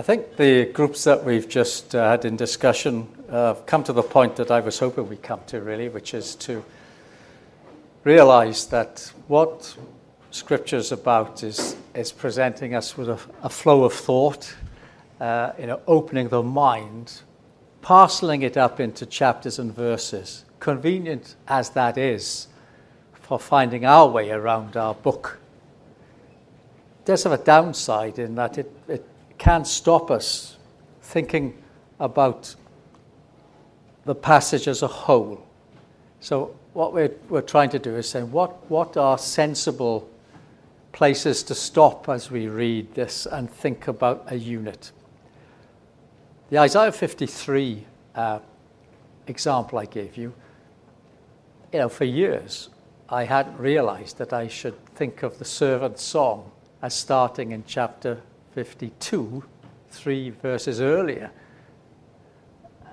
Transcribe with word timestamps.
I 0.00 0.02
think 0.02 0.36
the 0.36 0.64
groups 0.64 1.04
that 1.04 1.24
we've 1.24 1.46
just 1.46 1.94
uh, 1.94 2.12
had 2.12 2.24
in 2.24 2.34
discussion 2.34 3.06
uh, 3.28 3.48
have 3.48 3.66
come 3.66 3.84
to 3.84 3.92
the 3.92 4.02
point 4.02 4.34
that 4.36 4.50
I 4.50 4.60
was 4.60 4.78
hoping 4.78 5.06
we'd 5.10 5.22
come 5.22 5.40
to, 5.48 5.60
really, 5.60 5.90
which 5.90 6.14
is 6.14 6.34
to 6.36 6.64
realize 8.02 8.64
that 8.68 9.12
what 9.28 9.76
Scripture 10.30 10.78
is 10.78 10.90
about 10.90 11.42
is, 11.42 11.76
is 11.94 12.12
presenting 12.12 12.74
us 12.74 12.96
with 12.96 13.10
a, 13.10 13.18
a 13.42 13.50
flow 13.50 13.84
of 13.84 13.92
thought, 13.92 14.56
uh, 15.20 15.52
you 15.58 15.66
know, 15.66 15.82
opening 15.86 16.30
the 16.30 16.42
mind, 16.42 17.20
parceling 17.82 18.40
it 18.40 18.56
up 18.56 18.80
into 18.80 19.04
chapters 19.04 19.58
and 19.58 19.76
verses, 19.76 20.46
convenient 20.60 21.36
as 21.46 21.68
that 21.70 21.98
is 21.98 22.48
for 23.12 23.38
finding 23.38 23.84
our 23.84 24.08
way 24.08 24.30
around 24.30 24.78
our 24.78 24.94
book. 24.94 25.38
It 27.00 27.04
does 27.04 27.26
a 27.26 27.36
downside 27.36 28.18
in 28.18 28.34
that 28.36 28.56
it, 28.56 28.72
it 28.88 29.04
can 29.40 29.64
stop 29.64 30.10
us 30.10 30.58
thinking 31.00 31.56
about 31.98 32.54
the 34.04 34.14
passage 34.14 34.68
as 34.68 34.82
a 34.82 34.86
whole. 34.86 35.42
So, 36.20 36.54
what 36.74 36.92
we're, 36.92 37.14
we're 37.30 37.40
trying 37.40 37.70
to 37.70 37.78
do 37.78 37.96
is 37.96 38.06
say, 38.06 38.22
what, 38.22 38.70
what 38.70 38.98
are 38.98 39.16
sensible 39.16 40.08
places 40.92 41.42
to 41.44 41.54
stop 41.54 42.08
as 42.10 42.30
we 42.30 42.48
read 42.48 42.94
this 42.94 43.24
and 43.24 43.50
think 43.50 43.88
about 43.88 44.24
a 44.26 44.36
unit? 44.36 44.92
The 46.50 46.58
Isaiah 46.58 46.92
53 46.92 47.86
uh, 48.14 48.40
example 49.26 49.78
I 49.78 49.86
gave 49.86 50.18
you, 50.18 50.34
you 51.72 51.78
know, 51.78 51.88
for 51.88 52.04
years, 52.04 52.68
I 53.08 53.24
hadn't 53.24 53.58
realized 53.58 54.18
that 54.18 54.34
I 54.34 54.48
should 54.48 54.84
think 54.94 55.22
of 55.22 55.38
the 55.38 55.46
servant 55.46 55.98
song 55.98 56.50
as 56.82 56.94
starting 56.94 57.52
in 57.52 57.64
chapter 57.66 58.20
52, 58.52 59.44
three 59.90 60.30
verses 60.30 60.80
earlier. 60.80 61.30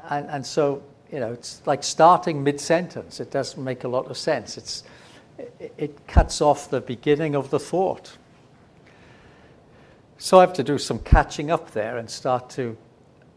And, 0.09 0.27
and 0.29 0.45
so, 0.45 0.83
you 1.11 1.19
know, 1.19 1.33
it's 1.33 1.61
like 1.65 1.83
starting 1.83 2.43
mid 2.43 2.59
sentence. 2.59 3.19
It 3.19 3.31
doesn't 3.31 3.63
make 3.63 3.83
a 3.83 3.87
lot 3.87 4.07
of 4.07 4.17
sense. 4.17 4.57
It's, 4.57 4.83
it, 5.37 5.73
it 5.77 6.07
cuts 6.07 6.41
off 6.41 6.69
the 6.69 6.81
beginning 6.81 7.35
of 7.35 7.49
the 7.49 7.59
thought. 7.59 8.17
So 10.17 10.39
I 10.39 10.41
have 10.41 10.53
to 10.53 10.63
do 10.63 10.77
some 10.77 10.99
catching 10.99 11.51
up 11.51 11.71
there 11.71 11.97
and 11.97 12.09
start 12.09 12.49
to, 12.51 12.75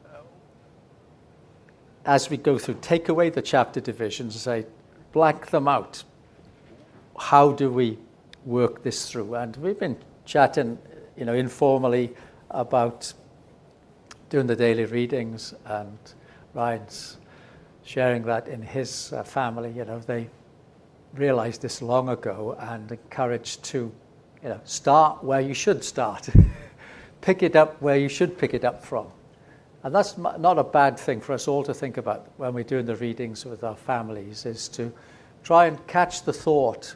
uh, 0.06 0.18
as 2.04 2.30
we 2.30 2.36
go 2.36 2.58
through, 2.58 2.78
take 2.80 3.08
away 3.08 3.30
the 3.30 3.42
chapter 3.42 3.80
divisions 3.80 4.34
and 4.34 4.40
say, 4.40 4.66
blank 5.12 5.50
them 5.50 5.68
out 5.68 6.04
how 7.20 7.52
do 7.52 7.70
we 7.70 7.98
work 8.46 8.82
this 8.82 9.10
through? 9.10 9.34
And 9.34 9.54
we've 9.56 9.78
been 9.78 9.96
chatting, 10.24 10.78
you 11.20 11.26
know, 11.26 11.34
informally 11.34 12.10
about 12.50 13.12
doing 14.30 14.46
the 14.46 14.56
daily 14.56 14.86
readings, 14.86 15.54
and 15.66 15.98
Ryan's 16.54 17.18
sharing 17.84 18.22
that 18.22 18.48
in 18.48 18.62
his 18.62 19.12
uh, 19.12 19.22
family. 19.22 19.70
You 19.70 19.84
know, 19.84 19.98
they 19.98 20.30
realized 21.14 21.60
this 21.60 21.82
long 21.82 22.08
ago 22.08 22.56
and 22.58 22.90
encouraged 22.90 23.62
to, 23.64 23.92
you 24.42 24.48
know, 24.48 24.60
start 24.64 25.22
where 25.22 25.40
you 25.42 25.52
should 25.52 25.84
start, 25.84 26.30
pick 27.20 27.42
it 27.42 27.54
up 27.54 27.80
where 27.82 27.98
you 27.98 28.08
should 28.08 28.38
pick 28.38 28.54
it 28.54 28.64
up 28.64 28.82
from. 28.82 29.06
And 29.82 29.94
that's 29.94 30.16
not 30.16 30.58
a 30.58 30.64
bad 30.64 30.98
thing 30.98 31.20
for 31.20 31.32
us 31.34 31.48
all 31.48 31.62
to 31.64 31.74
think 31.74 31.98
about 31.98 32.30
when 32.38 32.54
we're 32.54 32.64
doing 32.64 32.86
the 32.86 32.96
readings 32.96 33.44
with 33.44 33.62
our 33.62 33.76
families, 33.76 34.46
is 34.46 34.68
to 34.68 34.92
try 35.42 35.66
and 35.66 35.86
catch 35.86 36.22
the 36.22 36.32
thought 36.32 36.94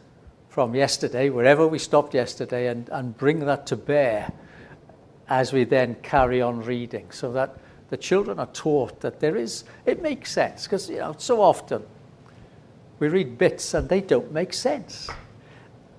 from 0.55 0.73
yesterday, 0.73 1.31
wherever 1.31 1.67
we 1.67 1.81
stopped 1.81 2.15
yesterday, 2.15 2.69
and, 2.69 2.89
and 2.91 3.19
bring 3.19 3.41
that 3.41 3.67
to 3.67 3.75
bear 3.75 4.31
as 5.29 5.53
we 5.53 5.65
then 5.65 5.97
carry 5.97 6.41
on 6.41 6.63
reading 6.63 7.11
so 7.11 7.33
that 7.33 7.57
the 7.91 7.97
children 7.97 8.39
are 8.39 8.47
taught 8.53 9.01
that 9.01 9.19
there 9.19 9.35
is, 9.35 9.65
it 9.85 10.01
makes 10.01 10.31
sense. 10.31 10.63
Because, 10.63 10.89
you 10.89 10.99
know, 10.99 11.13
so 11.19 11.43
often 11.43 11.83
we 13.01 13.09
read 13.09 13.37
bits 13.37 13.75
and 13.75 13.89
they 13.89 14.01
don't 14.01 14.31
make 14.31 14.53
sense. 14.53 15.11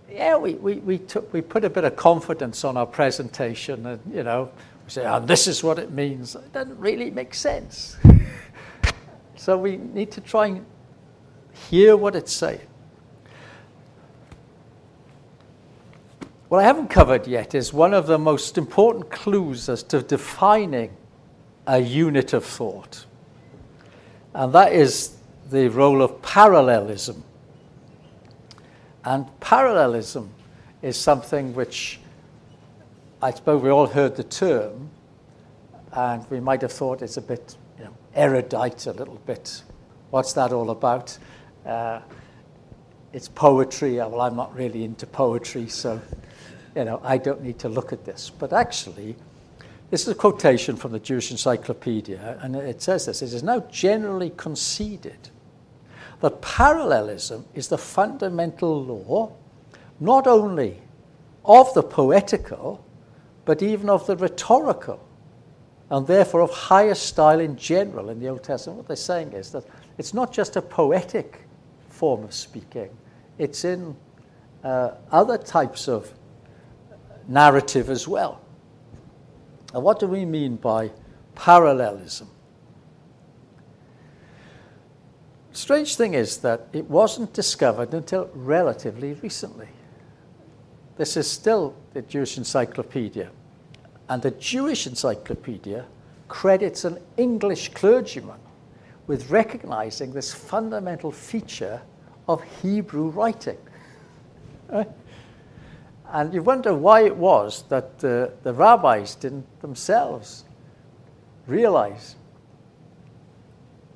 Yeah, 0.10 0.38
we, 0.38 0.54
we, 0.54 0.76
we, 0.76 1.00
took, 1.00 1.34
we 1.34 1.42
put 1.42 1.66
a 1.66 1.70
bit 1.70 1.84
of 1.84 1.98
confidence 1.98 2.64
on 2.64 2.78
our 2.78 2.88
presentation 2.88 3.86
and, 3.86 4.00
you 4.16 4.24
know, 4.24 4.50
we 4.86 4.90
say, 4.90 5.06
oh, 5.06 5.20
this 5.20 5.48
is 5.48 5.66
what 5.66 5.80
it 5.80 5.92
means. 5.92 6.34
It 6.34 6.54
doesn't 6.54 6.80
really 6.80 7.12
make 7.12 7.34
sense. 7.34 7.98
so 9.36 9.58
we 9.58 9.76
need 9.76 10.12
to 10.12 10.22
try 10.22 10.48
and 10.48 10.66
hear 11.70 11.98
what 11.98 12.16
it's 12.16 12.32
saying. 12.32 12.62
What 16.56 16.64
I 16.64 16.68
haven't 16.68 16.88
covered 16.88 17.28
yet 17.28 17.54
is 17.54 17.74
one 17.74 17.94
of 17.94 18.08
the 18.08 18.18
most 18.18 18.58
important 18.58 19.12
clues 19.12 19.68
as 19.68 19.84
to 19.84 20.02
defining 20.02 20.96
a 21.68 21.80
unit 21.80 22.32
of 22.32 22.46
thought, 22.46 23.06
and 24.34 24.54
that 24.54 24.72
is 24.72 25.18
the 25.52 25.68
role 25.68 26.02
of 26.02 26.22
parallelism. 26.22 27.26
And 29.04 29.28
parallelism 29.42 30.30
is 30.82 30.96
something 30.96 31.54
which 31.54 32.00
I 33.22 33.32
suppose 33.32 33.62
we 33.62 33.70
all 33.70 33.88
heard 33.88 34.16
the 34.16 34.24
term, 34.24 34.90
and 35.92 36.26
we 36.30 36.40
might 36.40 36.62
have 36.62 36.72
thought 36.72 37.02
it's 37.02 37.18
a 37.18 37.22
bit 37.22 37.58
you 37.78 37.84
know, 37.84 37.98
erudite, 38.14 38.88
a 38.88 38.94
little 38.94 39.20
bit. 39.26 39.62
What's 40.10 40.32
that 40.32 40.54
all 40.54 40.70
about? 40.70 41.18
Uh, 41.66 42.00
it's 43.12 43.28
poetry. 43.28 43.96
Well, 43.96 44.22
I'm 44.22 44.38
not 44.38 44.56
really 44.56 44.86
into 44.86 45.06
poetry, 45.06 45.68
so 45.68 46.00
you 46.76 46.84
know, 46.84 47.00
I 47.04 47.18
don't 47.18 47.42
need 47.42 47.60
to 47.60 47.70
look 47.70 47.94
at 47.94 48.06
this. 48.06 48.30
But 48.30 48.52
actually, 48.54 49.16
this 49.90 50.02
is 50.02 50.10
a 50.10 50.16
quotation 50.16 50.76
from 50.76 50.92
the 50.92 51.00
Jewish 51.00 51.32
Encyclopedia, 51.32 52.40
and 52.42 52.56
it 52.56 52.82
says 52.82 53.06
this 53.06 53.22
It 53.22 53.34
is 53.34 53.44
now 53.44 53.62
generally 53.72 54.32
conceded 54.32 55.30
that 56.22 56.42
parallelism 56.42 57.46
is 57.54 57.68
the 57.68 57.78
fundamental 57.78 58.84
law 58.84 59.32
not 60.00 60.28
only 60.28 60.82
of 61.46 61.74
the 61.74 61.84
poetical, 61.84 62.84
but 63.46 63.62
even 63.62 63.90
of 63.90 64.06
the 64.08 64.18
rhetorical, 64.18 65.00
and 65.90 66.08
therefore 66.08 66.42
of 66.42 66.50
higher 66.50 66.96
style 66.96 67.40
in 67.40 67.56
general 67.56 68.10
in 68.10 68.20
the 68.20 68.28
Old 68.28 68.44
Testament. 68.44 68.78
What 68.78 68.88
they're 68.88 68.96
saying 68.96 69.34
is 69.34 69.52
that 69.52 69.64
it's 69.98 70.14
not 70.14 70.34
just 70.34 70.56
a 70.56 70.62
poetic 70.62 71.42
form 71.90 72.24
of 72.24 72.34
speaking, 72.34 72.90
it's 73.38 73.64
in 73.64 73.96
uh, 74.64 74.92
other 75.12 75.38
types 75.38 75.88
of 75.88 76.12
narrative 77.28 77.90
as 77.90 78.08
well. 78.08 78.42
And 79.74 79.84
what 79.84 80.00
do 80.00 80.08
we 80.08 80.26
mean 80.26 80.56
by 80.56 80.92
parallelism? 81.36 82.30
Strange 85.52 85.96
thing 85.96 86.14
is 86.14 86.38
that 86.38 86.68
it 86.74 86.90
wasn't 86.90 87.34
discovered 87.34 87.94
until 87.94 88.30
relatively 88.34 89.14
recently. 89.14 89.68
This 90.98 91.18
is 91.18 91.30
still 91.30 91.76
the 91.94 92.02
Jewish 92.02 92.38
Encyclopedia. 92.38 93.30
And 94.10 94.22
the 94.22 94.32
Jewish 94.32 94.86
Encyclopedia 94.86 95.86
credits 96.28 96.86
an 96.86 97.00
English 97.18 97.70
clergyman 97.70 98.40
with 99.08 99.30
recognizing 99.30 100.12
this 100.12 100.34
fundamental 100.34 101.12
feature 101.12 101.82
of 102.28 102.44
Hebrew 102.62 103.10
writing. 103.10 103.58
Right? 104.68 104.90
And 106.16 106.34
you 106.34 106.42
wonder 106.42 106.74
why 106.74 107.02
it 107.02 107.18
was 107.18 107.64
that 107.64 108.02
uh, 108.02 108.34
the 108.44 108.54
rabbis 108.54 109.16
didn't 109.16 109.46
themselves 109.60 110.46
realize. 111.46 112.16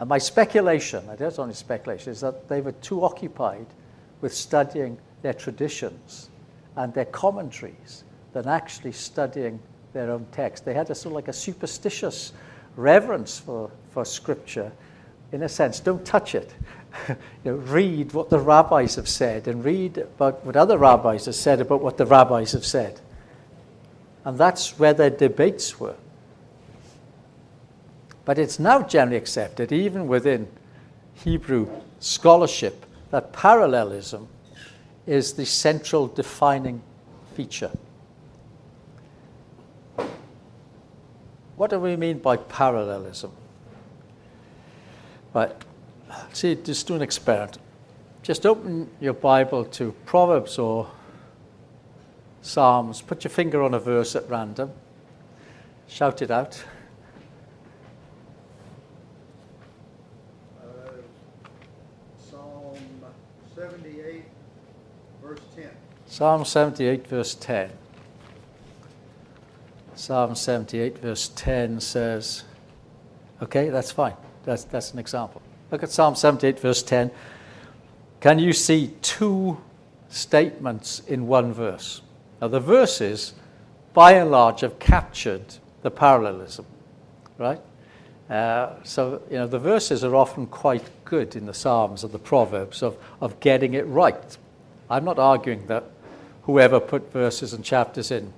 And 0.02 0.10
my 0.10 0.18
speculation, 0.18 1.08
it 1.12 1.22
is 1.22 1.40
only 1.40 1.54
speculation, 1.54 2.12
is 2.12 2.20
that 2.20 2.50
they 2.50 2.60
were 2.60 2.74
too 2.74 3.06
occupied 3.06 3.68
with 4.20 4.34
studying 4.34 4.98
their 5.22 5.34
traditions 5.34 6.30
and 6.76 6.94
their 6.94 7.06
commentaries 7.06 8.04
than 8.34 8.50
actually 8.50 8.92
studying 8.92 9.58
their 9.94 10.12
own 10.12 10.28
text. 10.34 10.66
They 10.66 10.74
had 10.74 10.90
a 10.90 10.96
sort 10.96 11.14
of 11.14 11.16
like 11.16 11.30
a 11.30 11.34
superstitious 11.34 12.34
reverence 12.76 13.40
for, 13.40 13.72
for 13.92 14.04
scripture. 14.04 14.74
In 15.32 15.44
a 15.44 15.50
sense, 15.50 15.80
don't 15.80 16.06
touch 16.06 16.36
it. 16.36 16.54
you 17.10 17.16
know, 17.46 17.54
read 17.54 18.14
what 18.14 18.30
the 18.30 18.40
rabbis 18.40 18.96
have 18.96 19.08
said 19.08 19.48
and 19.48 19.64
read 19.64 19.98
about 19.98 20.46
what 20.46 20.56
other 20.56 20.78
rabbis 20.78 21.26
have 21.26 21.36
said 21.36 21.62
about 21.62 21.82
what 21.82 21.98
the 21.98 22.06
rabbis 22.06 22.52
have 22.52 22.66
said. 22.66 23.00
And 24.26 24.38
that's 24.38 24.78
where 24.78 24.94
their 24.94 25.10
debates 25.10 25.80
were. 25.80 25.96
But 28.26 28.38
it's 28.38 28.60
now 28.60 28.82
generally 28.84 29.18
accepted, 29.18 29.72
even 29.72 30.08
within 30.08 30.48
Hebrew 31.16 31.68
scholarship, 32.00 32.86
that 33.12 33.34
parallelism 33.34 34.28
is 35.08 35.34
the 35.34 35.46
central 35.46 36.08
defining 36.08 36.82
feature. 37.34 37.72
What 41.56 41.72
do 41.72 41.80
we 41.80 41.96
mean 41.96 42.20
by 42.20 42.38
parallelism? 42.38 43.32
Right 45.34 45.52
see, 46.34 46.56
just 46.56 46.88
do 46.88 46.96
an 46.96 47.02
experiment. 47.02 47.58
Just 48.22 48.46
open 48.46 48.90
your 49.00 49.14
Bible 49.14 49.66
to 49.66 49.94
Proverbs 50.06 50.60
or 50.60 50.90
Psalms. 52.42 53.02
Put 53.02 53.24
your 53.24 53.32
finger 53.32 53.62
on 53.64 53.74
a 53.74 53.80
verse 53.80 54.16
at 54.16 54.30
random. 54.30 54.72
Shout 55.88 56.22
it 56.22 56.30
out. 56.30 56.64
Uh, 60.62 60.68
Psalm 62.30 62.76
78, 63.56 64.24
verse 65.24 65.40
10. 65.56 65.70
Psalm 66.06 66.46
78, 66.46 67.08
verse 67.08 67.36
10. 67.36 67.72
Psalm 69.96 70.36
78, 70.36 70.98
verse 71.00 71.30
10 71.36 71.80
says, 71.82 72.44
okay, 73.42 73.70
that's 73.70 73.92
fine. 73.92 74.14
That's, 74.46 74.64
that's 74.64 74.94
an 74.94 75.00
example. 75.00 75.42
Look 75.72 75.84
at 75.84 75.92
Psalm 75.92 76.16
78, 76.16 76.60
verse 76.60 76.82
10. 76.82 77.12
Can 78.20 78.40
you 78.40 78.54
see 78.54 78.94
two 79.02 79.60
statements 80.10 81.02
in 81.08 81.28
one 81.28 81.54
verse? 81.54 82.02
Now, 82.42 82.48
the 82.48 82.60
verses, 82.60 83.34
by 83.94 84.14
and 84.14 84.32
large, 84.32 84.62
have 84.62 84.80
captured 84.80 85.56
the 85.82 85.92
parallelism, 85.92 86.66
right? 87.38 87.62
Uh, 88.30 88.76
so, 88.84 89.22
you 89.30 89.38
know, 89.38 89.48
the 89.48 89.60
verses 89.60 90.04
are 90.04 90.16
often 90.16 90.48
quite 90.48 90.84
good 91.06 91.36
in 91.36 91.46
the 91.46 91.54
Psalms 91.54 92.04
and 92.04 92.12
the 92.14 92.20
Proverbs 92.20 92.84
of, 92.84 92.98
of 93.22 93.40
getting 93.40 93.74
it 93.74 93.86
right. 93.88 94.38
I'm 94.90 95.06
not 95.06 95.20
arguing 95.20 95.66
that 95.68 95.84
whoever 96.44 96.80
put 96.80 97.12
verses 97.12 97.54
and 97.54 97.64
chapters 97.64 98.12
in 98.12 98.34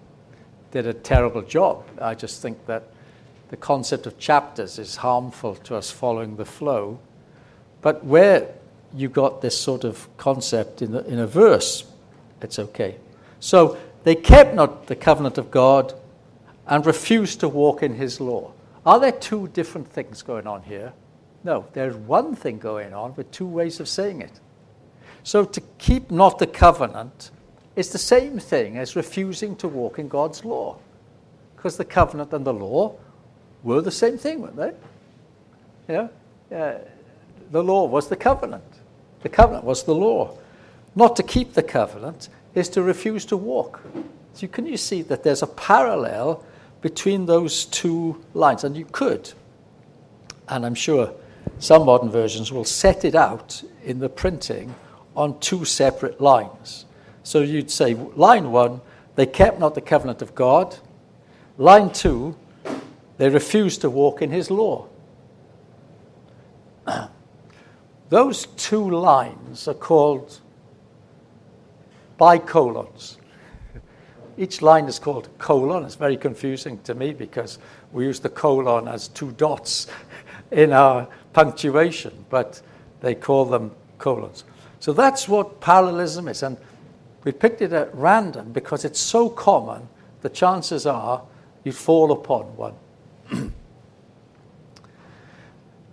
did 0.72 0.88
a 0.88 0.94
terrible 0.94 1.42
job. 1.42 1.86
I 2.00 2.16
just 2.16 2.42
think 2.42 2.66
that 2.66 2.88
the 3.50 3.58
concept 3.58 4.06
of 4.06 4.18
chapters 4.18 4.80
is 4.80 4.98
harmful 4.98 5.56
to 5.56 5.76
us 5.76 5.92
following 5.92 6.38
the 6.38 6.46
flow. 6.46 7.00
But 7.82 8.04
where 8.06 8.54
you 8.94 9.10
got 9.10 9.42
this 9.42 9.60
sort 9.60 9.84
of 9.84 10.08
concept 10.18 10.82
in, 10.82 10.92
the, 10.92 11.06
in 11.06 11.20
a 11.20 11.28
verse, 11.28 11.86
it's 12.42 12.60
okay. 12.60 12.98
So 13.40 13.78
they 14.04 14.16
kept 14.16 14.54
not 14.54 14.88
the 14.88 14.96
covenant 14.96 15.38
of 15.38 15.52
God 15.52 15.94
and 16.68 16.86
refused 16.86 17.40
to 17.42 17.50
walk 17.50 17.84
in 17.84 17.96
his 17.96 18.20
law. 18.20 18.52
Are 18.86 19.00
there 19.00 19.12
two 19.12 19.48
different 19.50 19.88
things 19.88 20.22
going 20.22 20.48
on 20.48 20.64
here? 20.64 20.94
No, 21.44 21.66
there's 21.74 21.96
one 21.96 22.36
thing 22.36 22.60
going 22.60 22.94
on 22.94 23.16
with 23.16 23.32
two 23.32 23.48
ways 23.48 23.80
of 23.80 23.88
saying 23.88 24.22
it. 24.22 24.40
So 25.24 25.46
to 25.46 25.62
keep 25.78 26.12
not 26.12 26.40
the 26.40 26.48
covenant 26.48 27.32
is 27.76 27.90
the 27.92 27.98
same 27.98 28.40
thing 28.40 28.78
as 28.78 28.96
refusing 28.96 29.56
to 29.58 29.68
walk 29.68 30.00
in 30.00 30.08
God's 30.08 30.44
law. 30.46 30.78
Because 31.56 31.78
the 31.78 31.86
covenant 31.86 32.34
and 32.34 32.46
the 32.46 32.54
law 32.54 32.96
were 33.64 33.82
the 33.82 33.92
same 33.92 34.18
thing, 34.18 34.42
weren't 34.42 34.56
they? 34.56 34.74
Know, 35.88 36.10
uh, 36.56 36.80
the 37.52 37.64
law 37.64 37.86
was 37.86 38.08
the 38.08 38.16
covenant. 38.16 38.64
The 39.22 39.30
covenant 39.30 39.66
was 39.66 39.84
the 39.84 39.96
law. 39.96 40.38
Not 40.96 41.16
to 41.18 41.24
keep 41.24 41.54
the 41.54 41.64
covenant 41.64 42.30
is 42.56 42.70
to 42.70 42.82
refuse 42.82 43.26
to 43.26 43.38
walk. 43.38 43.82
So 44.34 44.48
can 44.48 44.66
you 44.66 44.78
see 44.78 45.02
that 45.04 45.24
there's 45.24 45.42
a 45.42 45.48
parallel 45.48 46.44
between 46.82 47.26
those 47.26 47.66
two 47.66 48.24
lines? 48.34 48.64
And 48.64 48.76
you 48.76 48.86
could, 48.86 49.34
and 50.48 50.66
I'm 50.66 50.76
sure 50.76 51.14
some 51.60 51.86
modern 51.86 52.10
versions 52.10 52.52
will 52.52 52.66
set 52.66 53.06
it 53.06 53.16
out 53.16 53.64
in 53.84 54.00
the 54.00 54.10
printing 54.10 54.74
on 55.16 55.40
two 55.40 55.66
separate 55.66 56.20
lines. 56.22 56.86
So 57.24 57.42
you'd 57.42 57.70
say, 57.70 57.94
line 57.94 58.52
one, 58.52 58.82
they 59.16 59.26
kept 59.26 59.60
not 59.60 59.76
the 59.76 59.82
covenant 59.82 60.22
of 60.22 60.34
God. 60.34 60.78
Line 61.58 61.92
two, 61.92 62.36
they 63.18 63.30
refused 63.30 63.82
to 63.82 63.90
walk 63.90 64.22
in 64.22 64.32
his 64.32 64.50
law. 64.50 64.88
Those 68.12 68.48
two 68.58 68.90
lines 68.90 69.70
are 69.70 69.74
called 69.74 70.42
bicolons. 72.20 73.16
Each 74.38 74.62
line 74.62 74.88
is 74.88 75.00
called 75.00 75.30
colon. 75.38 75.86
It's 75.86 75.96
very 75.96 76.18
confusing 76.18 76.80
to 76.80 76.94
me 76.94 77.14
because 77.14 77.58
we 77.94 78.04
use 78.04 78.20
the 78.20 78.28
colon 78.28 78.90
as 78.90 79.08
two 79.08 79.32
dots 79.32 79.88
in 80.52 80.74
our 80.74 81.08
punctuation, 81.32 82.26
but 82.30 82.62
they 83.00 83.16
call 83.16 83.46
them 83.46 83.72
colons. 83.98 84.44
So 84.82 84.92
that's 84.92 85.30
what 85.30 85.62
parallelism 85.62 86.28
is. 86.28 86.44
And 86.44 86.58
we 87.24 87.32
picked 87.32 87.62
it 87.62 87.72
at 87.72 87.96
random 87.96 88.52
because 88.52 88.84
it's 88.84 89.00
so 89.00 89.30
common, 89.30 89.88
the 90.22 90.28
chances 90.28 90.86
are 90.86 91.24
you'd 91.64 91.76
fall 91.76 92.12
upon 92.12 92.44
one. 92.58 92.74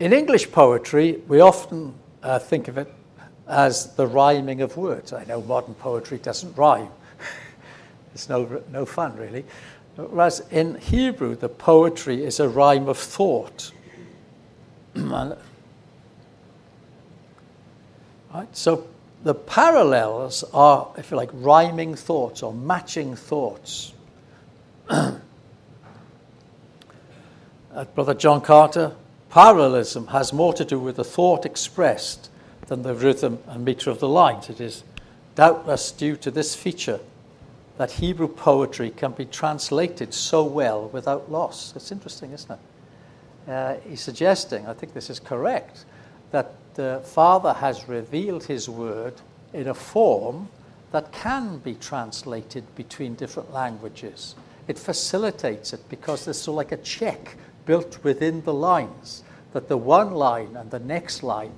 In 0.00 0.12
English 0.12 0.50
poetry, 0.50 1.22
we 1.28 1.38
often 1.38 1.94
uh, 2.22 2.38
think 2.38 2.68
of 2.68 2.78
it 2.78 2.92
as 3.46 3.94
the 3.94 4.06
rhyming 4.06 4.60
of 4.60 4.76
words. 4.76 5.12
I 5.12 5.24
know 5.24 5.40
modern 5.42 5.74
poetry 5.74 6.18
doesn't 6.18 6.56
rhyme, 6.56 6.90
it's 8.14 8.28
no, 8.28 8.62
no 8.70 8.84
fun, 8.84 9.16
really. 9.16 9.44
Whereas 9.96 10.42
in 10.50 10.76
Hebrew, 10.76 11.34
the 11.34 11.48
poetry 11.48 12.24
is 12.24 12.38
a 12.38 12.48
rhyme 12.48 12.88
of 12.88 12.96
thought. 12.96 13.72
right? 14.94 15.36
So 18.52 18.86
the 19.24 19.34
parallels 19.34 20.44
are, 20.54 20.88
if 20.96 21.10
you 21.10 21.16
like, 21.16 21.30
rhyming 21.32 21.96
thoughts 21.96 22.42
or 22.42 22.52
matching 22.54 23.16
thoughts. 23.16 23.92
uh, 24.88 25.18
Brother 27.94 28.14
John 28.14 28.40
Carter, 28.40 28.94
parallelism 29.30 30.08
has 30.08 30.32
more 30.32 30.52
to 30.54 30.64
do 30.64 30.78
with 30.78 30.96
the 30.96 31.04
thought 31.04 31.44
expressed 31.44 32.30
than 32.66 32.82
the 32.82 32.94
rhythm 32.94 33.38
and 33.46 33.64
meter 33.64 33.90
of 33.90 34.00
the 34.00 34.08
lines. 34.08 34.48
It 34.48 34.60
is 34.60 34.84
doubtless 35.34 35.92
due 35.92 36.16
to 36.16 36.30
this 36.30 36.54
feature 36.54 37.00
that 37.78 37.92
Hebrew 37.92 38.28
poetry 38.28 38.90
can 38.90 39.12
be 39.12 39.24
translated 39.24 40.12
so 40.12 40.44
well 40.44 40.88
without 40.88 41.30
loss. 41.30 41.72
It's 41.76 41.92
interesting, 41.92 42.32
isn't 42.32 42.50
it? 42.50 43.50
Uh, 43.50 43.76
he's 43.88 44.00
suggesting, 44.00 44.66
I 44.66 44.74
think 44.74 44.92
this 44.92 45.08
is 45.08 45.20
correct, 45.20 45.84
that 46.32 46.54
the 46.74 47.00
Father 47.04 47.54
has 47.54 47.88
revealed 47.88 48.44
His 48.44 48.68
Word 48.68 49.14
in 49.52 49.68
a 49.68 49.74
form 49.74 50.48
that 50.90 51.12
can 51.12 51.58
be 51.58 51.74
translated 51.74 52.64
between 52.74 53.14
different 53.14 53.52
languages. 53.52 54.34
It 54.66 54.78
facilitates 54.78 55.72
it 55.72 55.88
because 55.88 56.24
there's 56.24 56.40
sort 56.40 56.54
of 56.54 56.56
like 56.56 56.72
a 56.72 56.82
check 56.82 57.36
built 57.68 58.02
within 58.02 58.40
the 58.44 58.54
lines 58.54 59.22
that 59.52 59.68
the 59.68 59.76
one 59.76 60.14
line 60.14 60.56
and 60.56 60.70
the 60.70 60.78
next 60.78 61.22
line 61.22 61.52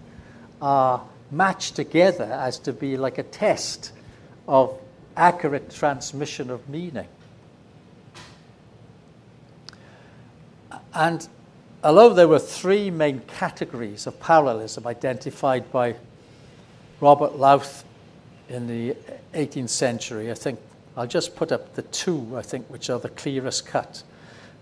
are 0.61 1.01
matched 1.31 1.77
together 1.77 2.25
as 2.25 2.59
to 2.59 2.73
be 2.73 2.97
like 2.97 3.17
a 3.17 3.23
test 3.23 3.93
of 4.49 4.77
accurate 5.17 5.71
transmission 5.71 6.51
of 6.51 6.69
meaning. 6.69 7.07
And 10.93 11.29
although 11.85 12.13
there 12.13 12.27
were 12.27 12.41
three 12.41 12.91
main 12.91 13.21
categories 13.21 14.09
of 14.09 14.19
parallelism 14.19 14.89
identified 14.89 15.71
by 15.71 15.95
Robert 17.01 17.37
Lowth 17.37 17.85
in 18.49 18.67
the 18.67 18.97
18th 19.33 19.69
century, 19.69 20.29
I 20.29 20.35
think 20.35 20.59
I'll 20.97 21.07
just 21.07 21.37
put 21.37 21.53
up 21.53 21.77
the 21.77 21.83
two, 21.83 22.37
I 22.37 22.43
think, 22.43 22.67
which 22.67 22.91
are 22.91 22.99
the 22.99 23.11
clearest 23.11 23.65
cut. 23.65 24.03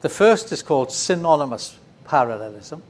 The 0.01 0.09
first 0.09 0.53
is 0.53 0.63
called 0.63 0.93
synonymous 0.93 1.79
parallelism, 2.05 2.83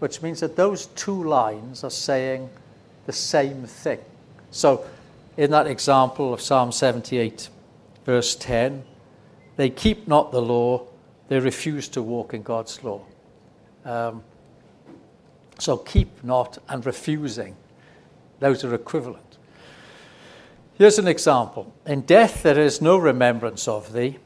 which 0.00 0.22
means 0.22 0.40
that 0.40 0.56
those 0.56 0.86
two 0.86 1.22
lines 1.24 1.84
are 1.84 1.90
saying 1.90 2.50
the 3.06 3.12
same 3.12 3.64
thing. 3.64 4.00
So, 4.50 4.84
in 5.36 5.50
that 5.50 5.66
example 5.66 6.32
of 6.34 6.40
Psalm 6.40 6.72
78, 6.72 7.48
verse 8.04 8.34
10, 8.34 8.84
they 9.56 9.70
keep 9.70 10.08
not 10.08 10.32
the 10.32 10.42
law, 10.42 10.86
they 11.28 11.38
refuse 11.38 11.88
to 11.88 12.02
walk 12.02 12.34
in 12.34 12.42
God's 12.42 12.82
law. 12.82 13.02
Um, 13.84 14.22
so 15.58 15.76
keep 15.76 16.22
not 16.22 16.58
and 16.68 16.84
refusing, 16.84 17.56
those 18.40 18.64
are 18.64 18.74
equivalent. 18.74 19.38
Here's 20.74 20.98
an 20.98 21.08
example. 21.08 21.72
In 21.86 22.02
death 22.02 22.42
there 22.42 22.58
is 22.58 22.82
no 22.82 22.98
remembrance 22.98 23.66
of 23.66 23.92
thee. 23.92 24.18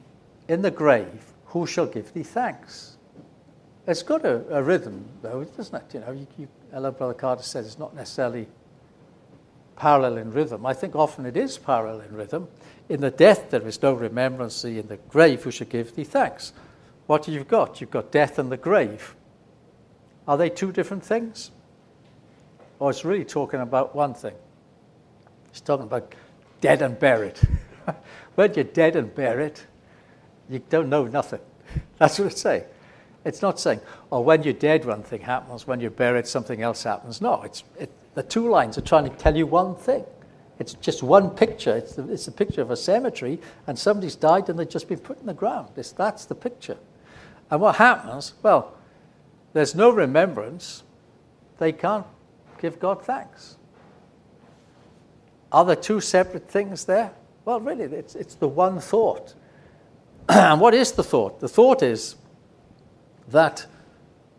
In 0.49 0.63
the 0.63 0.71
grave, 0.71 1.30
who 1.51 1.67
shall 1.67 1.87
give 1.87 2.13
thee 2.13 2.23
thanks? 2.23 2.97
It's 3.87 4.03
got 4.03 4.25
a, 4.25 4.43
a 4.57 4.63
rhythm, 4.63 5.05
though, 5.23 5.45
doesn't 5.45 5.75
it? 5.75 5.95
You 5.95 6.01
know, 6.01 6.13
you, 6.13 6.27
you, 6.39 6.49
I 6.73 6.79
love 6.79 6.99
Brother 6.99 7.15
Carter 7.15 7.43
says 7.43 7.67
it's 7.67 7.79
not 7.79 7.95
necessarily 7.95 8.47
parallel 9.77 10.19
in 10.19 10.31
rhythm. 10.31 10.65
I 10.65 10.75
think 10.75 10.95
often 10.95 11.27
it 11.27 11.37
is 11.37 11.59
parallel 11.59 12.01
in 12.01 12.15
rhythm. 12.15 12.49
In 12.89 13.01
the 13.01 13.11
death 13.11 13.51
there 13.51 13.67
is 13.67 13.83
no 13.83 13.95
remembrance 13.95 14.63
thee. 14.63 14.79
In 14.79 14.87
the 14.87 14.99
grave, 15.09 15.43
who 15.43 15.51
shall 15.51 15.67
give 15.67 15.95
thee 15.97 16.05
thanks? 16.05 16.53
What 17.07 17.27
have 17.27 17.35
you 17.35 17.43
got? 17.43 17.81
You've 17.81 17.91
got 17.91 18.13
death 18.13 18.39
and 18.39 18.53
the 18.53 18.57
grave. 18.57 19.17
Are 20.29 20.37
they 20.37 20.51
two 20.51 20.71
different 20.71 21.05
things? 21.05 21.51
Or 22.79 22.91
it's 22.91 23.05
really 23.05 23.25
talking 23.25 23.61
about 23.61 23.97
one 23.97 24.15
thing. 24.15 24.35
It's 25.51 25.61
talking 25.61 25.87
about 25.87 26.15
dead 26.61 26.83
and 26.83 26.97
buried. 26.99 27.39
when 28.37 28.55
you're 28.55 28.65
dead 28.65 28.95
and 28.95 29.13
buried, 29.13 29.59
you 30.51 30.61
don't 30.69 30.89
know 30.89 31.07
nothing. 31.07 31.41
That's 31.99 32.19
what 32.19 32.33
it's 32.33 32.41
saying. 32.41 32.65
It's 33.25 33.43
not 33.43 33.61
saying, 33.61 33.81
oh, 34.11 34.21
when 34.21 34.43
you're 34.43 34.55
dead, 34.55 34.85
one 34.85 35.03
thing 35.03 35.21
happens, 35.21 35.67
when 35.67 35.81
you're 35.81 35.91
buried, 35.91 36.27
something 36.27 36.63
else 36.63 36.83
happens. 36.83 37.21
No, 37.21 37.43
it's, 37.43 37.65
it, 37.79 37.91
the 38.15 38.23
two 38.23 38.49
lines 38.49 38.79
are 38.79 38.83
trying 38.83 39.05
to 39.05 39.17
tell 39.17 39.37
you 39.37 39.47
one 39.47 39.75
thing. 39.75 40.05
It's 40.59 40.75
just 40.75 41.03
one 41.03 41.31
picture. 41.31 41.77
It's, 41.77 41.95
the, 41.95 42.11
it's 42.11 42.29
a 42.29 42.33
picture 42.33 42.63
of 42.63 42.71
a 42.71 42.77
cemetery, 42.77 43.41
and 43.67 43.79
somebody's 43.79 44.17
died 44.17 44.49
and 44.49 44.59
they've 44.59 44.69
just 44.69 44.89
been 44.89 44.99
put 44.99 45.21
in 45.21 45.27
the 45.27 45.35
ground. 45.35 45.69
It's, 45.77 45.93
that's 45.93 46.25
the 46.25 46.35
picture. 46.35 46.79
And 47.51 47.61
what 47.61 47.77
happens? 47.77 48.35
Well, 48.43 48.75
there's 49.53 49.75
no 49.75 49.91
remembrance. 49.91 50.83
They 51.59 51.73
can't 51.73 52.07
give 52.61 52.79
God 52.79 53.05
thanks. 53.05 53.57
Are 55.53 55.65
there 55.65 55.77
two 55.77 56.01
separate 56.01 56.49
things 56.49 56.85
there? 56.85 57.13
Well, 57.45 57.61
really, 57.61 57.85
it's, 57.85 58.15
it's 58.15 58.35
the 58.35 58.49
one 58.49 58.81
thought. 58.81 59.35
And 60.29 60.61
what 60.61 60.75
is 60.75 60.93
the 60.93 61.05
thought? 61.05 61.41
The 61.41 61.49
thought 61.49 61.83
is 61.83 62.17
that 63.29 63.67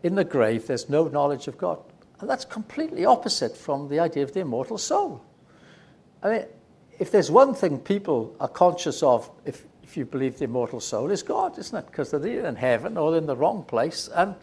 in 0.02 0.14
the 0.14 0.24
grave 0.24 0.66
there's 0.66 0.88
no 0.88 1.08
knowledge 1.08 1.48
of 1.48 1.58
God. 1.58 1.78
And 2.20 2.30
that's 2.30 2.44
completely 2.44 3.04
opposite 3.04 3.56
from 3.56 3.88
the 3.88 3.98
idea 3.98 4.22
of 4.22 4.32
the 4.32 4.40
immortal 4.40 4.78
soul. 4.78 5.24
I 6.22 6.28
mean, 6.30 6.44
if 6.98 7.10
there's 7.10 7.30
one 7.30 7.52
thing 7.52 7.78
people 7.78 8.36
are 8.38 8.48
conscious 8.48 9.02
of, 9.02 9.28
if, 9.44 9.64
if 9.82 9.96
you 9.96 10.04
believe 10.04 10.38
the 10.38 10.44
immortal 10.44 10.78
soul, 10.78 11.10
is 11.10 11.22
God, 11.22 11.58
isn't 11.58 11.76
it? 11.76 11.86
Because 11.86 12.12
they're 12.12 12.24
either 12.24 12.46
in 12.46 12.54
heaven 12.54 12.96
or 12.96 13.16
in 13.16 13.26
the 13.26 13.34
wrong 13.34 13.64
place 13.64 14.08
and 14.14 14.36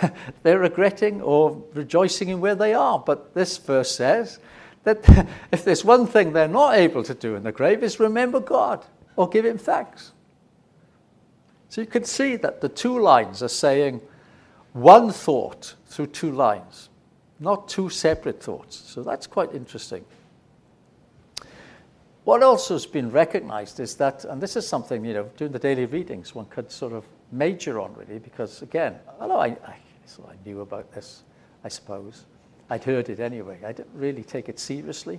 they're 0.44 0.60
regretting 0.60 1.20
or 1.22 1.60
rejoicing 1.74 2.28
in 2.28 2.40
where 2.40 2.54
they 2.54 2.72
are. 2.72 3.00
But 3.00 3.34
this 3.34 3.58
verse 3.58 3.90
says 3.90 4.38
that 4.84 5.28
if 5.52 5.64
there's 5.64 5.84
one 5.84 6.06
thing 6.06 6.32
they're 6.32 6.46
not 6.46 6.76
able 6.76 7.02
to 7.02 7.14
do 7.14 7.34
in 7.34 7.42
the 7.42 7.52
grave 7.52 7.82
is 7.82 7.98
remember 7.98 8.38
God 8.38 8.84
or 9.16 9.28
give 9.28 9.44
Him 9.44 9.58
thanks. 9.58 10.12
So 11.74 11.80
you 11.80 11.88
can 11.88 12.04
see 12.04 12.36
that 12.36 12.60
the 12.60 12.68
two 12.68 13.00
lines 13.00 13.42
are 13.42 13.48
saying 13.48 14.00
one 14.74 15.10
thought 15.10 15.74
through 15.86 16.06
two 16.06 16.30
lines, 16.30 16.88
not 17.40 17.66
two 17.66 17.90
separate 17.90 18.40
thoughts. 18.40 18.76
So 18.76 19.02
that's 19.02 19.26
quite 19.26 19.52
interesting. 19.52 20.04
What 22.22 22.44
also 22.44 22.74
has 22.74 22.86
been 22.86 23.10
recognized 23.10 23.80
is 23.80 23.96
that, 23.96 24.24
and 24.24 24.40
this 24.40 24.54
is 24.54 24.68
something, 24.68 25.04
you 25.04 25.14
know, 25.14 25.28
doing 25.36 25.50
the 25.50 25.58
daily 25.58 25.86
readings, 25.86 26.32
one 26.32 26.44
could 26.44 26.70
sort 26.70 26.92
of 26.92 27.06
major 27.32 27.80
on 27.80 27.92
really, 27.94 28.20
because 28.20 28.62
again, 28.62 28.94
although 29.18 29.40
I, 29.40 29.46
I, 29.66 29.74
so 30.06 30.30
I 30.30 30.36
knew 30.46 30.60
about 30.60 30.92
this, 30.92 31.24
I 31.64 31.68
suppose, 31.70 32.24
I'd 32.70 32.84
heard 32.84 33.08
it 33.08 33.18
anyway, 33.18 33.58
I 33.66 33.72
didn't 33.72 33.96
really 33.96 34.22
take 34.22 34.48
it 34.48 34.60
seriously. 34.60 35.18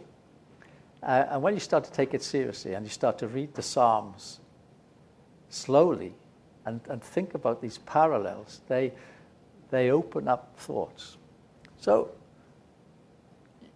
Uh, 1.03 1.25
and 1.31 1.41
when 1.41 1.53
you 1.53 1.59
start 1.59 1.83
to 1.83 1.91
take 1.91 2.13
it 2.13 2.23
seriously 2.23 2.75
and 2.75 2.85
you 2.85 2.91
start 2.91 3.17
to 3.17 3.27
read 3.27 3.53
the 3.55 3.61
Psalms 3.61 4.39
slowly 5.49 6.13
and, 6.65 6.81
and 6.89 7.03
think 7.03 7.33
about 7.33 7.61
these 7.61 7.77
parallels, 7.79 8.61
they, 8.67 8.91
they 9.69 9.91
open 9.91 10.27
up 10.27 10.57
thoughts. 10.57 11.17
So 11.77 12.11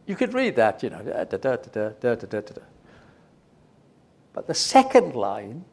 you 0.06 0.16
could 0.16 0.34
read 0.34 0.56
that, 0.56 0.82
you 0.82 0.90
know, 0.90 1.04
da, 1.04 1.24
da, 1.24 1.56
da, 1.56 2.62
But 4.34 4.48
the 4.48 4.54
second 4.54 5.16
line 5.16 5.66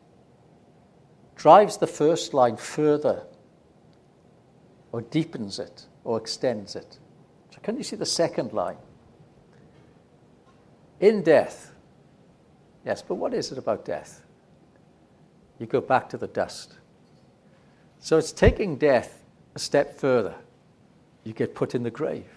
drives 1.36 1.78
the 1.78 1.86
first 1.86 2.34
line 2.34 2.56
further 2.56 3.24
or 4.92 5.00
deepens 5.02 5.58
it 5.58 5.86
or 6.04 6.18
extends 6.18 6.76
it. 6.76 6.98
So 7.50 7.60
can 7.62 7.76
you 7.76 7.82
see 7.82 7.96
the 7.96 8.06
second 8.06 8.52
line? 8.52 8.76
In 11.00 11.22
death. 11.22 11.72
Yes, 12.84 13.02
but 13.02 13.16
what 13.16 13.34
is 13.34 13.52
it 13.52 13.58
about 13.58 13.84
death? 13.84 14.22
You 15.58 15.66
go 15.66 15.80
back 15.80 16.08
to 16.10 16.18
the 16.18 16.26
dust. 16.26 16.74
So, 18.06 18.18
it's 18.18 18.30
taking 18.30 18.76
death 18.76 19.20
a 19.56 19.58
step 19.58 19.98
further. 19.98 20.36
You 21.24 21.32
get 21.32 21.56
put 21.56 21.74
in 21.74 21.82
the 21.82 21.90
grave. 21.90 22.30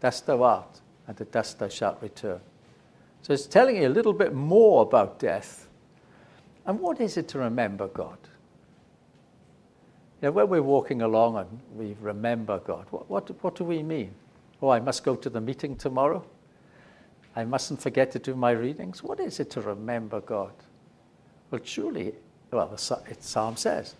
Dust 0.00 0.24
thou 0.24 0.42
art, 0.42 0.80
and 1.06 1.14
to 1.18 1.26
dust 1.26 1.58
thou 1.58 1.68
shalt 1.68 2.00
return. 2.00 2.40
So, 3.20 3.34
it's 3.34 3.44
telling 3.44 3.76
you 3.76 3.86
a 3.86 3.90
little 3.90 4.14
bit 4.14 4.32
more 4.32 4.80
about 4.80 5.18
death 5.18 5.66
and 6.64 6.80
what 6.80 7.02
is 7.02 7.18
it 7.18 7.28
to 7.28 7.38
remember 7.38 7.88
God? 7.88 8.16
You 10.22 10.28
know, 10.28 10.32
when 10.32 10.48
we're 10.48 10.62
walking 10.62 11.02
along 11.02 11.36
and 11.36 11.60
we 11.74 11.96
remember 12.00 12.58
God, 12.60 12.86
what, 12.88 13.10
what, 13.10 13.44
what 13.44 13.56
do 13.56 13.64
we 13.64 13.82
mean? 13.82 14.14
Oh, 14.62 14.70
I 14.70 14.80
must 14.80 15.04
go 15.04 15.16
to 15.16 15.28
the 15.28 15.40
meeting 15.42 15.76
tomorrow. 15.76 16.24
I 17.36 17.44
mustn't 17.44 17.82
forget 17.82 18.10
to 18.12 18.18
do 18.18 18.34
my 18.34 18.52
readings. 18.52 19.02
What 19.02 19.20
is 19.20 19.38
it 19.38 19.50
to 19.50 19.60
remember 19.60 20.20
God? 20.22 20.52
Well, 21.50 21.60
truly, 21.60 22.14
well, 22.50 22.68
the 22.68 22.78
Psalm 23.20 23.56
says 23.56 23.94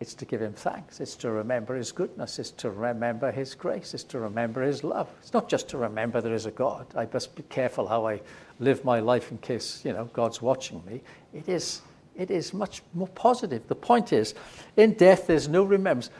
it's 0.00 0.14
to 0.14 0.24
give 0.24 0.40
him 0.40 0.52
thanks. 0.52 1.00
It's 1.00 1.16
to 1.16 1.30
remember 1.30 1.74
his 1.74 1.90
goodness. 1.90 2.38
It's 2.38 2.52
to 2.52 2.70
remember 2.70 3.32
his 3.32 3.54
grace. 3.54 3.94
It's 3.94 4.04
to 4.04 4.20
remember 4.20 4.62
his 4.62 4.84
love. 4.84 5.08
It's 5.20 5.32
not 5.32 5.48
just 5.48 5.68
to 5.70 5.78
remember 5.78 6.20
there 6.20 6.34
is 6.34 6.46
a 6.46 6.52
God. 6.52 6.86
I 6.96 7.08
must 7.12 7.34
be 7.34 7.42
careful 7.44 7.88
how 7.88 8.06
I 8.06 8.20
live 8.60 8.84
my 8.84 9.00
life 9.00 9.32
in 9.32 9.38
case, 9.38 9.84
you 9.84 9.92
know, 9.92 10.04
God's 10.12 10.40
watching 10.40 10.82
me. 10.86 11.00
It 11.34 11.48
is, 11.48 11.82
it 12.16 12.30
is 12.30 12.54
much 12.54 12.82
more 12.94 13.08
positive. 13.08 13.66
The 13.66 13.74
point 13.74 14.12
is, 14.12 14.34
in 14.76 14.92
death, 14.94 15.26
there's 15.26 15.48
no 15.48 15.64
remembrance. 15.64 16.10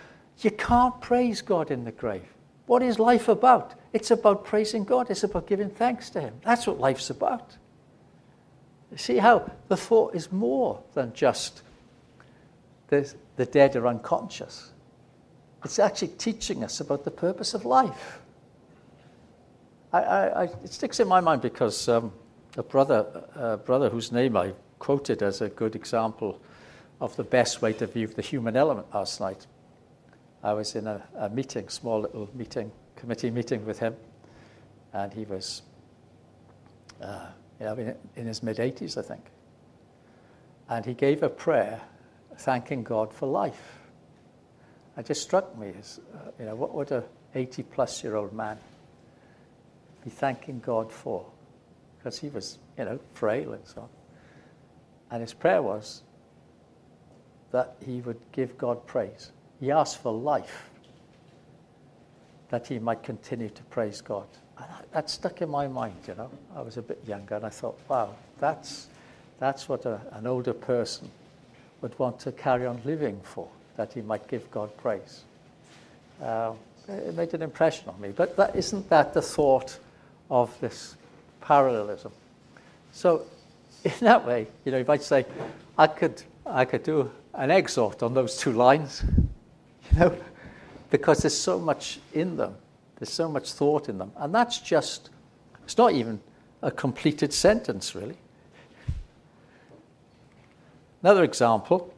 You 0.40 0.50
can't 0.50 1.00
praise 1.00 1.40
God 1.40 1.70
in 1.70 1.84
the 1.84 1.92
grave. 1.92 2.26
What 2.66 2.82
is 2.82 2.98
life 2.98 3.28
about? 3.28 3.74
It's 3.92 4.10
about 4.10 4.44
praising 4.44 4.84
God. 4.84 5.08
It's 5.08 5.22
about 5.22 5.46
giving 5.46 5.70
thanks 5.70 6.10
to 6.10 6.20
him. 6.20 6.34
That's 6.44 6.66
what 6.66 6.80
life's 6.80 7.10
about. 7.10 7.56
See 8.96 9.18
how 9.18 9.50
the 9.68 9.76
thought 9.76 10.14
is 10.14 10.32
more 10.32 10.82
than 10.94 11.12
just 11.12 11.62
the, 12.88 13.14
the 13.38 13.46
dead 13.46 13.76
are 13.76 13.86
unconscious. 13.86 14.72
It's 15.64 15.78
actually 15.78 16.08
teaching 16.08 16.64
us 16.64 16.80
about 16.80 17.04
the 17.04 17.10
purpose 17.12 17.54
of 17.54 17.64
life. 17.64 18.18
I, 19.92 20.00
I, 20.00 20.42
I, 20.42 20.44
it 20.64 20.72
sticks 20.72 20.98
in 20.98 21.06
my 21.06 21.20
mind 21.20 21.40
because 21.40 21.88
um, 21.88 22.12
a 22.56 22.64
brother, 22.64 23.06
a 23.36 23.56
brother 23.56 23.88
whose 23.88 24.10
name 24.10 24.36
I 24.36 24.54
quoted 24.80 25.22
as 25.22 25.40
a 25.40 25.48
good 25.48 25.76
example 25.76 26.40
of 27.00 27.14
the 27.14 27.22
best 27.22 27.62
way 27.62 27.72
to 27.74 27.86
view 27.86 28.08
the 28.08 28.22
human 28.22 28.56
element 28.56 28.92
last 28.92 29.20
night. 29.20 29.46
I 30.42 30.52
was 30.52 30.74
in 30.74 30.88
a, 30.88 31.00
a 31.16 31.28
meeting, 31.30 31.68
small 31.68 32.00
little 32.00 32.28
meeting, 32.34 32.72
committee 32.96 33.30
meeting 33.30 33.64
with 33.64 33.78
him, 33.78 33.94
and 34.92 35.12
he 35.12 35.24
was, 35.26 35.62
uh, 37.00 37.28
in 37.60 38.26
his 38.26 38.42
mid 38.42 38.56
80s, 38.56 38.98
I 38.98 39.02
think. 39.02 39.26
And 40.68 40.84
he 40.84 40.94
gave 40.94 41.22
a 41.22 41.28
prayer 41.28 41.80
thanking 42.38 42.82
God 42.82 43.12
for 43.12 43.26
life. 43.26 43.78
It 44.96 45.06
just 45.06 45.22
struck 45.22 45.56
me 45.58 45.72
as, 45.78 46.00
uh, 46.14 46.30
you 46.38 46.46
know, 46.46 46.54
what 46.54 46.74
would 46.74 46.90
a 46.92 47.04
80 47.34 47.62
plus 47.64 48.02
year 48.02 48.16
old 48.16 48.32
man 48.32 48.56
be 50.04 50.10
thanking 50.10 50.60
God 50.60 50.90
for? 50.90 51.26
Because 51.98 52.18
he 52.18 52.28
was, 52.28 52.58
you 52.76 52.84
know, 52.84 52.98
frail 53.14 53.52
and 53.52 53.66
so 53.66 53.82
on. 53.82 53.88
And 55.10 55.20
his 55.20 55.34
prayer 55.34 55.62
was 55.62 56.02
that 57.50 57.76
he 57.84 58.00
would 58.00 58.20
give 58.32 58.56
God 58.58 58.86
praise. 58.86 59.32
He 59.60 59.70
asked 59.70 60.02
for 60.02 60.12
life, 60.12 60.70
that 62.50 62.66
he 62.66 62.78
might 62.78 63.02
continue 63.02 63.50
to 63.50 63.62
praise 63.64 64.00
God. 64.00 64.26
And 64.58 64.66
that 64.92 65.10
stuck 65.10 65.42
in 65.42 65.48
my 65.48 65.66
mind, 65.66 65.96
you 66.06 66.14
know. 66.14 66.30
I 66.54 66.62
was 66.62 66.76
a 66.76 66.82
bit 66.82 67.02
younger 67.06 67.36
and 67.36 67.46
I 67.46 67.50
thought, 67.50 67.78
wow, 67.88 68.14
that's, 68.38 68.88
that's 69.38 69.68
what 69.68 69.86
a, 69.86 70.00
an 70.12 70.26
older 70.26 70.52
person 70.52 71.10
would 71.80 71.98
want 71.98 72.18
to 72.20 72.32
carry 72.32 72.66
on 72.66 72.80
living 72.84 73.20
for, 73.22 73.48
that 73.76 73.92
he 73.92 74.02
might 74.02 74.26
give 74.28 74.50
God 74.50 74.76
praise. 74.76 75.22
Uh, 76.22 76.52
it 76.88 77.14
made 77.14 77.34
an 77.34 77.42
impression 77.42 77.88
on 77.88 78.00
me. 78.00 78.10
But 78.10 78.36
that, 78.36 78.56
isn't 78.56 78.88
that 78.88 79.14
the 79.14 79.22
thought 79.22 79.78
of 80.30 80.58
this 80.60 80.96
parallelism? 81.40 82.12
So, 82.92 83.24
in 83.84 83.92
that 84.00 84.26
way, 84.26 84.46
you 84.64 84.72
know, 84.72 84.78
you 84.78 84.84
might 84.86 85.02
say, 85.02 85.24
I 85.76 85.86
could, 85.86 86.22
I 86.46 86.64
could 86.64 86.82
do 86.82 87.10
an 87.34 87.50
exhort 87.50 88.02
on 88.02 88.14
those 88.14 88.36
two 88.36 88.52
lines, 88.52 89.04
you 89.92 89.98
know, 89.98 90.16
because 90.90 91.18
there's 91.18 91.36
so 91.36 91.58
much 91.58 92.00
in 92.14 92.36
them. 92.36 92.56
There's 92.98 93.12
so 93.12 93.28
much 93.28 93.52
thought 93.52 93.88
in 93.88 93.98
them. 93.98 94.10
And 94.16 94.34
that's 94.34 94.58
just, 94.58 95.10
it's 95.62 95.78
not 95.78 95.92
even 95.92 96.20
a 96.62 96.70
completed 96.70 97.32
sentence, 97.32 97.94
really. 97.94 98.16
Another 101.02 101.24
example, 101.24 101.94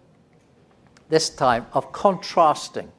this 1.09 1.31
time 1.31 1.67
of 1.73 1.93
contrasting. 1.93 2.91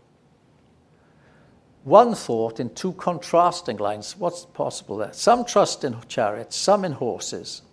One 1.83 2.13
thought 2.13 2.59
in 2.59 2.73
two 2.73 2.93
contrasting 2.93 3.77
lines. 3.77 4.15
What's 4.17 4.45
possible 4.45 4.97
there? 4.97 5.13
Some 5.13 5.45
trust 5.45 5.83
in 5.83 5.95
chariots, 6.07 6.55
some 6.55 6.85
in 6.85 6.93
horses. 6.93 7.63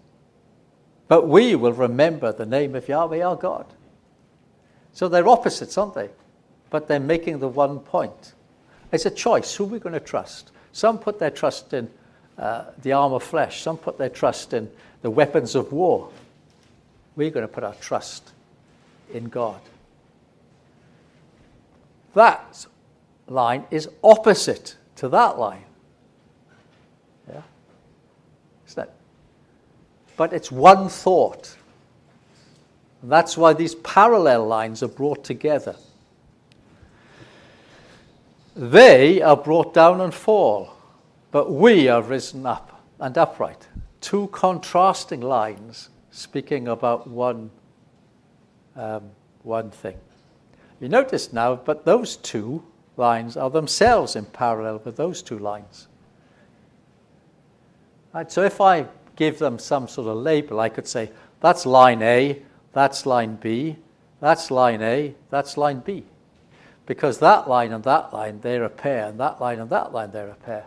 But 1.09 1.27
we 1.27 1.55
will 1.55 1.73
remember 1.73 2.33
the 2.33 2.47
name 2.47 2.75
of 2.75 2.89
Yahweh 2.89 3.23
our 3.23 3.37
God. 3.37 3.67
So 4.93 5.09
they're 5.09 5.29
opposites, 5.29 5.77
aren't 5.77 5.95
they? 5.95 6.11
But 6.71 6.89
they're 6.89 7.01
making 7.01 7.39
the 7.39 7.49
one 7.49 7.81
point. 7.81 8.35
It's 8.93 9.07
a 9.07 9.11
choice. 9.11 9.55
Who 9.55 9.65
are 9.65 9.69
we 9.69 9.79
going 9.79 9.95
to 9.95 10.01
trust? 10.01 10.53
Some 10.73 10.99
put 10.99 11.19
their 11.19 11.31
trust 11.31 11.73
in 11.73 11.91
uh, 12.39 12.65
the 12.83 12.93
arm 12.93 13.13
of 13.13 13.23
flesh, 13.23 13.63
some 13.63 13.77
put 13.77 13.99
their 13.99 14.09
trust 14.09 14.53
in 14.53 14.71
the 15.03 15.11
weapons 15.11 15.55
of 15.55 15.73
war. 15.73 16.11
We're 17.19 17.31
going 17.31 17.47
to 17.47 17.53
put 17.53 17.65
our 17.65 17.75
trust 17.75 18.31
in 19.13 19.25
God. 19.25 19.61
That 22.15 22.65
line 23.27 23.65
is 23.73 23.89
opposite 24.05 24.77
to 24.97 25.09
that 25.09 25.37
line. 25.37 25.65
Yeah? 27.29 27.43
Isn't 28.69 28.85
it? 28.85 28.93
But 30.17 30.33
it's 30.33 30.53
one 30.53 30.89
thought. 30.89 31.57
And 33.03 33.11
that's 33.11 33.37
why 33.37 33.53
these 33.53 33.75
parallel 33.75 34.47
lines 34.47 34.85
are 34.85 34.89
brought 34.89 35.25
together. 35.25 35.75
They 38.55 39.21
are 39.23 39.37
brought 39.37 39.75
down 39.75 40.01
and 40.03 40.15
fall, 40.15 40.73
but 41.33 41.51
we 41.51 41.89
are 41.89 42.01
risen 42.01 42.47
up 42.47 42.81
and 43.01 43.19
upright. 43.19 43.67
Two 44.01 44.29
contrasting 44.29 45.21
lines 45.21 45.91
speaking 46.11 46.69
about 46.69 47.09
one, 47.09 47.51
um, 48.77 49.11
one 49.43 49.71
thing. 49.71 49.97
You 50.81 50.89
notice 50.89 51.33
now, 51.33 51.57
but 51.57 51.85
those 51.85 52.17
two 52.17 52.63
lines 52.97 53.37
are 53.37 53.51
themselves 53.51 54.17
in 54.17 54.25
parallel 54.27 54.81
with 54.85 54.97
those 54.97 55.23
two 55.23 55.39
lines. 55.39 55.89
Right, 58.13 58.31
so 58.31 58.43
if 58.43 58.61
I 58.61 58.87
give 59.17 59.39
them 59.39 59.59
some 59.59 59.89
sort 59.89 60.09
of 60.09 60.17
label, 60.17 60.61
I 60.61 60.69
could 60.69 60.87
say, 60.87 61.11
that's 61.41 61.67
line 61.67 62.03
A, 62.03 62.43
that's 62.73 63.07
line 63.07 63.37
B, 63.37 63.77
that's 64.21 64.51
line 64.51 64.83
A, 64.83 65.15
that's 65.31 65.57
line 65.57 65.81
B. 65.81 66.05
Because 66.87 67.19
that 67.19 67.49
line 67.49 67.73
and 67.73 67.85
that 67.85 68.13
line, 68.13 68.41
they're 68.41 68.65
a 68.65 68.71
pair, 68.71 69.07
and 69.07 69.21
that 69.21 69.41
line 69.41 69.59
and 69.59 69.69
that 69.71 69.93
line, 69.93 70.11
they're 70.11 70.31
a 70.31 70.35
pair. 70.35 70.67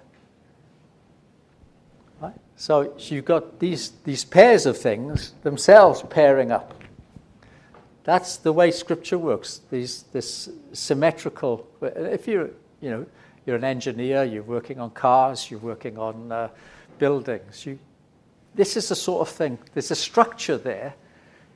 So 2.61 2.93
you've 2.99 3.25
got 3.25 3.57
these, 3.57 3.89
these 4.03 4.23
pairs 4.23 4.67
of 4.67 4.77
things 4.77 5.33
themselves 5.41 6.03
pairing 6.11 6.51
up. 6.51 6.75
That's 8.03 8.37
the 8.37 8.53
way 8.53 8.69
Scripture 8.69 9.17
works. 9.17 9.61
These, 9.71 10.03
this 10.13 10.47
symmetrical. 10.71 11.67
If 11.81 12.27
you're, 12.27 12.51
you 12.79 12.91
know, 12.91 13.05
you're 13.47 13.55
an 13.55 13.63
engineer, 13.63 14.25
you're 14.25 14.43
working 14.43 14.79
on 14.79 14.91
cars, 14.91 15.49
you're 15.49 15.59
working 15.59 15.97
on 15.97 16.31
uh, 16.31 16.49
buildings. 16.99 17.65
You, 17.65 17.79
this 18.53 18.77
is 18.77 18.89
the 18.89 18.95
sort 18.95 19.27
of 19.27 19.33
thing. 19.33 19.57
There's 19.73 19.89
a 19.89 19.95
structure 19.95 20.59
there. 20.59 20.93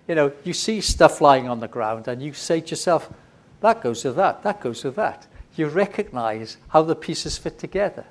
You 0.07 0.15
know, 0.15 0.31
you 0.43 0.53
see 0.53 0.81
stuff 0.81 1.21
lying 1.21 1.47
on 1.47 1.59
the 1.59 1.67
ground, 1.67 2.07
and 2.07 2.19
you 2.19 2.33
say 2.33 2.61
to 2.61 2.69
yourself, 2.71 3.13
"That 3.61 3.83
goes 3.83 4.03
with 4.03 4.15
that. 4.15 4.41
That 4.41 4.59
goes 4.59 4.83
with 4.83 4.95
that." 4.95 5.27
You 5.55 5.67
recognize 5.67 6.57
how 6.69 6.81
the 6.81 6.95
pieces 6.95 7.37
fit 7.37 7.59
together. 7.59 8.05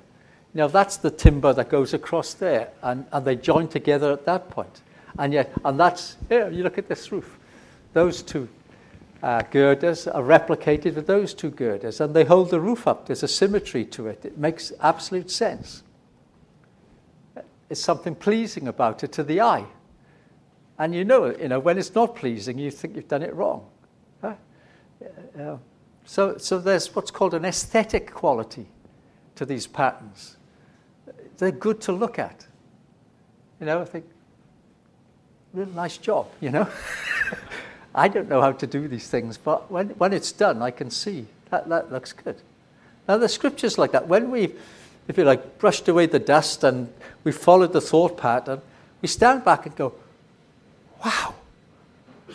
Know, 0.55 0.69
that's 0.69 0.95
the 0.95 1.11
timber 1.11 1.51
that 1.51 1.67
goes 1.67 1.93
across 1.93 2.33
there, 2.33 2.69
and, 2.81 3.05
and 3.11 3.25
they 3.25 3.35
join 3.35 3.67
together 3.67 4.13
at 4.13 4.23
that 4.23 4.49
point. 4.49 4.81
And 5.19 5.33
yet, 5.33 5.51
and 5.65 5.77
that's, 5.77 6.15
here. 6.29 6.49
you 6.49 6.63
look 6.63 6.77
at 6.77 6.87
this 6.87 7.11
roof. 7.11 7.37
Those 7.91 8.21
two 8.21 8.47
uh, 9.21 9.41
girders 9.51 10.07
are 10.07 10.23
replicated 10.23 10.95
with 10.95 11.07
those 11.07 11.33
two 11.33 11.49
girders, 11.49 11.99
and 11.99 12.13
they 12.13 12.23
hold 12.23 12.51
the 12.51 12.61
roof 12.61 12.87
up. 12.87 13.05
There's 13.05 13.21
a 13.21 13.27
symmetry 13.27 13.83
to 13.85 14.07
it. 14.07 14.23
It 14.23 14.37
makes 14.37 14.71
absolute 14.79 15.29
sense. 15.29 15.83
It's 17.69 17.81
something 17.81 18.15
pleasing 18.15 18.69
about 18.69 19.03
it 19.03 19.11
to 19.13 19.23
the 19.23 19.41
eye. 19.41 19.65
And 20.79 20.95
you 20.95 21.03
know, 21.03 21.35
you 21.35 21.49
know, 21.49 21.59
when 21.59 21.77
it's 21.77 21.93
not 21.93 22.15
pleasing, 22.15 22.59
you 22.59 22.71
think 22.71 22.95
you've 22.95 23.09
done 23.09 23.23
it 23.23 23.33
wrong. 23.33 23.67
Huh? 24.21 24.35
Uh, 25.37 25.57
so, 26.05 26.37
so 26.37 26.59
there's 26.59 26.95
what's 26.95 27.11
called 27.11 27.33
an 27.33 27.43
aesthetic 27.43 28.13
quality 28.13 28.67
to 29.35 29.45
these 29.45 29.67
patterns 29.67 30.37
they're 31.37 31.51
good 31.51 31.81
to 31.81 31.91
look 31.91 32.19
at. 32.19 32.45
You 33.59 33.65
know, 33.65 33.81
I 33.81 33.85
think, 33.85 34.05
real 35.53 35.67
nice 35.67 35.97
job, 35.97 36.27
you 36.41 36.49
know. 36.49 36.67
I 37.95 38.09
don't 38.09 38.27
know 38.27 38.41
how 38.41 38.51
to 38.51 38.67
do 38.67 38.87
these 38.87 39.07
things, 39.07 39.37
but 39.37 39.71
when, 39.71 39.89
when 39.91 40.11
it's 40.11 40.31
done, 40.31 40.61
I 40.61 40.71
can 40.71 40.89
see 40.89 41.25
that, 41.49 41.69
that 41.69 41.91
looks 41.91 42.11
good. 42.11 42.35
Now, 43.07 43.17
the 43.17 43.29
scriptures 43.29 43.77
like 43.77 43.91
that, 43.93 44.07
when 44.07 44.31
we've, 44.31 44.59
if 45.07 45.17
you 45.17 45.23
like, 45.23 45.59
brushed 45.59 45.87
away 45.87 46.05
the 46.07 46.19
dust 46.19 46.63
and 46.63 46.91
we 47.23 47.31
followed 47.31 47.71
the 47.71 47.81
thought 47.81 48.17
pattern, 48.17 48.61
we 49.01 49.07
stand 49.07 49.45
back 49.45 49.65
and 49.65 49.75
go, 49.75 49.93
wow, 51.03 51.35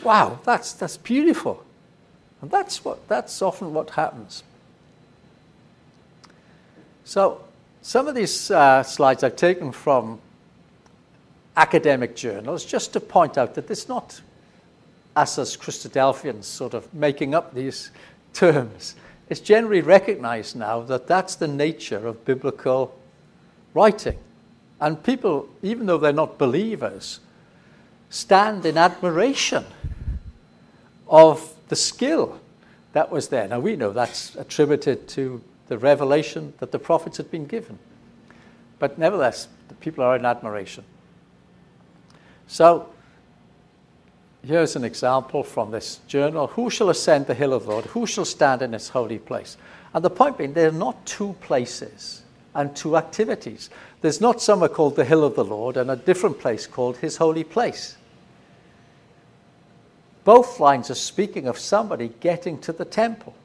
wow, 0.02 0.38
that's, 0.44 0.72
that's 0.72 0.96
beautiful. 0.96 1.64
And 2.40 2.50
that's, 2.50 2.84
what, 2.84 3.06
that's 3.08 3.42
often 3.42 3.74
what 3.74 3.90
happens. 3.90 4.42
So, 7.04 7.42
some 7.82 8.08
of 8.08 8.14
these 8.14 8.50
uh, 8.50 8.82
slides 8.82 9.24
I've 9.24 9.36
taken 9.36 9.72
from 9.72 10.20
academic 11.56 12.14
journals 12.14 12.64
just 12.64 12.92
to 12.92 13.00
point 13.00 13.38
out 13.38 13.54
that 13.54 13.70
it's 13.70 13.88
not 13.88 14.20
us 15.16 15.38
as 15.38 15.56
Christadelphians 15.56 16.44
sort 16.44 16.74
of 16.74 16.92
making 16.94 17.34
up 17.34 17.54
these 17.54 17.90
terms. 18.32 18.94
It's 19.28 19.40
generally 19.40 19.80
recognized 19.80 20.56
now 20.56 20.80
that 20.82 21.06
that's 21.06 21.36
the 21.36 21.48
nature 21.48 22.06
of 22.06 22.24
biblical 22.24 22.96
writing. 23.74 24.18
And 24.80 25.02
people, 25.02 25.48
even 25.62 25.86
though 25.86 25.98
they're 25.98 26.12
not 26.12 26.38
believers, 26.38 27.20
stand 28.08 28.64
in 28.66 28.76
admiration 28.76 29.64
of 31.08 31.54
the 31.68 31.76
skill 31.76 32.40
that 32.92 33.10
was 33.10 33.28
there. 33.28 33.46
Now, 33.46 33.60
we 33.60 33.76
know 33.76 33.92
that's 33.92 34.34
attributed 34.36 35.06
to 35.08 35.42
the 35.70 35.78
revelation 35.78 36.52
that 36.58 36.72
the 36.72 36.78
prophets 36.80 37.16
had 37.16 37.30
been 37.30 37.46
given. 37.46 37.78
But 38.80 38.98
nevertheless, 38.98 39.46
the 39.68 39.74
people 39.74 40.02
are 40.02 40.16
in 40.16 40.26
admiration. 40.26 40.82
So, 42.48 42.88
here's 44.44 44.74
an 44.74 44.82
example 44.82 45.44
from 45.44 45.70
this 45.70 46.00
journal 46.08 46.48
Who 46.48 46.70
shall 46.70 46.90
ascend 46.90 47.28
the 47.28 47.34
hill 47.34 47.52
of 47.54 47.66
the 47.66 47.70
Lord? 47.70 47.84
Who 47.86 48.04
shall 48.04 48.24
stand 48.24 48.62
in 48.62 48.72
his 48.72 48.88
holy 48.88 49.20
place? 49.20 49.56
And 49.94 50.04
the 50.04 50.10
point 50.10 50.38
being, 50.38 50.54
there 50.54 50.70
are 50.70 50.72
not 50.72 51.06
two 51.06 51.36
places 51.40 52.22
and 52.56 52.74
two 52.74 52.96
activities. 52.96 53.70
There's 54.00 54.20
not 54.20 54.42
somewhere 54.42 54.68
called 54.68 54.96
the 54.96 55.04
hill 55.04 55.22
of 55.22 55.36
the 55.36 55.44
Lord 55.44 55.76
and 55.76 55.88
a 55.88 55.94
different 55.94 56.40
place 56.40 56.66
called 56.66 56.96
his 56.96 57.18
holy 57.18 57.44
place. 57.44 57.96
Both 60.24 60.58
lines 60.58 60.90
are 60.90 60.96
speaking 60.96 61.46
of 61.46 61.60
somebody 61.60 62.08
getting 62.18 62.58
to 62.62 62.72
the 62.72 62.84
temple. 62.84 63.36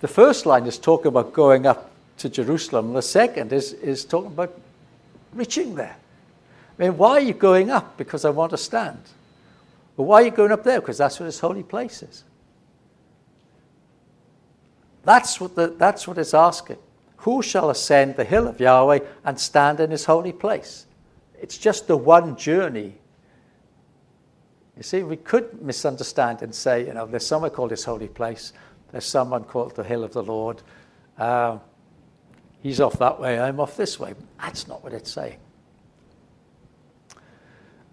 The 0.00 0.08
first 0.08 0.46
line 0.46 0.66
is 0.66 0.78
talking 0.78 1.08
about 1.08 1.32
going 1.32 1.66
up 1.66 1.90
to 2.18 2.28
Jerusalem. 2.28 2.92
The 2.92 3.02
second 3.02 3.52
is, 3.52 3.72
is 3.74 4.04
talking 4.04 4.28
about 4.28 4.58
reaching 5.32 5.74
there. 5.74 5.96
I 6.78 6.82
mean, 6.82 6.96
why 6.96 7.12
are 7.12 7.20
you 7.20 7.34
going 7.34 7.70
up? 7.70 7.96
Because 7.96 8.24
I 8.24 8.30
want 8.30 8.50
to 8.50 8.58
stand. 8.58 9.00
Well, 9.96 10.06
why 10.06 10.22
are 10.22 10.24
you 10.24 10.30
going 10.30 10.52
up 10.52 10.64
there? 10.64 10.80
Because 10.80 10.98
that's 10.98 11.20
where 11.20 11.26
his 11.26 11.40
holy 11.40 11.62
place 11.62 12.02
is. 12.02 12.24
That's 15.04 15.40
what, 15.40 15.54
the, 15.54 15.68
that's 15.68 16.08
what 16.08 16.18
it's 16.18 16.34
asking. 16.34 16.78
Who 17.18 17.42
shall 17.42 17.68
ascend 17.68 18.16
the 18.16 18.24
hill 18.24 18.48
of 18.48 18.60
Yahweh 18.60 19.00
and 19.24 19.38
stand 19.38 19.80
in 19.80 19.90
his 19.90 20.06
holy 20.06 20.32
place? 20.32 20.86
It's 21.40 21.58
just 21.58 21.86
the 21.86 21.96
one 21.96 22.36
journey. 22.36 22.94
You 24.76 24.82
see, 24.82 25.02
we 25.02 25.16
could 25.16 25.60
misunderstand 25.60 26.40
and 26.40 26.54
say, 26.54 26.86
you 26.86 26.94
know, 26.94 27.06
there's 27.06 27.26
somewhere 27.26 27.50
called 27.50 27.70
his 27.70 27.84
holy 27.84 28.08
place. 28.08 28.54
There's 28.92 29.04
someone 29.04 29.44
called 29.44 29.76
the 29.76 29.84
Hill 29.84 30.04
of 30.04 30.12
the 30.12 30.22
Lord. 30.22 30.62
Uh, 31.18 31.58
he's 32.62 32.80
off 32.80 32.98
that 32.98 33.20
way, 33.20 33.38
I'm 33.38 33.60
off 33.60 33.76
this 33.76 33.98
way. 34.00 34.14
That's 34.40 34.66
not 34.66 34.82
what 34.82 34.92
it's 34.92 35.10
saying. 35.10 35.38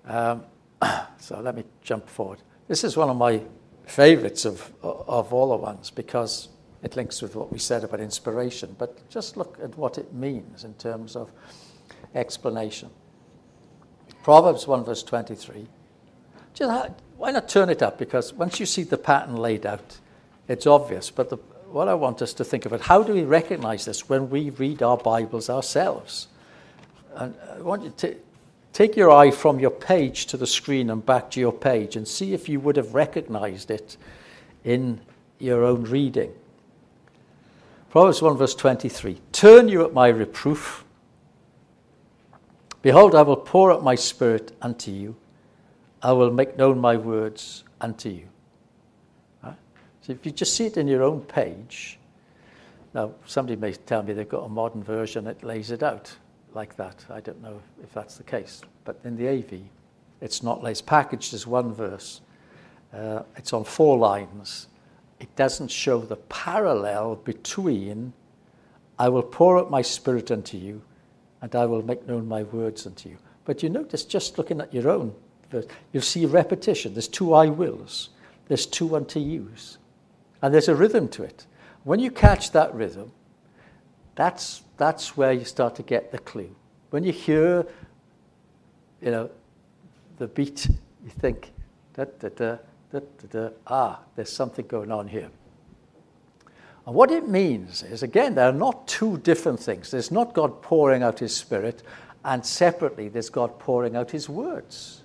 Um, 0.06 0.44
so 1.20 1.40
let 1.40 1.56
me 1.56 1.64
jump 1.82 2.10
forward. 2.10 2.40
This 2.68 2.84
is 2.84 2.98
one 2.98 3.10
of 3.10 3.18
my 3.18 3.42
favorites 3.86 4.46
of, 4.46 4.72
of 4.82 5.34
all 5.34 5.50
the 5.50 5.56
ones 5.56 5.90
because 5.90 6.50
it 6.84 6.96
links 6.96 7.22
with 7.22 7.36
what 7.36 7.52
we 7.52 7.60
said 7.60 7.84
about 7.84 8.00
inspiration. 8.00 8.76
But 8.78 9.10
just 9.10 9.38
look 9.38 9.58
at 9.62 9.78
what 9.78 9.98
it 9.98 10.14
means 10.14 10.64
in 10.64 10.74
terms 10.76 11.16
of 11.16 11.32
explanation. 12.14 12.90
Proverbs 14.24 14.68
1, 14.68 14.84
verse 14.84 15.04
23. 15.04 15.68
Just, 16.54 16.92
why 17.18 17.32
not 17.32 17.48
turn 17.48 17.70
it 17.70 17.82
up? 17.82 17.98
Because 17.98 18.34
once 18.34 18.60
you 18.60 18.66
see 18.66 18.84
the 18.84 18.98
pattern 18.98 19.38
laid 19.38 19.66
out, 19.66 20.00
it's 20.48 20.66
obvious, 20.66 21.10
but 21.10 21.30
the, 21.30 21.38
what 21.72 21.88
I 21.88 21.94
want 21.94 22.22
us 22.22 22.34
to 22.34 22.46
think 22.46 22.66
about, 22.66 22.82
how 22.82 23.04
do 23.04 23.14
we 23.14 23.24
recognize 23.24 23.86
this 23.86 24.08
when 24.08 24.30
we 24.30 24.50
read 24.52 24.82
our 24.82 24.98
Bibles 24.98 25.50
ourselves? 25.50 26.28
And 27.16 27.36
uh, 27.36 27.56
I 27.56 27.62
want 27.62 27.84
you 27.84 27.94
to 27.98 28.16
take 28.74 28.96
your 28.96 29.12
eye 29.12 29.32
from 29.32 29.60
your 29.60 29.72
page 29.72 30.28
to 30.28 30.38
the 30.38 30.48
screen 30.48 30.90
and 30.90 31.06
back 31.06 31.32
to 31.32 31.40
your 31.40 31.52
page 31.52 31.96
and 31.96 32.08
see 32.08 32.34
if 32.34 32.48
you 32.48 32.60
would 32.60 32.78
have 32.78 32.94
recognized 32.94 33.72
it 33.72 33.98
in 34.64 35.02
your 35.40 35.64
own 35.64 35.84
reading. 35.84 36.32
Proverbs 37.90 38.22
1, 38.22 38.38
verse 38.38 38.56
23 38.56 39.20
Turn 39.32 39.68
you 39.68 39.84
at 39.84 39.94
my 39.94 40.08
reproof. 40.08 40.86
Behold, 42.82 43.16
I 43.16 43.24
will 43.24 43.36
pour 43.36 43.72
out 43.72 43.84
my 43.84 43.96
spirit 43.96 44.56
unto 44.62 44.92
you. 44.92 45.16
I 46.02 46.14
will 46.14 46.32
make 46.32 46.58
known 46.58 46.80
my 46.80 46.96
words 46.96 47.64
unto 47.82 48.10
you. 48.10 48.28
So 50.08 50.14
if 50.14 50.26
you 50.26 50.32
just 50.32 50.56
see 50.56 50.68
it 50.68 50.78
in 50.78 50.88
your 50.88 51.04
own 51.04 51.20
page, 51.20 52.00
now 52.94 53.12
somebody 53.26 53.58
may 53.58 53.74
tell 53.74 54.04
me 54.04 54.14
they've 54.14 54.30
got 54.30 54.46
a 54.46 54.48
modern 54.48 54.82
version 54.82 55.26
that 55.26 55.44
lays 55.44 55.70
it 55.70 55.84
out 55.84 56.16
like 56.54 56.78
that. 56.78 57.04
I 57.10 57.20
don't 57.20 57.42
know 57.42 57.60
if 57.84 57.92
that's 57.92 58.16
the 58.16 58.24
case. 58.24 58.62
But 58.86 59.02
in 59.04 59.18
the 59.18 59.28
AV, 59.28 59.64
it's 60.22 60.42
not 60.42 60.64
it's 60.64 60.82
packaged 60.82 61.34
as 61.34 61.46
one 61.46 61.74
verse. 61.74 62.22
Uh, 62.94 63.24
it's 63.36 63.52
on 63.52 63.66
four 63.66 63.98
lines. 63.98 64.68
It 65.20 65.36
doesn't 65.36 65.70
show 65.70 66.00
the 66.00 66.16
parallel 66.16 67.18
between 67.18 68.14
I 68.98 69.10
will 69.10 69.24
pour 69.24 69.60
out 69.60 69.70
my 69.70 69.82
spirit 69.82 70.32
unto 70.32 70.56
you 70.56 70.82
and 71.42 71.54
I 71.54 71.66
will 71.66 71.84
make 71.86 72.08
known 72.08 72.30
my 72.30 72.44
words 72.44 72.88
unto 72.88 73.10
you. 73.10 73.18
But 73.44 73.62
you 73.62 73.68
notice 73.68 74.06
just 74.06 74.38
looking 74.38 74.62
at 74.62 74.74
your 74.74 74.90
own 74.90 75.14
verse, 75.52 75.66
you'll 75.92 76.02
see 76.02 76.26
repetition. 76.26 76.94
There's 76.94 77.10
two 77.10 77.34
I 77.34 77.48
wills, 77.48 78.12
there's 78.48 78.66
two 78.66 78.96
unto 78.96 79.20
yous, 79.20 79.78
and 80.48 80.54
there's 80.54 80.70
a 80.70 80.76
rhythm 80.76 81.10
to 81.10 81.24
it. 81.24 81.46
When 81.84 82.00
you 82.00 82.10
catch 82.10 82.54
that 82.54 82.74
rhythm, 82.74 83.12
that's, 84.16 84.64
that's 84.78 85.18
where 85.18 85.34
you 85.34 85.44
start 85.44 85.76
to 85.76 85.84
get 85.84 86.14
the 86.14 86.20
clue. 86.20 86.56
When 86.90 87.04
you 87.04 87.12
hear, 87.12 87.68
you 89.02 89.12
know, 89.12 89.30
the 90.20 90.28
beat, 90.28 90.70
you 91.04 91.10
think, 91.10 91.52
da, 91.96 92.06
da, 92.18 92.30
da, 92.30 92.58
da, 92.94 93.00
da, 93.00 93.28
da, 93.30 93.50
ah, 93.68 94.00
there's 94.16 94.32
something 94.32 94.66
going 94.68 94.90
on 94.90 95.10
here. 95.10 95.30
And 96.86 96.96
what 96.96 97.12
it 97.12 97.28
means 97.28 97.84
is, 97.84 98.02
again, 98.02 98.36
there 98.36 98.48
are 98.48 98.54
not 98.54 98.88
two 98.88 99.18
different 99.18 99.60
things. 99.60 99.92
There's 99.92 100.12
not 100.12 100.34
God 100.34 100.62
pouring 100.62 101.04
out 101.04 101.20
his 101.20 101.36
spirit, 101.36 101.84
and 102.24 102.46
separately, 102.46 103.10
there's 103.10 103.30
God 103.30 103.60
pouring 103.60 103.98
out 103.98 104.12
his 104.12 104.30
words. 104.30 105.04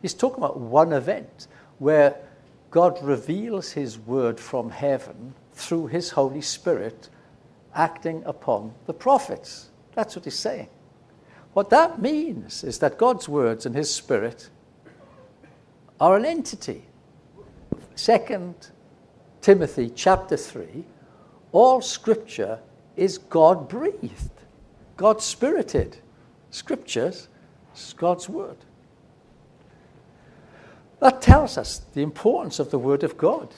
He's 0.00 0.14
talking 0.14 0.38
about 0.38 0.60
one 0.60 0.92
event 0.92 1.48
where 1.80 2.29
God 2.70 3.02
reveals 3.02 3.72
his 3.72 3.98
word 3.98 4.38
from 4.38 4.70
heaven 4.70 5.34
through 5.52 5.88
his 5.88 6.10
Holy 6.10 6.40
Spirit 6.40 7.08
acting 7.74 8.22
upon 8.24 8.74
the 8.86 8.94
prophets. 8.94 9.70
That's 9.94 10.14
what 10.14 10.24
he's 10.24 10.38
saying. 10.38 10.68
What 11.52 11.70
that 11.70 12.00
means 12.00 12.62
is 12.62 12.78
that 12.78 12.98
God's 12.98 13.28
words 13.28 13.66
and 13.66 13.74
his 13.74 13.92
spirit 13.92 14.50
are 16.00 16.16
an 16.16 16.24
entity. 16.24 16.84
Second 17.96 18.68
Timothy 19.40 19.90
chapter 19.94 20.36
3 20.36 20.84
all 21.52 21.80
scripture 21.80 22.60
is 22.96 23.18
God 23.18 23.68
breathed, 23.68 24.30
God 24.96 25.20
spirited. 25.20 25.98
Scriptures 26.50 27.28
God's 27.96 28.28
word. 28.28 28.56
That 31.00 31.20
tells 31.22 31.58
us 31.58 31.78
the 31.94 32.02
importance 32.02 32.58
of 32.58 32.70
the 32.70 32.78
word 32.78 33.02
of 33.02 33.16
God. 33.16 33.48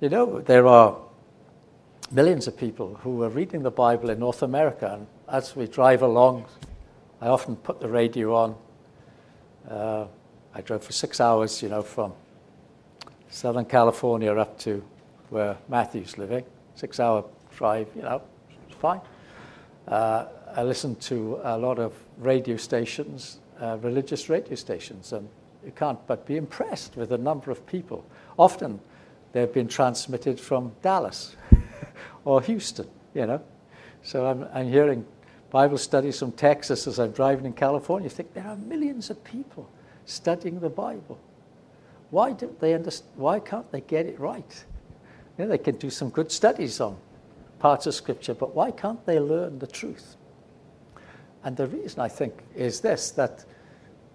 You 0.00 0.08
know, 0.08 0.40
there 0.40 0.66
are 0.66 0.96
millions 2.10 2.46
of 2.46 2.56
people 2.56 2.94
who 3.02 3.22
are 3.22 3.28
reading 3.28 3.62
the 3.62 3.70
Bible 3.70 4.10
in 4.10 4.18
North 4.18 4.42
America, 4.42 4.92
and 4.92 5.06
as 5.28 5.56
we 5.56 5.66
drive 5.66 6.02
along, 6.02 6.44
I 7.20 7.28
often 7.28 7.56
put 7.56 7.80
the 7.80 7.88
radio 7.88 8.34
on. 8.34 8.54
Uh, 9.68 10.06
I 10.54 10.60
drove 10.60 10.84
for 10.84 10.92
six 10.92 11.20
hours, 11.20 11.62
you 11.62 11.68
know, 11.68 11.82
from 11.82 12.12
Southern 13.30 13.64
California 13.64 14.32
up 14.32 14.58
to 14.60 14.84
where 15.30 15.56
Matthew's 15.68 16.18
living 16.18 16.44
six 16.76 17.00
hour 17.00 17.24
drive, 17.56 17.88
you 17.96 18.02
know, 18.02 18.22
it's 18.68 18.76
fine. 18.76 19.00
Uh, 19.88 20.26
I 20.54 20.62
listened 20.62 21.00
to 21.02 21.40
a 21.42 21.58
lot 21.58 21.78
of 21.78 21.92
radio 22.18 22.56
stations, 22.56 23.38
uh, 23.60 23.78
religious 23.80 24.28
radio 24.28 24.54
stations, 24.54 25.12
and 25.12 25.28
you 25.66 25.72
can't 25.72 25.98
but 26.06 26.24
be 26.24 26.36
impressed 26.36 26.96
with 26.96 27.08
the 27.08 27.18
number 27.18 27.50
of 27.50 27.66
people. 27.66 28.06
Often 28.38 28.80
they've 29.32 29.52
been 29.52 29.66
transmitted 29.66 30.38
from 30.38 30.72
Dallas 30.80 31.34
or 32.24 32.40
Houston, 32.40 32.88
you 33.14 33.26
know. 33.26 33.42
So 34.02 34.26
I'm, 34.26 34.46
I'm 34.54 34.70
hearing 34.70 35.04
Bible 35.50 35.76
studies 35.76 36.20
from 36.20 36.30
Texas 36.32 36.86
as 36.86 37.00
I'm 37.00 37.10
driving 37.10 37.44
in 37.44 37.52
California. 37.52 38.06
You 38.06 38.10
think 38.10 38.32
there 38.32 38.46
are 38.46 38.56
millions 38.56 39.10
of 39.10 39.22
people 39.24 39.68
studying 40.04 40.60
the 40.60 40.70
Bible. 40.70 41.18
Why 42.10 42.32
don't 42.32 42.58
they 42.60 42.72
understand? 42.72 43.10
Why 43.16 43.40
can't 43.40 43.70
they 43.72 43.80
get 43.80 44.06
it 44.06 44.20
right? 44.20 44.64
You 45.36 45.44
know, 45.44 45.50
they 45.50 45.58
can 45.58 45.76
do 45.76 45.90
some 45.90 46.10
good 46.10 46.30
studies 46.30 46.80
on 46.80 46.96
parts 47.58 47.88
of 47.88 47.94
Scripture, 47.94 48.34
but 48.34 48.54
why 48.54 48.70
can't 48.70 49.04
they 49.04 49.18
learn 49.18 49.58
the 49.58 49.66
truth? 49.66 50.16
And 51.42 51.56
the 51.56 51.66
reason 51.66 52.00
I 52.00 52.08
think 52.08 52.34
is 52.54 52.80
this 52.80 53.10
that 53.12 53.44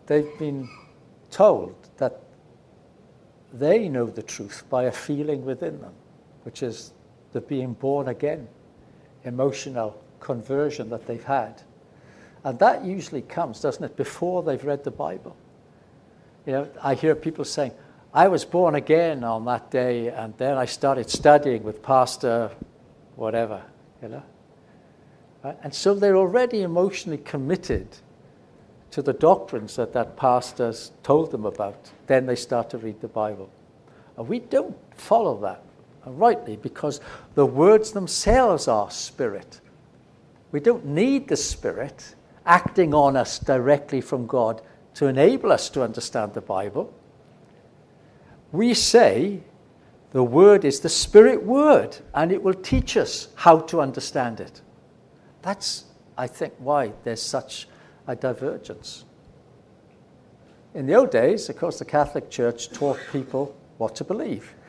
they've 0.06 0.40
been 0.40 0.70
told 1.32 1.76
that 1.98 2.22
they 3.54 3.90
know 3.90 4.06
the 4.06 4.24
truth 4.24 4.64
by 4.70 4.84
a 4.84 4.92
feeling 4.92 5.44
within 5.44 5.82
them, 5.82 5.94
which 6.44 6.62
is 6.62 6.94
the 7.34 7.42
being 7.42 7.74
born 7.74 8.10
again, 8.10 8.48
emotional 9.24 10.02
conversion 10.20 10.90
that 10.90 11.08
they've 11.08 11.24
had. 11.24 11.62
And 12.44 12.58
that 12.60 12.86
usually 12.86 13.22
comes, 13.22 13.62
doesn't 13.62 13.84
it, 13.84 13.96
before 13.96 14.44
they've 14.44 14.64
read 14.64 14.84
the 14.84 14.92
Bible. 14.92 15.36
You 16.46 16.54
know, 16.54 16.70
I 16.82 16.96
hear 16.96 17.16
people 17.16 17.46
saying, 17.46 17.72
I 18.14 18.28
was 18.28 18.44
born 18.44 18.76
again 18.76 19.24
on 19.24 19.46
that 19.46 19.72
day, 19.72 20.10
and 20.10 20.36
then 20.38 20.58
I 20.58 20.66
started 20.66 21.10
studying 21.10 21.64
with 21.64 21.82
Pastor 21.82 22.52
whatever, 23.16 23.62
you 24.02 24.10
know. 24.10 24.24
And 25.64 25.74
so 25.74 25.94
they're 25.94 26.18
already 26.18 26.62
emotionally 26.64 27.20
committed 27.20 27.88
to 28.92 29.02
the 29.02 29.14
doctrines 29.14 29.76
that 29.76 29.94
that 29.94 30.18
pastor's 30.18 30.92
told 31.04 31.32
them 31.32 31.46
about. 31.46 31.92
Then 32.08 32.26
they 32.26 32.36
start 32.36 32.70
to 32.72 32.78
read 32.78 33.02
the 33.02 33.08
Bible. 33.08 33.50
And 34.18 34.28
we 34.28 34.40
don't 34.40 34.78
follow 34.96 35.40
that, 35.42 35.64
uh, 36.06 36.12
rightly, 36.12 36.58
because 36.58 37.00
the 37.36 37.46
words 37.46 37.92
themselves 37.92 38.68
are 38.68 38.92
spirit. 38.92 39.62
We 40.52 40.60
don't 40.60 40.86
need 40.86 41.28
the 41.28 41.38
spirit 41.38 42.16
acting 42.46 42.94
on 42.94 43.16
us 43.16 43.40
directly 43.40 44.02
from 44.02 44.28
God 44.28 44.62
to 44.96 45.08
enable 45.08 45.52
us 45.52 45.70
to 45.70 45.84
understand 45.84 46.34
the 46.34 46.42
Bible 46.42 46.94
we 48.52 48.74
say 48.74 49.42
the 50.12 50.24
word 50.24 50.66
is 50.66 50.82
the 50.82 50.90
spirit 50.90 51.44
word 51.44 51.98
and 52.14 52.32
it 52.32 52.44
will 52.44 52.54
teach 52.54 52.98
us 52.98 53.30
how 53.36 53.60
to 53.60 53.80
understand 53.80 54.40
it. 54.40 54.62
That's, 55.42 55.86
I 56.18 56.28
think, 56.28 56.54
why 56.60 56.92
there's 57.04 57.22
such 57.22 57.68
a 58.08 58.16
divergence. 58.16 59.06
In 60.74 60.86
the 60.86 60.96
old 60.96 61.12
days, 61.12 61.50
of 61.50 61.58
course, 61.58 61.80
the 61.80 61.86
Catholic 61.86 62.30
Church 62.30 62.70
taught 62.70 63.00
people 63.12 63.56
what 63.78 63.96
to 63.96 64.04
believe. 64.04 64.54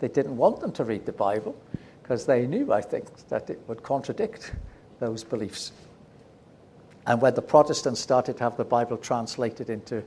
They 0.00 0.08
didn't 0.08 0.38
want 0.38 0.60
them 0.60 0.72
to 0.72 0.84
read 0.84 1.04
the 1.04 1.12
Bible 1.12 1.54
because 2.02 2.24
they 2.24 2.46
knew, 2.46 2.72
I 2.72 2.80
think, 2.80 3.04
that 3.28 3.50
it 3.50 3.60
would 3.68 3.82
contradict 3.82 4.52
those 4.98 5.22
beliefs. 5.22 5.72
And 7.06 7.20
when 7.20 7.34
the 7.34 7.42
Protestants 7.42 8.00
started 8.00 8.38
to 8.38 8.44
have 8.44 8.56
the 8.56 8.64
Bible 8.64 8.96
translated 8.96 9.68
into 9.68 10.02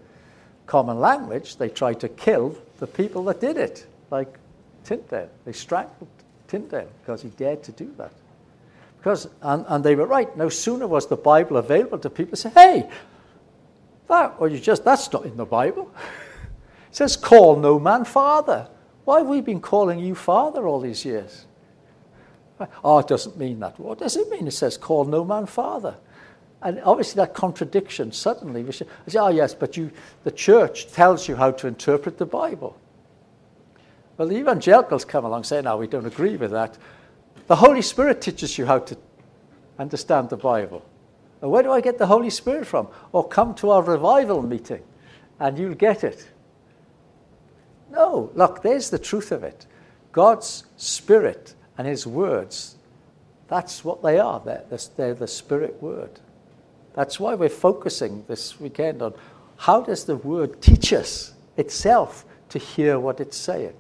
common 0.66 1.00
language, 1.00 1.58
they 1.58 1.70
tried 1.70 2.00
to 2.00 2.10
kill 2.10 2.58
the 2.80 2.88
people 2.88 3.24
that 3.26 3.40
did 3.40 3.58
it, 3.58 3.86
like 4.10 4.40
Tyndale. 4.84 5.30
They 5.46 5.54
strangled 5.54 6.08
Tyndale 6.48 6.90
because 7.02 7.22
he 7.22 7.30
dared 7.30 7.62
to 7.64 7.72
do 7.72 7.94
that. 7.98 8.14
Because, 9.04 9.28
and, 9.42 9.66
and 9.68 9.84
they 9.84 9.96
were 9.98 10.08
right. 10.08 10.36
No 10.38 10.48
sooner 10.48 10.88
was 10.88 11.08
the 11.08 11.18
Bible 11.18 11.58
available 11.58 12.00
to 12.00 12.10
people, 12.10 12.38
say, 12.38 12.52
hey, 12.52 12.90
that, 14.08 14.36
or 14.40 14.48
you 14.48 14.60
just, 14.60 14.86
that's 14.86 15.12
not 15.12 15.26
in 15.26 15.36
the 15.36 15.46
Bible. 15.46 15.94
It 16.90 16.98
says, 16.98 17.18
call 17.18 17.56
no 17.56 17.80
man 17.80 18.06
father. 18.06 18.70
Why 19.06 19.18
have 19.18 19.28
we 19.28 19.42
been 19.42 19.60
calling 19.60 19.98
you 19.98 20.14
father 20.14 20.68
all 20.68 20.80
these 20.80 21.04
years? 21.04 21.48
Oh, 22.84 23.00
it 23.00 23.08
doesn't 23.08 23.36
mean 23.36 23.62
that. 23.62 23.80
What 23.80 23.98
does 23.98 24.16
it 24.16 24.30
mean? 24.30 24.46
It 24.46 24.52
says, 24.52 24.78
call 24.78 25.06
no 25.06 25.26
man 25.26 25.48
father. 25.48 25.96
And 26.62 26.80
obviously, 26.84 27.16
that 27.16 27.34
contradiction 27.34 28.12
suddenly, 28.12 28.62
we 28.62 28.74
say, 28.74 28.86
oh, 29.18 29.30
yes, 29.30 29.56
but 29.56 29.76
you, 29.76 29.90
the 30.24 30.30
church 30.30 30.92
tells 30.92 31.28
you 31.28 31.36
how 31.36 31.50
to 31.50 31.66
interpret 31.66 32.20
the 32.20 32.28
Bible. 32.28 32.80
Well, 34.18 34.28
the 34.28 34.38
evangelicals 34.38 35.04
come 35.04 35.26
along 35.26 35.46
saying, 35.46 35.64
no, 35.64 35.78
we 35.78 35.88
don't 35.88 36.06
agree 36.06 36.38
with 36.38 36.52
that. 36.52 36.78
The 37.48 37.56
Holy 37.56 37.82
Spirit 37.82 38.22
teaches 38.22 38.58
you 38.58 38.66
how 38.66 38.80
to 38.80 38.98
understand 39.78 40.30
the 40.30 40.38
Bible. 40.38 40.84
And 41.42 41.52
where 41.52 41.64
do 41.64 41.72
I 41.72 41.82
get 41.82 41.98
the 41.98 42.08
Holy 42.08 42.30
Spirit 42.30 42.66
from? 42.66 42.88
Or 43.12 43.28
come 43.28 43.54
to 43.56 43.72
our 43.72 43.82
revival 43.82 44.42
meeting 44.42 44.82
and 45.40 45.58
you'll 45.58 45.76
get 45.76 46.04
it. 46.04 46.28
No, 47.92 48.32
look, 48.34 48.64
there's 48.64 48.90
the 48.90 49.00
truth 49.00 49.32
of 49.32 49.44
it. 49.44 49.68
God's 50.12 50.64
Spirit 50.78 51.54
and 51.78 51.86
His 51.86 52.08
words, 52.08 52.76
that's 53.50 53.84
what 53.84 54.02
they 54.02 54.20
are. 54.20 54.40
They're, 54.40 54.64
they're 54.96 55.14
the 55.14 55.28
Spirit 55.28 55.82
word. 55.82 56.20
That's 56.94 57.20
why 57.20 57.36
we're 57.36 57.50
focusing 57.50 58.24
this 58.28 58.60
weekend 58.60 59.02
on 59.02 59.14
how 59.58 59.82
does 59.82 60.06
the 60.06 60.16
word 60.16 60.62
teach 60.62 60.94
us 60.94 61.34
itself 61.58 62.26
to 62.50 62.60
hear 62.60 63.00
what 63.00 63.20
it's 63.20 63.38
saying. 63.38 63.74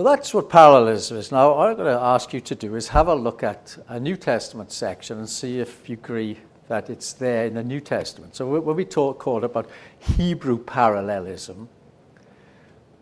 So 0.00 0.04
that's 0.04 0.32
what 0.32 0.48
parallelism 0.48 1.18
is. 1.18 1.30
Now, 1.30 1.54
what 1.54 1.68
I'm 1.68 1.76
going 1.76 1.94
to 1.94 2.02
ask 2.02 2.32
you 2.32 2.40
to 2.40 2.54
do 2.54 2.74
is 2.74 2.88
have 2.88 3.08
a 3.08 3.14
look 3.14 3.42
at 3.42 3.76
a 3.86 4.00
New 4.00 4.16
Testament 4.16 4.72
section 4.72 5.18
and 5.18 5.28
see 5.28 5.60
if 5.60 5.90
you 5.90 5.98
agree 6.02 6.38
that 6.68 6.88
it's 6.88 7.12
there 7.12 7.44
in 7.44 7.52
the 7.52 7.62
New 7.62 7.80
Testament. 7.80 8.34
So 8.34 8.48
when 8.48 8.76
we 8.76 8.86
talk 8.86 9.18
called 9.18 9.44
about 9.44 9.68
Hebrew 9.98 10.56
parallelism, 10.56 11.68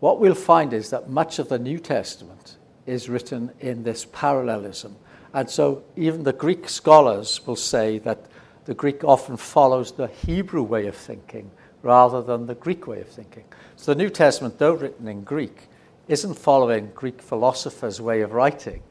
what 0.01 0.19
we'll 0.19 0.35
find 0.35 0.73
is 0.73 0.89
that 0.89 1.09
much 1.09 1.39
of 1.39 1.47
the 1.47 1.57
New 1.57 1.79
Testament 1.79 2.57
is 2.85 3.07
written 3.07 3.49
in 3.61 3.81
this 3.81 4.03
parallelism. 4.11 4.97
And 5.33 5.49
so 5.49 5.85
even 5.95 6.23
the 6.23 6.33
Greek 6.33 6.67
scholars 6.67 7.39
will 7.47 7.55
say 7.55 7.99
that 7.99 8.25
the 8.65 8.73
Greek 8.73 9.05
often 9.05 9.37
follows 9.37 9.93
the 9.93 10.07
Hebrew 10.07 10.63
way 10.63 10.85
of 10.87 10.97
thinking 10.97 11.49
rather 11.81 12.21
than 12.21 12.45
the 12.45 12.55
Greek 12.55 12.87
way 12.87 12.99
of 12.99 13.07
thinking. 13.07 13.45
So 13.77 13.93
the 13.93 14.03
New 14.03 14.09
Testament, 14.09 14.59
though 14.59 14.73
written 14.73 15.07
in 15.07 15.23
Greek, 15.23 15.69
isn't 16.09 16.33
following 16.33 16.91
Greek 16.95 17.21
philosophers' 17.21 18.01
way 18.01 18.21
of 18.21 18.33
writing. 18.33 18.81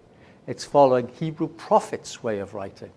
It's 0.46 0.64
following 0.64 1.08
Hebrew 1.08 1.48
prophets' 1.48 2.22
way 2.22 2.38
of 2.38 2.54
writing. 2.54 2.92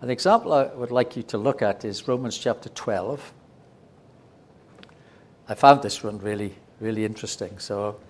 An 0.00 0.08
example 0.08 0.54
I 0.54 0.64
would 0.74 0.90
like 0.90 1.14
you 1.14 1.22
to 1.24 1.38
look 1.38 1.60
at 1.60 1.84
is 1.84 2.08
Romans 2.08 2.38
chapter 2.38 2.70
12. 2.70 3.34
I 5.46 5.54
found 5.54 5.82
this 5.82 6.02
one 6.02 6.18
really, 6.18 6.54
really 6.80 7.04
interesting, 7.04 7.58
so 7.58 8.00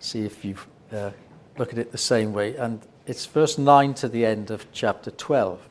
see 0.00 0.24
if 0.24 0.44
you 0.44 0.56
uh, 0.92 1.12
look 1.56 1.72
at 1.72 1.78
it 1.78 1.92
the 1.92 1.98
same 1.98 2.32
way. 2.32 2.56
And 2.56 2.80
it's 3.06 3.26
verse 3.26 3.58
9 3.58 3.94
to 3.94 4.08
the 4.08 4.26
end 4.26 4.50
of 4.50 4.66
chapter 4.72 5.12
12. 5.12 5.68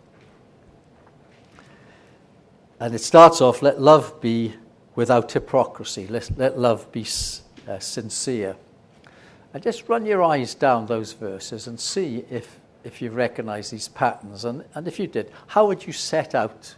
And 2.79 2.95
it 2.95 2.99
starts 2.99 3.41
off 3.41 3.61
let 3.61 3.81
love 3.81 4.21
be 4.21 4.55
without 4.95 5.29
hypocrisy, 5.29 6.07
let, 6.07 6.37
let 6.37 6.57
love 6.57 6.89
be 6.93 7.05
uh, 7.67 7.79
sincere. 7.79 8.55
And 9.53 9.61
just 9.61 9.87
run 9.87 10.05
your 10.05 10.23
eyes 10.23 10.55
down 10.55 10.87
those 10.87 11.13
verses 11.13 11.67
and 11.67 11.79
see 11.79 12.25
if, 12.29 12.59
if 12.83 13.01
you 13.01 13.11
recognize 13.11 13.69
these 13.69 13.87
patterns. 13.87 14.45
And, 14.45 14.63
and 14.73 14.87
if 14.87 14.99
you 14.99 15.07
did, 15.07 15.31
how 15.47 15.67
would 15.67 15.85
you 15.85 15.93
set 15.93 16.33
out 16.33 16.75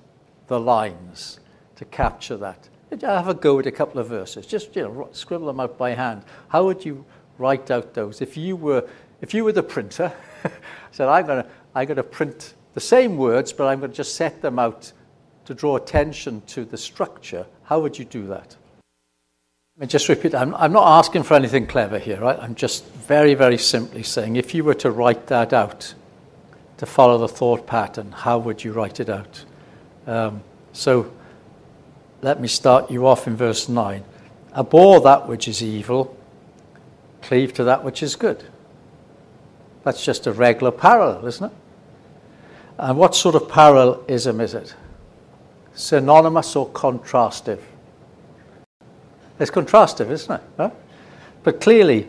the 0.47 0.59
lines 0.59 1.39
to 1.77 1.85
capture 1.85 2.37
that? 2.37 2.69
Have 3.01 3.27
a 3.27 3.33
go 3.33 3.59
at 3.59 3.65
a 3.65 3.71
couple 3.71 3.99
of 3.99 4.07
verses. 4.07 4.45
Just 4.45 4.75
you 4.75 4.83
know, 4.83 5.09
scribble 5.11 5.47
them 5.47 5.59
out 5.59 5.77
by 5.77 5.91
hand. 5.91 6.23
How 6.49 6.65
would 6.65 6.85
you 6.85 7.05
write 7.37 7.71
out 7.71 7.93
those? 7.93 8.21
If 8.21 8.37
you 8.37 8.55
were, 8.55 8.87
if 9.21 9.33
you 9.33 9.43
were 9.43 9.51
the 9.51 9.63
printer, 9.63 10.13
said, 10.91 11.07
I'm 11.07 11.25
going 11.25 11.43
to 11.43 11.49
I'm 11.73 11.87
going 11.87 11.97
to 11.97 12.03
print 12.03 12.53
the 12.73 12.79
same 12.79 13.17
words, 13.17 13.51
but 13.51 13.67
I'm 13.67 13.79
going 13.79 13.91
to 13.91 13.97
just 13.97 14.15
set 14.15 14.41
them 14.41 14.59
out 14.59 14.93
to 15.45 15.53
draw 15.53 15.75
attention 15.75 16.41
to 16.47 16.63
the 16.63 16.77
structure. 16.77 17.45
How 17.63 17.79
would 17.81 17.99
you 17.99 18.05
do 18.05 18.27
that? 18.27 18.55
Let 19.77 19.87
me 19.87 19.87
just 19.87 20.07
repeat. 20.07 20.33
I'm, 20.33 20.55
I'm 20.55 20.71
not 20.71 20.87
asking 20.99 21.23
for 21.23 21.33
anything 21.33 21.67
clever 21.67 21.99
here, 21.99 22.21
right? 22.21 22.39
I'm 22.39 22.55
just 22.55 22.85
very, 22.93 23.33
very 23.33 23.57
simply 23.57 24.03
saying 24.03 24.37
if 24.37 24.55
you 24.55 24.63
were 24.63 24.73
to 24.75 24.89
write 24.89 25.27
that 25.27 25.51
out, 25.51 25.93
to 26.77 26.85
follow 26.85 27.17
the 27.17 27.27
thought 27.27 27.67
pattern, 27.67 28.13
how 28.13 28.37
would 28.37 28.63
you 28.63 28.71
write 28.71 29.01
it 29.01 29.09
out? 29.09 29.43
Um, 30.07 30.43
so 30.71 31.11
let 32.21 32.39
me 32.39 32.47
start 32.47 32.89
you 32.89 33.05
off 33.05 33.27
in 33.27 33.35
verse 33.35 33.67
9. 33.67 34.01
Abhor 34.55 35.01
that 35.01 35.27
which 35.27 35.49
is 35.49 35.61
evil, 35.61 36.15
cleave 37.21 37.53
to 37.55 37.65
that 37.65 37.83
which 37.83 38.01
is 38.01 38.15
good. 38.15 38.45
That's 39.83 40.05
just 40.05 40.25
a 40.25 40.31
regular 40.31 40.71
parallel, 40.71 41.27
isn't 41.27 41.51
it? 41.51 41.57
And 42.77 42.97
what 42.97 43.13
sort 43.13 43.35
of 43.35 43.49
parallelism 43.49 44.39
is 44.39 44.53
it? 44.53 44.73
Synonymous 45.73 46.55
or 46.55 46.69
contrastive? 46.69 47.59
It's 49.39 49.51
contrastive, 49.51 50.09
isn't 50.09 50.35
it? 50.35 50.41
Huh? 50.57 50.71
But 51.43 51.61
clearly, 51.61 52.07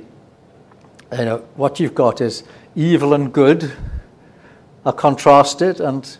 you 1.12 1.24
know, 1.24 1.38
what 1.56 1.80
you've 1.80 1.94
got 1.94 2.20
is 2.20 2.44
evil 2.74 3.14
and 3.14 3.32
good 3.32 3.72
are 4.84 4.92
contrasted, 4.92 5.80
and 5.80 6.16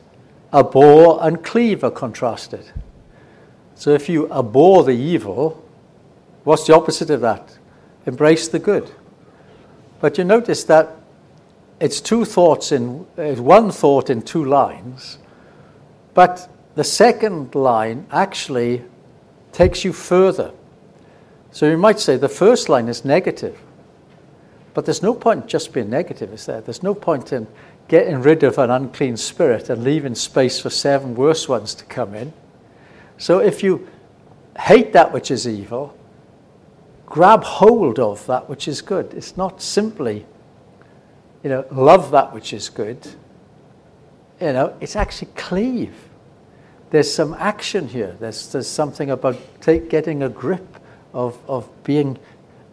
abhor 0.53 1.19
and 1.23 1.45
cleave 1.45 1.85
are 1.85 1.91
contrasted. 1.91 2.73
So 3.77 3.91
if 3.91 4.09
you 4.09 4.31
abhor 4.33 4.83
the 4.83 4.97
evil, 4.97 5.63
what's 6.45 6.67
the 6.67 6.75
opposite 6.75 7.11
of 7.11 7.21
that? 7.21 7.57
Embrace 8.07 8.49
the 8.49 8.59
good. 8.59 8.91
But 10.01 10.19
you 10.19 10.25
notice 10.25 10.65
that 10.65 10.97
it's 11.79 12.01
two 12.01 12.25
thoughts 12.25 12.73
in 12.73 13.07
it's 13.17 13.41
one 13.41 13.71
thought 13.71 14.11
in 14.11 14.23
two 14.23 14.45
lines, 14.45 15.19
but 16.15 16.49
the 16.75 16.85
second 16.85 17.55
line 17.55 18.07
actually 18.11 18.83
takes 19.53 19.85
you 19.85 19.93
further. 19.93 20.53
So 21.57 21.65
you 21.71 21.79
might 21.79 21.99
say 21.99 22.19
the 22.19 22.29
first 22.29 22.69
line 22.69 22.87
is 22.87 23.03
negative, 23.03 23.59
but 24.75 24.85
there's 24.85 25.03
no 25.03 25.15
point 25.15 25.47
just 25.47 25.73
being 25.73 25.89
negative, 25.89 26.31
is 26.35 26.45
there? 26.45 26.61
There's 26.61 26.83
no 26.83 26.95
point 26.95 27.33
in 27.33 27.47
getting 27.89 28.21
rid 28.21 28.43
of 28.43 28.59
an 28.59 28.71
unclean 28.71 29.17
spirit 29.17 29.71
and 29.71 29.83
leaving 29.83 30.15
space 30.15 30.61
for 30.61 30.69
seven 30.69 31.15
worse 31.15 31.49
ones 31.49 31.75
to 31.77 31.87
come 31.87 32.15
in. 32.15 32.35
So 33.17 33.39
if 33.39 33.63
you 33.63 33.89
hate 34.61 34.93
that 34.93 35.15
which 35.15 35.31
is 35.31 35.49
evil, 35.49 35.97
grab 37.07 37.43
hold 37.43 37.99
of 37.99 38.27
that 38.27 38.51
which 38.51 38.69
is 38.69 38.83
good. 38.83 39.15
It's 39.15 39.39
not 39.39 39.63
simply, 39.63 40.27
you 41.43 41.49
know, 41.49 41.65
love 41.71 42.11
that 42.11 42.35
which 42.35 42.53
is 42.53 42.69
good. 42.69 42.99
You 44.43 44.53
know, 44.53 44.77
it's 44.83 44.95
actually 44.95 45.31
cleave. 45.37 45.95
There's 46.91 47.11
some 47.11 47.33
action 47.33 47.89
here. 47.89 48.15
There's, 48.21 48.53
there's 48.53 48.69
something 48.69 49.09
about 49.09 49.39
take, 49.63 49.89
getting 49.89 50.23
a 50.23 50.29
grip 50.29 50.76
of, 51.17 51.39
of 51.49 51.69
being 51.83 52.19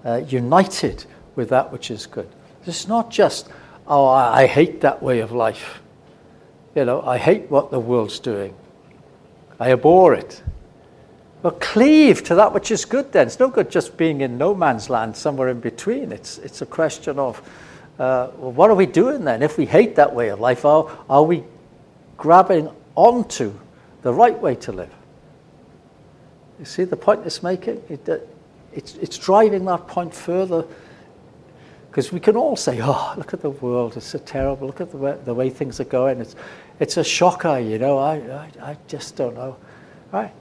uh, 0.03 0.17
united 0.27 1.05
with 1.35 1.49
that 1.49 1.71
which 1.71 1.89
is 1.89 2.05
good. 2.05 2.29
It's 2.65 2.87
not 2.87 3.09
just, 3.09 3.47
oh, 3.87 4.05
I, 4.05 4.43
I 4.43 4.47
hate 4.47 4.81
that 4.81 5.01
way 5.01 5.21
of 5.21 5.31
life. 5.31 5.81
You 6.75 6.85
know, 6.85 7.01
I 7.01 7.17
hate 7.17 7.49
what 7.49 7.71
the 7.71 7.79
world's 7.79 8.19
doing. 8.19 8.53
I 9.59 9.71
abhor 9.71 10.13
it. 10.13 10.43
Well, 11.41 11.55
cleave 11.59 12.23
to 12.25 12.35
that 12.35 12.53
which 12.53 12.69
is 12.69 12.83
good 12.83 13.11
then. 13.13 13.27
It's 13.27 13.39
no 13.39 13.49
good 13.49 13.71
just 13.71 13.95
being 13.95 14.21
in 14.21 14.37
no 14.37 14.53
man's 14.53 14.89
land 14.89 15.15
somewhere 15.15 15.47
in 15.47 15.59
between. 15.59 16.11
It's, 16.11 16.37
it's 16.39 16.61
a 16.61 16.65
question 16.65 17.19
of, 17.19 17.39
uh, 17.97 18.29
well, 18.37 18.51
what 18.51 18.69
are 18.69 18.75
we 18.75 18.85
doing 18.85 19.23
then? 19.23 19.41
If 19.41 19.57
we 19.57 19.65
hate 19.65 19.95
that 19.95 20.13
way 20.13 20.29
of 20.29 20.39
life, 20.39 20.65
are, 20.65 20.89
are 21.09 21.23
we 21.23 21.43
grabbing 22.17 22.69
onto 22.95 23.53
the 24.01 24.13
right 24.13 24.37
way 24.37 24.55
to 24.55 24.71
live? 24.73 24.93
You 26.59 26.65
see 26.65 26.83
the 26.83 26.97
point 26.97 27.25
it's 27.25 27.43
making? 27.43 27.81
It, 27.89 28.07
uh, 28.07 28.17
it's, 28.75 28.95
it's 28.95 29.17
driving 29.17 29.65
that 29.65 29.87
point 29.87 30.13
further. 30.13 30.65
Because 31.89 32.11
we 32.11 32.19
can 32.19 32.35
all 32.35 32.55
say, 32.55 32.79
oh, 32.81 33.13
look 33.17 33.35
at 33.35 33.41
the 33.41 33.51
world, 33.51 33.97
it's 33.97 34.07
so 34.07 34.17
terrible, 34.17 34.65
look 34.65 34.81
at 34.81 34.89
the 34.89 34.97
way, 34.97 35.15
the 35.25 35.33
way 35.33 35.51
things 35.51 35.79
are 35.79 35.85
going. 35.85 36.19
It's, 36.21 36.35
it's 36.79 36.97
a 36.97 37.03
shocker, 37.03 37.59
you 37.59 37.77
know, 37.77 37.99
I, 37.99 38.15
I, 38.15 38.49
I 38.71 38.77
just 38.87 39.15
don't 39.15 39.35
know. 39.35 39.57
Right? 40.11 40.31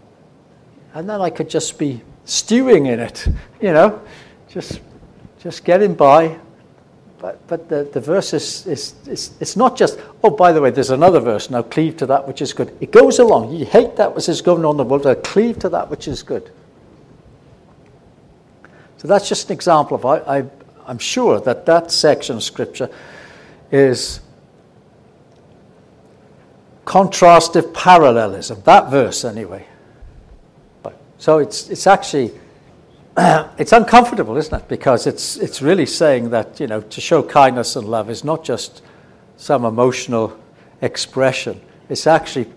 And 0.94 1.06
then 1.06 1.20
I 1.20 1.28
could 1.28 1.50
just 1.50 1.78
be 1.78 2.00
stewing 2.24 2.86
in 2.86 3.00
it, 3.00 3.26
you 3.60 3.74
know, 3.74 4.00
just, 4.48 4.80
just 5.40 5.64
getting 5.64 5.92
by. 5.92 6.38
But, 7.18 7.46
but 7.48 7.68
the, 7.68 7.84
the 7.84 8.00
verse 8.00 8.32
is, 8.32 8.66
is, 8.66 8.94
is, 9.06 9.32
it's 9.38 9.54
not 9.54 9.76
just, 9.76 10.00
oh, 10.24 10.30
by 10.30 10.52
the 10.52 10.60
way, 10.62 10.70
there's 10.70 10.90
another 10.90 11.20
verse, 11.20 11.50
now 11.50 11.62
cleave 11.62 11.98
to 11.98 12.06
that 12.06 12.26
which 12.26 12.40
is 12.40 12.54
good. 12.54 12.74
It 12.80 12.92
goes 12.92 13.18
along. 13.18 13.52
You 13.52 13.66
hate 13.66 13.96
that 13.96 14.14
which 14.14 14.28
is 14.30 14.40
going 14.40 14.64
on 14.64 14.72
in 14.72 14.76
the 14.78 14.84
world, 14.84 15.02
but 15.02 15.22
cleave 15.22 15.58
to 15.58 15.68
that 15.68 15.90
which 15.90 16.08
is 16.08 16.22
good. 16.22 16.50
So 19.02 19.08
that's 19.08 19.28
just 19.28 19.50
an 19.50 19.54
example 19.54 19.96
of, 19.96 20.06
I, 20.06 20.38
I, 20.38 20.44
I'm 20.86 20.98
sure 20.98 21.40
that 21.40 21.66
that 21.66 21.90
section 21.90 22.36
of 22.36 22.44
Scripture 22.44 22.88
is 23.72 24.20
contrastive 26.84 27.74
parallelism, 27.74 28.62
that 28.62 28.92
verse 28.92 29.24
anyway. 29.24 29.66
So 31.18 31.38
it's, 31.38 31.68
it's 31.68 31.88
actually, 31.88 32.30
it's 33.16 33.72
uncomfortable, 33.72 34.36
isn't 34.36 34.54
it? 34.54 34.68
Because 34.68 35.08
it's, 35.08 35.36
it's 35.36 35.60
really 35.60 35.86
saying 35.86 36.30
that, 36.30 36.60
you 36.60 36.68
know, 36.68 36.80
to 36.80 37.00
show 37.00 37.24
kindness 37.24 37.74
and 37.74 37.88
love 37.88 38.08
is 38.08 38.22
not 38.22 38.44
just 38.44 38.82
some 39.36 39.64
emotional 39.64 40.38
expression. 40.80 41.60
It's 41.88 42.06
actually 42.06 42.52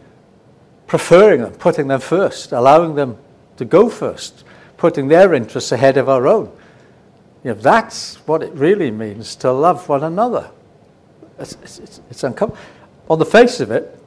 preferring 0.86 1.42
them, 1.42 1.54
putting 1.54 1.88
them 1.88 2.02
first, 2.02 2.52
allowing 2.52 2.94
them 2.94 3.18
to 3.58 3.66
go 3.66 3.90
first, 3.90 4.44
putting 4.86 5.08
their 5.08 5.34
interests 5.34 5.72
ahead 5.72 5.98
of 5.98 6.08
our 6.08 6.28
own. 6.28 6.46
You 7.44 7.56
know, 7.56 7.60
that's 7.60 8.18
what 8.28 8.44
it 8.44 8.54
really 8.54 8.92
means 8.92 9.36
to 9.38 9.52
love 9.52 9.90
one 9.90 10.04
another. 10.04 10.52
It's, 11.40 11.54
it's, 11.64 12.02
it's 12.12 12.24
uncomfortable. 12.24 12.64
On 13.10 13.18
the 13.18 13.26
face 13.26 13.60
of 13.62 13.72
it, 13.72 14.00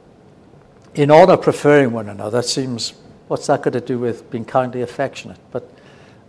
in 0.95 1.11
honor 1.11 1.35
preferring 1.35 1.91
one 1.91 2.07
another 2.07 2.41
seems, 2.41 2.93
what's 3.27 3.47
that 3.47 3.61
got 3.61 3.73
to 3.73 3.81
do 3.81 3.99
with 3.99 4.31
being 4.31 4.45
kindly 4.45 4.81
affectionate? 4.81 5.37
But 5.51 5.69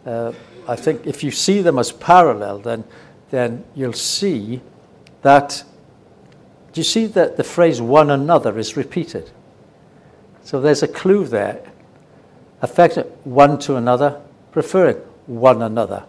uh, 0.05 0.33
I 0.67 0.75
think 0.75 1.07
if 1.07 1.23
you 1.23 1.31
see 1.31 1.63
them 1.63 1.79
as 1.79 1.93
parallel, 1.93 2.59
then, 2.59 2.83
then 3.31 3.65
you'll 3.77 3.93
see 3.93 4.61
that, 5.23 5.63
do 6.73 6.81
you 6.81 6.85
see 6.85 7.07
that 7.07 7.37
the 7.37 7.45
phrase 7.45 7.81
one 7.81 8.11
another 8.11 8.59
is 8.59 8.77
repeated? 8.77 9.31
So 10.43 10.61
there's 10.61 10.83
a 10.83 10.89
clue 10.89 11.25
there. 11.25 11.63
Affectionate 12.63 13.17
one 13.25 13.61
to 13.61 13.77
another, 13.77 14.21
preferring 14.53 14.97
one 15.27 15.63
another. 15.63 16.05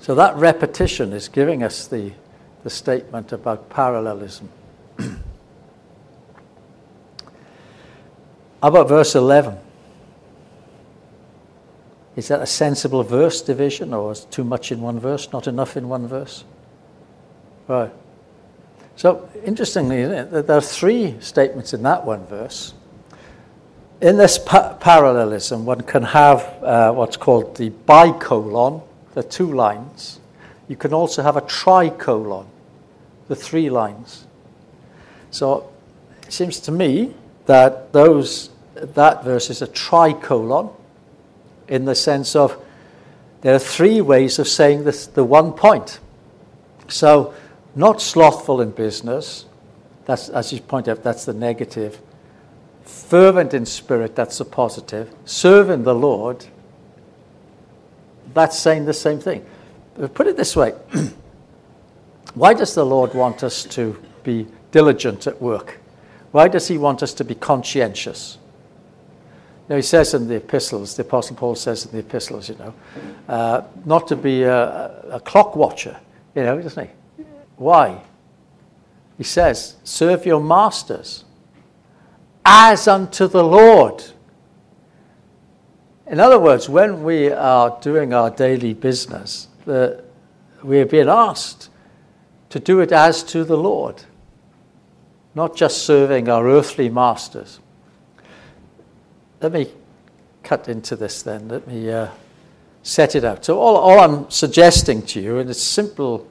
So 0.00 0.14
that 0.14 0.36
repetition 0.36 1.12
is 1.12 1.28
giving 1.28 1.62
us 1.62 1.86
the, 1.86 2.12
the 2.62 2.70
statement 2.70 3.32
about 3.32 3.70
parallelism. 3.70 4.48
How 4.98 5.16
about 8.62 8.88
verse 8.88 9.14
11? 9.14 9.58
Is 12.16 12.28
that 12.28 12.40
a 12.40 12.46
sensible 12.46 13.02
verse 13.02 13.42
division, 13.42 13.92
or 13.92 14.12
is 14.12 14.24
too 14.26 14.44
much 14.44 14.70
in 14.70 14.80
one 14.80 15.00
verse, 15.00 15.32
not 15.32 15.48
enough 15.48 15.76
in 15.76 15.88
one 15.88 16.06
verse? 16.06 16.44
Right. 17.66 17.90
So, 18.96 19.28
interestingly, 19.44 20.04
there 20.04 20.56
are 20.56 20.60
three 20.60 21.16
statements 21.20 21.74
in 21.74 21.82
that 21.82 22.06
one 22.06 22.24
verse. 22.26 22.74
In 24.04 24.18
this 24.18 24.36
pa- 24.36 24.74
parallelism, 24.74 25.64
one 25.64 25.80
can 25.80 26.02
have 26.02 26.42
uh, 26.62 26.92
what's 26.92 27.16
called 27.16 27.56
the 27.56 27.70
bicolon, 27.70 28.82
the 29.14 29.22
two 29.22 29.50
lines. 29.50 30.20
You 30.68 30.76
can 30.76 30.92
also 30.92 31.22
have 31.22 31.38
a 31.38 31.40
tricolon, 31.40 32.46
the 33.28 33.34
three 33.34 33.70
lines. 33.70 34.26
So 35.30 35.72
it 36.20 36.34
seems 36.34 36.60
to 36.60 36.70
me 36.70 37.14
that 37.46 37.94
those 37.94 38.50
that 38.74 39.24
verse 39.24 39.48
is 39.48 39.62
a 39.62 39.66
tricolon 39.68 40.68
in 41.68 41.86
the 41.86 41.94
sense 41.94 42.36
of 42.36 42.62
there 43.40 43.54
are 43.54 43.58
three 43.58 44.02
ways 44.02 44.38
of 44.38 44.46
saying 44.46 44.84
this 44.84 45.06
the 45.06 45.24
one 45.24 45.54
point. 45.54 45.98
So 46.88 47.32
not 47.74 48.02
slothful 48.02 48.60
in 48.60 48.72
business, 48.72 49.46
that's 50.04 50.28
as 50.28 50.52
you 50.52 50.60
point 50.60 50.88
out, 50.88 51.02
that's 51.02 51.24
the 51.24 51.32
negative. 51.32 51.98
Fervent 52.84 53.54
in 53.54 53.64
spirit, 53.64 54.14
that's 54.14 54.38
the 54.38 54.44
positive. 54.44 55.12
Serving 55.24 55.84
the 55.84 55.94
Lord, 55.94 56.44
that's 58.34 58.58
saying 58.58 58.84
the 58.84 58.92
same 58.92 59.18
thing. 59.18 59.44
But 59.96 60.14
put 60.14 60.26
it 60.26 60.36
this 60.36 60.54
way 60.56 60.74
why 62.34 62.52
does 62.52 62.74
the 62.74 62.84
Lord 62.84 63.14
want 63.14 63.42
us 63.42 63.64
to 63.64 64.00
be 64.22 64.46
diligent 64.70 65.26
at 65.26 65.40
work? 65.40 65.78
Why 66.32 66.48
does 66.48 66.68
he 66.68 66.78
want 66.78 67.02
us 67.02 67.14
to 67.14 67.24
be 67.24 67.34
conscientious? 67.34 68.38
You 69.68 69.70
know, 69.70 69.76
he 69.76 69.82
says 69.82 70.12
in 70.12 70.28
the 70.28 70.36
epistles, 70.36 70.96
the 70.96 71.02
Apostle 71.02 71.36
Paul 71.36 71.54
says 71.54 71.86
in 71.86 71.92
the 71.92 71.98
epistles, 71.98 72.50
you 72.50 72.56
know, 72.56 72.74
uh, 73.28 73.62
not 73.86 74.08
to 74.08 74.16
be 74.16 74.42
a, 74.42 75.00
a 75.10 75.20
clock 75.20 75.56
watcher, 75.56 75.98
you 76.34 76.42
know, 76.42 76.60
doesn't 76.60 76.86
he? 76.86 77.24
Why? 77.56 78.02
He 79.16 79.24
says, 79.24 79.76
serve 79.84 80.26
your 80.26 80.42
masters 80.42 81.24
as 82.44 82.86
unto 82.86 83.26
the 83.26 83.42
Lord. 83.42 84.04
In 86.06 86.20
other 86.20 86.38
words, 86.38 86.68
when 86.68 87.02
we 87.02 87.30
are 87.30 87.78
doing 87.80 88.12
our 88.12 88.30
daily 88.30 88.74
business, 88.74 89.48
the, 89.64 90.04
we 90.62 90.80
are 90.80 90.86
being 90.86 91.08
asked 91.08 91.70
to 92.50 92.60
do 92.60 92.80
it 92.80 92.92
as 92.92 93.22
to 93.24 93.44
the 93.44 93.56
Lord, 93.56 94.04
not 95.34 95.56
just 95.56 95.84
serving 95.84 96.28
our 96.28 96.46
earthly 96.46 96.88
masters. 96.88 97.60
Let 99.40 99.52
me 99.52 99.70
cut 100.42 100.68
into 100.68 100.94
this 100.94 101.22
then. 101.22 101.48
Let 101.48 101.66
me 101.66 101.90
uh, 101.90 102.08
set 102.82 103.16
it 103.16 103.24
out. 103.24 103.44
So, 103.44 103.58
all, 103.58 103.76
all 103.76 103.98
I'm 103.98 104.30
suggesting 104.30 105.02
to 105.06 105.20
you, 105.20 105.38
and 105.38 105.50
it's 105.50 105.62
simple, 105.62 106.28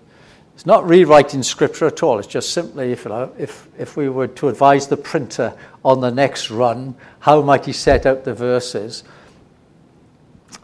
it's 0.53 0.65
not 0.65 0.87
rewriting 0.87 1.41
scripture 1.41 1.87
at 1.87 2.03
all. 2.03 2.19
It's 2.19 2.27
just 2.27 2.51
simply 2.51 2.91
if, 2.91 3.07
if, 3.37 3.67
if 3.77 3.97
we 3.97 4.07
were 4.09 4.27
to 4.27 4.49
advise 4.49 4.87
the 4.87 4.97
printer 4.97 5.55
on 5.83 5.99
the 6.01 6.11
next 6.11 6.51
run, 6.51 6.95
how 7.19 7.41
might 7.41 7.65
he 7.65 7.73
set 7.73 8.05
out 8.05 8.23
the 8.23 8.33
verses? 8.33 9.03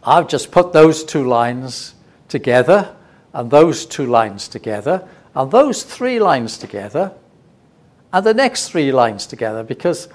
I've 0.03 0.27
just 0.27 0.51
put 0.51 0.73
those 0.73 1.03
two 1.03 1.27
lines 1.27 1.95
together, 2.27 2.95
and 3.33 3.49
those 3.49 3.85
two 3.85 4.05
lines 4.05 4.47
together, 4.47 5.07
and 5.35 5.51
those 5.51 5.83
three 5.83 6.19
lines 6.19 6.57
together, 6.57 7.11
and 8.13 8.25
the 8.25 8.33
next 8.33 8.69
three 8.69 8.91
lines 8.91 9.25
together, 9.25 9.63
because 9.63 10.07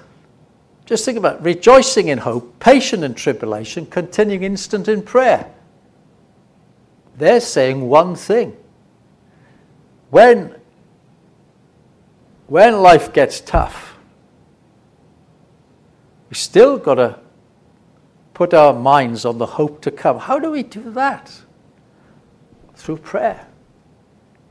just 0.85 1.03
think 1.03 1.17
about 1.17 1.37
it. 1.37 1.41
rejoicing 1.41 2.07
in 2.07 2.19
hope, 2.19 2.59
patient 2.59 3.03
in 3.03 3.13
tribulation, 3.13 3.85
continuing 3.85 4.43
instant 4.43 4.87
in 4.87 5.01
prayer. 5.01 5.51
They're 7.17 7.39
saying 7.41 7.81
one 7.87 8.15
thing. 8.15 8.55
When, 10.09 10.55
when 12.47 12.81
life 12.81 13.11
gets 13.13 13.41
tough, 13.41 13.97
we 16.29 16.35
still 16.35 16.77
got 16.77 16.95
to 16.95 17.19
put 18.33 18.53
our 18.53 18.73
minds 18.73 19.25
on 19.25 19.37
the 19.37 19.45
hope 19.45 19.81
to 19.81 19.91
come. 19.91 20.19
How 20.19 20.39
do 20.39 20.51
we 20.51 20.63
do 20.63 20.91
that? 20.91 21.31
Through 22.75 22.97
prayer. 22.97 23.47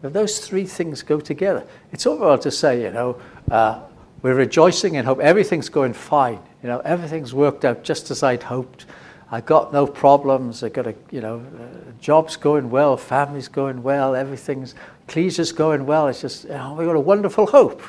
Those 0.02 0.38
three 0.38 0.66
things 0.66 1.02
go 1.02 1.18
together, 1.18 1.66
it's 1.90 2.06
all 2.06 2.18
well 2.18 2.38
to 2.38 2.50
say, 2.50 2.82
you 2.82 2.90
know, 2.90 3.18
uh, 3.50 3.80
we're 4.20 4.34
rejoicing 4.34 4.94
in 4.94 5.04
hope. 5.04 5.20
Everything's 5.20 5.68
going 5.68 5.92
fine. 5.92 6.40
You 6.62 6.68
know, 6.68 6.80
everything's 6.80 7.34
worked 7.34 7.64
out 7.64 7.84
just 7.84 8.10
as 8.10 8.22
I'd 8.22 8.42
hoped. 8.42 8.86
I 9.34 9.40
got 9.40 9.72
no 9.72 9.84
problems. 9.84 10.62
I 10.62 10.68
got 10.68 10.86
a, 10.86 10.94
you 11.10 11.20
know, 11.20 11.40
uh, 11.40 11.90
job's 12.00 12.36
going 12.36 12.70
well, 12.70 12.96
family's 12.96 13.48
going 13.48 13.82
well, 13.82 14.14
everything's, 14.14 14.76
ecclesia's 15.08 15.50
going 15.50 15.86
well. 15.86 16.06
It's 16.06 16.20
just, 16.20 16.44
know, 16.44 16.76
we've 16.78 16.86
got 16.86 16.94
a 16.94 17.00
wonderful 17.00 17.46
hope. 17.46 17.82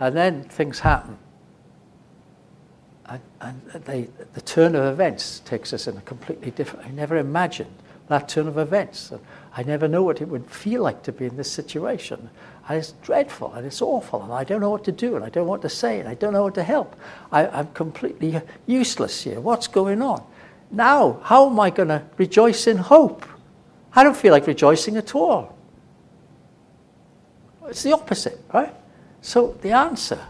And 0.00 0.16
then 0.16 0.42
things 0.42 0.80
happen. 0.80 1.18
And, 3.06 3.20
and 3.40 3.62
they, 3.84 4.08
the 4.34 4.40
turn 4.40 4.74
of 4.74 4.92
events 4.92 5.38
takes 5.44 5.72
us 5.72 5.86
in 5.86 5.96
a 5.96 6.00
completely 6.00 6.50
different, 6.50 6.84
I 6.84 6.90
never 6.90 7.16
imagined 7.16 7.70
that 8.08 8.28
turn 8.28 8.48
of 8.48 8.58
events. 8.58 9.12
I 9.54 9.62
never 9.62 9.86
know 9.86 10.02
what 10.02 10.20
it 10.20 10.26
would 10.26 10.50
feel 10.50 10.82
like 10.82 11.04
to 11.04 11.12
be 11.12 11.26
in 11.26 11.36
this 11.36 11.52
situation. 11.52 12.28
And 12.68 12.76
it's 12.76 12.92
dreadful 13.02 13.54
and 13.54 13.66
it's 13.66 13.80
awful 13.80 14.22
and 14.22 14.32
I 14.32 14.44
don't 14.44 14.60
know 14.60 14.68
what 14.68 14.84
to 14.84 14.92
do 14.92 15.16
and 15.16 15.24
I 15.24 15.30
don't 15.30 15.44
know 15.44 15.50
what 15.50 15.62
to 15.62 15.70
say 15.70 16.00
and 16.00 16.08
I 16.08 16.14
don't 16.14 16.34
know 16.34 16.42
what 16.42 16.54
to 16.56 16.62
help. 16.62 16.96
I, 17.32 17.46
I'm 17.46 17.68
completely 17.68 18.40
useless 18.66 19.22
here. 19.22 19.40
What's 19.40 19.66
going 19.66 20.02
on? 20.02 20.22
Now, 20.70 21.20
how 21.22 21.48
am 21.48 21.58
I 21.58 21.70
going 21.70 21.88
to 21.88 22.02
rejoice 22.18 22.66
in 22.66 22.76
hope? 22.76 23.24
I 23.94 24.04
don't 24.04 24.16
feel 24.16 24.32
like 24.32 24.46
rejoicing 24.46 24.98
at 24.98 25.14
all. 25.14 25.56
It's 27.68 27.82
the 27.82 27.92
opposite, 27.92 28.38
right? 28.52 28.74
So 29.22 29.56
the 29.62 29.72
answer, 29.72 30.20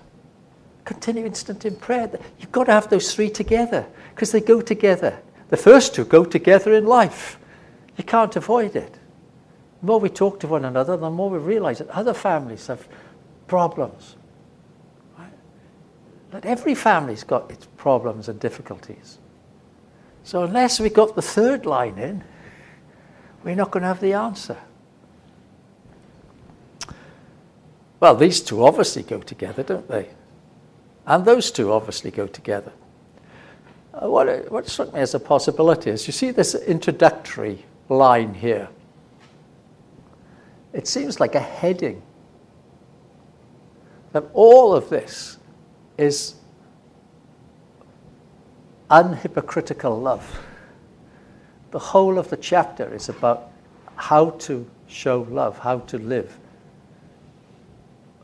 continue 0.85 1.27
instant 1.27 1.64
in 1.64 1.77
prayer. 1.77 2.11
You've 2.38 2.53
got 2.53 2.64
to 2.64 2.72
have 2.72 2.88
those 2.88 3.14
three 3.14 3.31
together 3.31 3.87
because 4.14 4.33
they 4.33 4.40
go 4.40 4.61
together. 4.61 5.18
The 5.48 5.57
first 5.57 5.94
two 5.94 6.05
go 6.05 6.24
together 6.24 6.74
in 6.74 6.87
life. 6.87 7.38
You 7.96 8.05
can't 8.05 8.35
avoid 8.37 8.77
it. 8.77 8.98
The 9.81 9.87
more 9.87 10.01
we 10.01 10.09
talk 10.09 10.41
to 10.41 10.49
one 10.49 10.64
another, 10.64 10.97
the 10.97 11.11
more 11.11 11.31
we 11.31 11.38
realize 11.38 11.79
that 11.79 11.88
other 11.91 12.14
families 12.14 12.67
have 12.67 12.88
problems. 13.47 14.17
Right? 15.17 15.33
That 16.33 16.45
every 16.45 16.75
family's 16.75 17.25
got 17.25 17.51
its 17.51 17.67
problems 17.77 18.29
and 18.29 18.41
difficulties. 18.41 19.19
So 20.25 20.43
unless 20.43 20.81
we 20.81 20.91
got 20.91 21.14
the 21.14 21.23
third 21.23 21.64
line 21.64 21.99
in, 21.99 22.25
we're 23.45 23.55
not 23.55 23.71
going 23.71 23.83
to 23.83 23.88
have 23.88 24.01
the 24.01 24.14
answer. 24.14 24.57
Well, 28.01 28.14
these 28.14 28.41
two 28.41 28.64
obviously 28.64 29.03
go 29.03 29.21
together, 29.21 29.62
don't 29.62 29.88
they? 29.88 30.09
And 31.07 31.25
those 31.25 31.51
two 31.51 31.73
obviously 31.73 32.11
go 32.11 32.27
together. 32.27 32.73
Uh, 33.95 34.09
what, 34.09 34.51
what 34.53 34.69
struck 34.69 34.93
me 34.93 35.01
as 35.01 35.14
a 35.14 35.21
possibility 35.21 35.91
is 35.91 36.07
you 36.07 36.12
see 36.12 36.31
this 36.31 36.55
introductory 36.55 37.64
line 37.88 38.35
here 38.35 38.69
it 40.79 40.87
seems 40.87 41.19
like 41.19 41.35
a 41.35 41.41
heading. 41.41 42.01
That 44.12 44.27
all 44.33 44.73
of 44.73 44.88
this 44.88 45.38
is 45.99 46.37
unhypocritical 48.88 50.01
love. 50.01 50.41
The 51.73 51.81
whole 51.81 52.17
of 52.17 52.31
the 52.31 52.37
chapter 52.37 52.95
is 52.95 53.09
about 53.09 53.51
how 53.97 54.31
to 54.47 54.71
show 54.87 55.27
love, 55.29 55.59
how 55.59 55.81
to 55.81 55.99
live. 55.99 56.38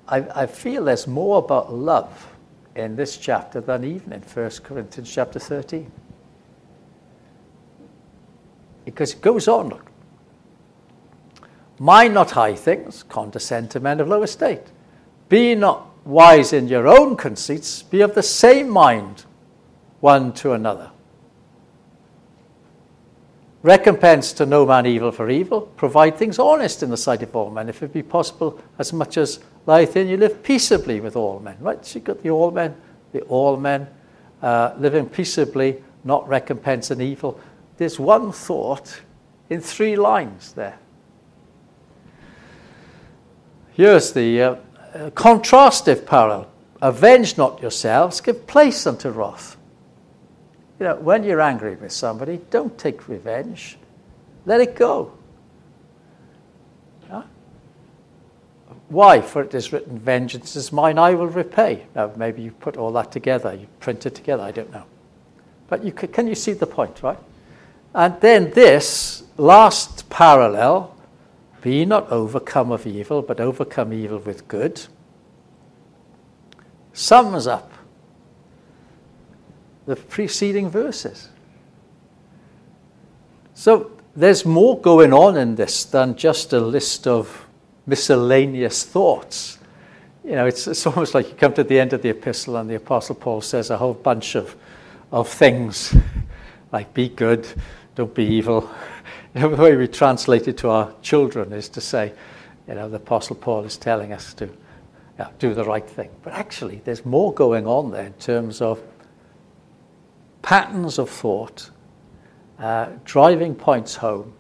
I, 0.07 0.19
I 0.43 0.47
feel 0.47 0.85
there's 0.85 1.09
more 1.09 1.38
about 1.38 1.75
love 1.75 2.37
in 2.77 2.95
this 2.95 3.17
chapter 3.17 3.61
than 3.61 3.83
even 3.83 4.12
in 4.12 4.23
1 4.23 4.51
Corinthians 4.62 5.12
chapter 5.12 5.40
13. 5.40 5.90
Because 8.85 9.14
it 9.14 9.21
goes 9.21 9.49
on, 9.49 9.71
look, 9.71 9.90
Mind 11.79 12.15
not 12.15 12.33
high 12.33 12.55
things, 12.55 13.03
condescend 13.05 13.71
to 13.73 13.81
men 13.81 14.01
of 14.01 14.09
low 14.09 14.23
estate. 14.23 14.63
Be 15.29 15.55
not 15.55 15.89
wise 16.05 16.53
in 16.53 16.69
your 16.69 16.87
own 16.87 17.17
conceits, 17.17 17.83
be 17.83 18.01
of 18.01 18.15
the 18.15 18.23
same 18.23 18.69
mind 18.69 19.25
one 20.01 20.33
to 20.35 20.53
another. 20.53 20.91
Recompense 23.63 24.35
to 24.35 24.45
no 24.45 24.67
man 24.67 24.85
evil 24.85 25.11
for 25.11 25.31
evil. 25.31 25.63
Provide 25.63 26.19
things 26.19 26.39
honest 26.39 26.83
in 26.83 26.91
the 26.91 26.99
sight 26.99 27.23
of 27.23 27.35
all 27.35 27.51
men, 27.51 27.71
if 27.71 27.83
it 27.83 27.95
be 27.95 28.03
possible, 28.03 28.61
as 28.79 28.93
much 28.93 29.17
as 29.17 29.41
lieth 29.67 29.97
in 29.97 30.07
you, 30.07 30.19
live 30.19 30.43
peaceably 30.43 31.01
with 31.01 31.17
all 31.17 31.41
men. 31.41 31.57
Right? 31.61 31.85
So 31.85 31.95
you've 31.95 32.05
got 32.05 32.23
the 32.23 32.29
all 32.29 32.51
men, 32.51 32.77
the 33.13 33.23
all 33.23 33.57
men, 33.57 33.89
uh, 34.43 34.75
living 34.79 35.07
peaceably, 35.07 35.83
not 36.05 36.29
recompense 36.29 36.91
an 36.91 37.01
evil. 37.01 37.41
There's 37.79 37.99
one 37.99 38.33
thought 38.33 39.01
in 39.49 39.62
three 39.62 39.97
lines 39.97 40.53
there. 40.53 40.79
Here's 43.75 44.12
the 44.12 44.41
uh, 44.41 44.57
contrastive 45.11 46.07
parallel. 46.07 46.49
Avenge 46.81 47.37
not 47.37 47.61
yourselves, 47.61 48.20
give 48.20 48.47
place 48.47 48.87
unto 48.87 49.11
wrath. 49.11 49.57
You 50.81 50.87
know, 50.87 50.97
when 50.97 51.25
you're 51.25 51.41
angry 51.41 51.77
with 51.77 51.93
somebody, 51.93 52.41
don't 52.51 52.77
take 52.79 53.09
revenge. 53.09 53.79
Let 54.47 54.61
it 54.61 54.77
go. 54.77 55.12
Why? 58.89 59.20
For 59.20 59.43
it 59.43 59.55
is 59.55 59.72
written, 59.72 59.99
Vengeance 59.99 60.57
is 60.57 60.72
mine, 60.72 60.99
I 60.99 61.14
will 61.14 61.27
repay. 61.27 61.85
Now, 61.95 62.12
maybe 62.16 62.43
you 62.43 62.51
put 62.53 62.77
all 62.77 62.93
that 62.93 63.11
together, 63.11 63.53
you 63.55 63.66
print 63.81 64.07
it 64.07 64.14
together, 64.14 64.43
I 64.43 64.53
don't 64.53 64.70
know. 64.72 64.85
But 65.68 65.85
you 65.85 65.93
can, 65.93 66.12
can 66.12 66.27
you 66.27 66.37
see 66.37 66.53
the 66.53 66.66
point, 66.66 67.03
right? 67.03 67.18
And 67.95 68.20
then 68.20 68.51
this 68.51 69.25
last 69.37 70.09
parallel 70.11 70.93
be 71.65 71.87
not 71.87 72.12
overcome 72.12 72.71
of 72.71 72.87
evil, 72.87 73.23
but 73.23 73.41
overcome 73.41 73.91
evil 73.95 74.19
with 74.19 74.47
good. 74.49 74.83
sums 76.93 77.47
up 77.47 77.73
the 79.87 79.97
preceding 79.97 80.69
verses. 80.69 81.31
So 83.55 83.93
there's 84.15 84.45
more 84.45 84.79
going 84.79 85.15
on 85.15 85.39
in 85.39 85.55
this 85.55 85.87
than 85.87 86.17
just 86.17 86.53
a 86.53 86.61
list 86.61 87.07
of 87.07 87.47
miscellaneous 87.87 88.85
thoughts. 88.85 89.59
You 90.23 90.33
know, 90.33 90.45
it's, 90.45 90.67
it's 90.67 90.87
almost 90.87 91.15
like 91.15 91.31
you 91.31 91.35
come 91.35 91.55
to 91.55 91.65
the 91.65 91.81
end 91.81 91.95
of 91.95 92.03
the 92.03 92.11
epistle 92.11 92.59
and 92.59 92.69
the 92.69 92.75
Apostle 92.75 93.15
Paul 93.15 93.41
says 93.41 93.71
a 93.71 93.79
whole 93.79 93.95
bunch 93.95 94.35
of, 94.35 94.55
of 95.11 95.31
things 95.31 95.97
like 96.73 96.93
be 96.93 97.09
good, 97.09 97.49
don't 97.95 98.15
be 98.15 98.25
evil. 98.25 98.71
You 99.35 99.41
know, 99.41 99.57
the 99.57 99.62
way 99.62 99.76
we 99.76 99.89
translate 99.89 100.47
it 100.47 100.59
to 100.59 100.70
our 100.70 100.93
children 101.03 101.53
is 101.53 101.68
to 101.70 101.80
say, 101.80 102.12
you 102.68 102.74
know, 102.74 102.89
the 102.89 102.97
Apostle 102.97 103.37
Paul 103.37 103.64
is 103.64 103.76
telling 103.76 104.12
us 104.12 104.32
to 104.35 104.49
yeah, 105.18 105.28
do 105.39 105.55
the 105.55 105.64
right 105.64 105.89
thing. 105.89 106.11
But 106.22 106.35
actually, 106.35 106.80
there's 106.85 107.05
more 107.05 107.32
going 107.35 107.66
on 107.66 107.91
there 107.91 108.07
in 108.07 108.12
terms 108.14 108.61
of 108.61 108.80
patterns 110.43 110.99
of 110.99 111.11
thought, 111.11 111.70
uh, 112.59 112.91
driving 113.05 113.55
points 113.55 113.97
home, 113.97 114.35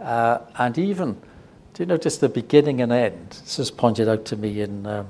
uh, 0.00 0.38
and 0.56 0.78
even, 0.78 1.14
do 1.74 1.82
you 1.82 1.86
notice 1.86 2.18
the 2.18 2.28
beginning 2.28 2.80
and 2.80 2.92
end? 2.92 3.30
This 3.30 3.58
is 3.58 3.70
pointed 3.70 4.08
out 4.08 4.24
to 4.26 4.36
me 4.36 4.60
in, 4.60 4.86
um, 4.86 5.06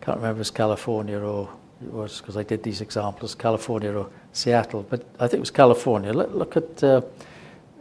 can't 0.00 0.16
remember 0.16 0.36
if 0.36 0.38
was 0.38 0.50
California 0.50 1.18
or 1.18 1.48
it 1.82 1.92
was 1.92 2.20
because 2.20 2.36
I 2.36 2.42
did 2.42 2.62
these 2.62 2.80
examples, 2.80 3.34
California 3.34 3.92
or 3.92 4.08
Seattle, 4.32 4.84
but 4.88 5.04
I 5.20 5.28
think 5.28 5.34
it 5.34 5.40
was 5.40 5.50
California. 5.50 6.12
Look, 6.12 6.32
look 6.34 6.56
at, 6.56 6.84
uh, 6.84 7.02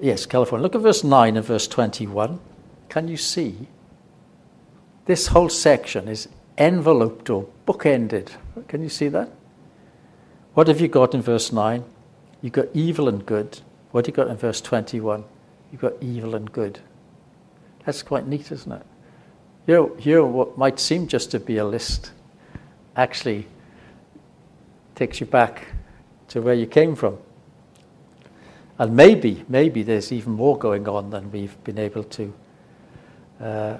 yes, 0.01 0.25
California. 0.25 0.63
Look 0.63 0.75
at 0.75 0.81
verse 0.81 1.03
9 1.03 1.37
and 1.37 1.45
verse 1.45 1.67
21. 1.67 2.39
Can 2.89 3.07
you 3.07 3.17
see? 3.17 3.67
This 5.05 5.27
whole 5.27 5.49
section 5.49 6.07
is 6.07 6.27
enveloped 6.57 7.29
or 7.29 7.47
bookended. 7.65 8.29
Can 8.67 8.83
you 8.83 8.89
see 8.89 9.07
that? 9.09 9.29
What 10.53 10.67
have 10.67 10.81
you 10.81 10.87
got 10.87 11.13
in 11.13 11.21
verse 11.21 11.51
9? 11.51 11.83
You've 12.41 12.53
got 12.53 12.67
evil 12.73 13.07
and 13.07 13.25
good. 13.25 13.59
What 13.91 14.05
have 14.05 14.13
you 14.13 14.23
got 14.23 14.29
in 14.29 14.37
verse 14.37 14.59
21? 14.61 15.23
You've 15.71 15.81
got 15.81 15.93
evil 16.01 16.35
and 16.35 16.51
good. 16.51 16.79
That's 17.85 18.03
quite 18.03 18.27
neat, 18.27 18.51
isn't 18.51 18.71
it? 18.71 18.85
Here, 19.65 19.87
here 19.97 20.23
what 20.23 20.57
might 20.57 20.79
seem 20.79 21.07
just 21.07 21.31
to 21.31 21.39
be 21.39 21.57
a 21.57 21.65
list 21.65 22.11
actually 22.95 23.47
takes 24.95 25.19
you 25.19 25.25
back 25.25 25.67
to 26.29 26.41
where 26.41 26.53
you 26.53 26.65
came 26.65 26.95
from. 26.95 27.17
And 28.79 28.95
maybe, 28.95 29.43
maybe 29.49 29.81
there's 29.83 30.11
even 30.11 30.33
more 30.33 30.57
going 30.57 30.87
on 30.87 31.09
than 31.09 31.31
we've 31.31 31.61
been 31.63 31.79
able 31.79 32.03
to, 32.03 32.33
uh, 33.41 33.77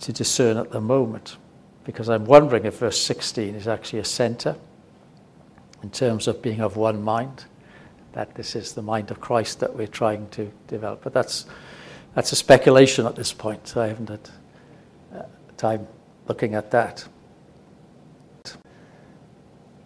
to 0.00 0.12
discern 0.12 0.56
at 0.56 0.70
the 0.70 0.80
moment. 0.80 1.36
Because 1.84 2.08
I'm 2.08 2.24
wondering 2.24 2.64
if 2.64 2.78
verse 2.78 3.00
16 3.00 3.54
is 3.54 3.68
actually 3.68 4.00
a 4.00 4.04
center 4.04 4.56
in 5.82 5.90
terms 5.90 6.26
of 6.26 6.42
being 6.42 6.60
of 6.60 6.76
one 6.76 7.02
mind, 7.02 7.44
that 8.12 8.34
this 8.34 8.56
is 8.56 8.72
the 8.72 8.82
mind 8.82 9.10
of 9.12 9.20
Christ 9.20 9.60
that 9.60 9.76
we're 9.76 9.86
trying 9.86 10.28
to 10.30 10.50
develop. 10.66 11.04
But 11.04 11.12
that's, 11.12 11.46
that's 12.14 12.32
a 12.32 12.36
speculation 12.36 13.06
at 13.06 13.14
this 13.14 13.32
point. 13.32 13.76
I 13.76 13.86
haven't 13.86 14.08
had 14.08 14.30
uh, 15.14 15.22
time 15.56 15.86
looking 16.26 16.56
at 16.56 16.72
that. 16.72 17.06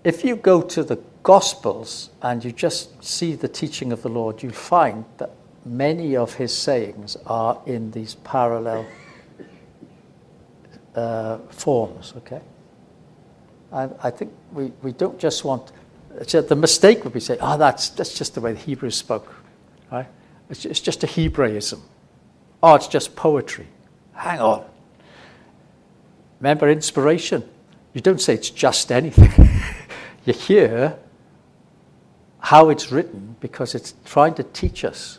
If 0.02 0.24
you 0.24 0.36
go 0.36 0.62
to 0.62 0.82
the 0.82 0.96
Gospels 1.22 2.10
and 2.22 2.44
you 2.44 2.52
just 2.52 3.02
see 3.04 3.34
the 3.34 3.48
teaching 3.48 3.92
of 3.92 4.02
the 4.02 4.08
Lord, 4.08 4.42
you'll 4.42 4.52
find 4.52 5.04
that 5.18 5.30
many 5.64 6.16
of 6.16 6.34
his 6.34 6.56
sayings 6.56 7.16
are 7.26 7.60
in 7.66 7.90
these 7.90 8.14
parallel 8.16 8.86
uh, 10.94 11.38
forms, 11.50 12.14
okay? 12.16 12.40
And 13.72 13.94
I 14.02 14.10
think 14.10 14.32
we, 14.52 14.72
we 14.82 14.92
don't 14.92 15.18
just 15.18 15.44
want 15.44 15.72
the 16.10 16.56
mistake 16.56 17.04
would 17.04 17.12
be 17.12 17.20
say, 17.20 17.38
oh, 17.40 17.56
that's, 17.56 17.90
that's 17.90 18.18
just 18.18 18.34
the 18.34 18.40
way 18.40 18.52
the 18.52 18.58
Hebrews 18.58 18.96
spoke. 18.96 19.32
Right? 19.92 20.06
It's, 20.48 20.64
it's 20.64 20.80
just 20.80 21.04
a 21.04 21.06
Hebraism. 21.06 21.80
Oh, 22.62 22.74
it's 22.74 22.88
just 22.88 23.14
poetry. 23.14 23.68
Hang 24.12 24.40
on. 24.40 24.64
Remember 26.40 26.68
inspiration. 26.68 27.48
You 27.94 28.00
don't 28.00 28.20
say 28.20 28.34
it's 28.34 28.50
just 28.50 28.90
anything. 28.90 29.48
you 30.24 30.32
hear 30.32 30.98
how 32.40 32.68
it's 32.70 32.90
written 32.90 33.36
because 33.40 33.74
it's 33.74 33.94
trying 34.04 34.34
to 34.34 34.42
teach 34.42 34.84
us. 34.84 35.18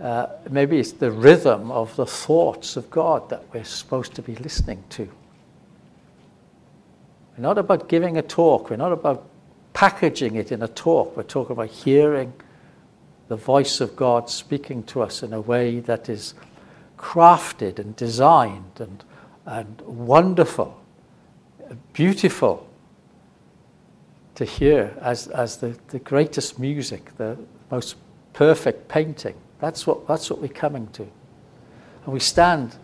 Uh, 0.00 0.26
maybe 0.50 0.78
it's 0.78 0.92
the 0.92 1.10
rhythm 1.10 1.70
of 1.70 1.94
the 1.96 2.06
thoughts 2.06 2.76
of 2.76 2.90
God 2.90 3.28
that 3.30 3.42
we're 3.52 3.64
supposed 3.64 4.14
to 4.14 4.22
be 4.22 4.34
listening 4.36 4.82
to. 4.90 5.08
We're 7.36 7.42
not 7.42 7.58
about 7.58 7.88
giving 7.88 8.16
a 8.18 8.22
talk. 8.22 8.70
We're 8.70 8.76
not 8.76 8.92
about 8.92 9.26
packaging 9.72 10.36
it 10.36 10.52
in 10.52 10.62
a 10.62 10.68
talk. 10.68 11.16
We're 11.16 11.22
talking 11.22 11.52
about 11.52 11.68
hearing 11.68 12.32
the 13.28 13.36
voice 13.36 13.80
of 13.80 13.96
God 13.96 14.30
speaking 14.30 14.82
to 14.84 15.02
us 15.02 15.22
in 15.22 15.32
a 15.32 15.40
way 15.40 15.80
that 15.80 16.08
is 16.08 16.34
crafted 16.96 17.78
and 17.78 17.94
designed 17.96 18.80
and, 18.80 19.04
and 19.44 19.80
wonderful, 19.82 20.80
beautiful 21.92 22.66
to 24.36 24.44
hear 24.44 24.96
as, 25.00 25.28
as 25.28 25.56
the, 25.56 25.76
the 25.88 25.98
greatest 25.98 26.58
music, 26.58 27.16
the 27.16 27.36
most 27.70 27.96
perfect 28.32 28.86
painting. 28.88 29.34
That's 29.58 29.86
what, 29.86 30.06
that's 30.06 30.30
what 30.30 30.40
we're 30.40 30.48
coming 30.48 30.86
to. 30.88 31.02
And 31.02 32.12
we 32.12 32.20
stand 32.20 32.76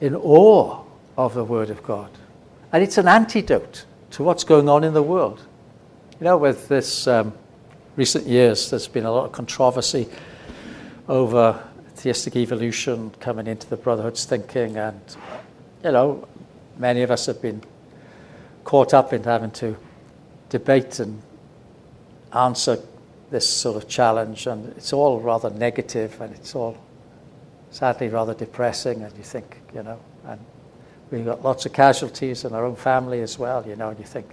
in 0.00 0.14
awe 0.16 0.82
of 1.16 1.34
the 1.34 1.44
Word 1.44 1.70
of 1.70 1.82
God. 1.82 2.10
And 2.72 2.82
it's 2.82 2.98
an 2.98 3.06
antidote 3.06 3.84
to 4.12 4.24
what's 4.24 4.44
going 4.44 4.68
on 4.68 4.82
in 4.82 4.94
the 4.94 5.02
world. 5.02 5.42
You 6.18 6.24
know, 6.24 6.38
with 6.38 6.68
this 6.68 7.06
um, 7.06 7.34
recent 7.96 8.26
years, 8.26 8.70
there's 8.70 8.88
been 8.88 9.04
a 9.04 9.12
lot 9.12 9.26
of 9.26 9.32
controversy 9.32 10.08
over 11.08 11.62
theistic 11.96 12.36
evolution 12.36 13.10
coming 13.20 13.46
into 13.46 13.68
the 13.68 13.76
Brotherhood's 13.76 14.24
thinking, 14.24 14.76
and 14.76 15.00
you 15.84 15.92
know, 15.92 16.26
many 16.78 17.02
of 17.02 17.10
us 17.10 17.26
have 17.26 17.42
been 17.42 17.62
caught 18.64 18.94
up 18.94 19.12
in 19.12 19.22
having 19.22 19.50
to 19.52 19.76
debate 20.54 21.00
and 21.00 21.20
answer 22.32 22.78
this 23.28 23.48
sort 23.48 23.76
of 23.76 23.88
challenge, 23.88 24.46
and 24.46 24.68
it's 24.76 24.92
all 24.92 25.18
rather 25.18 25.50
negative, 25.50 26.20
and 26.20 26.32
it's 26.32 26.54
all 26.54 26.76
sadly 27.72 28.06
rather 28.06 28.34
depressing, 28.34 29.02
and 29.02 29.12
you 29.16 29.24
think, 29.24 29.60
you 29.74 29.82
know, 29.82 29.98
and 30.28 30.38
we've 31.10 31.24
got 31.24 31.42
lots 31.42 31.66
of 31.66 31.72
casualties 31.72 32.44
in 32.44 32.52
our 32.52 32.64
own 32.64 32.76
family 32.76 33.20
as 33.20 33.36
well, 33.36 33.66
you 33.66 33.74
know, 33.74 33.88
and 33.88 33.98
you 33.98 34.04
think, 34.04 34.26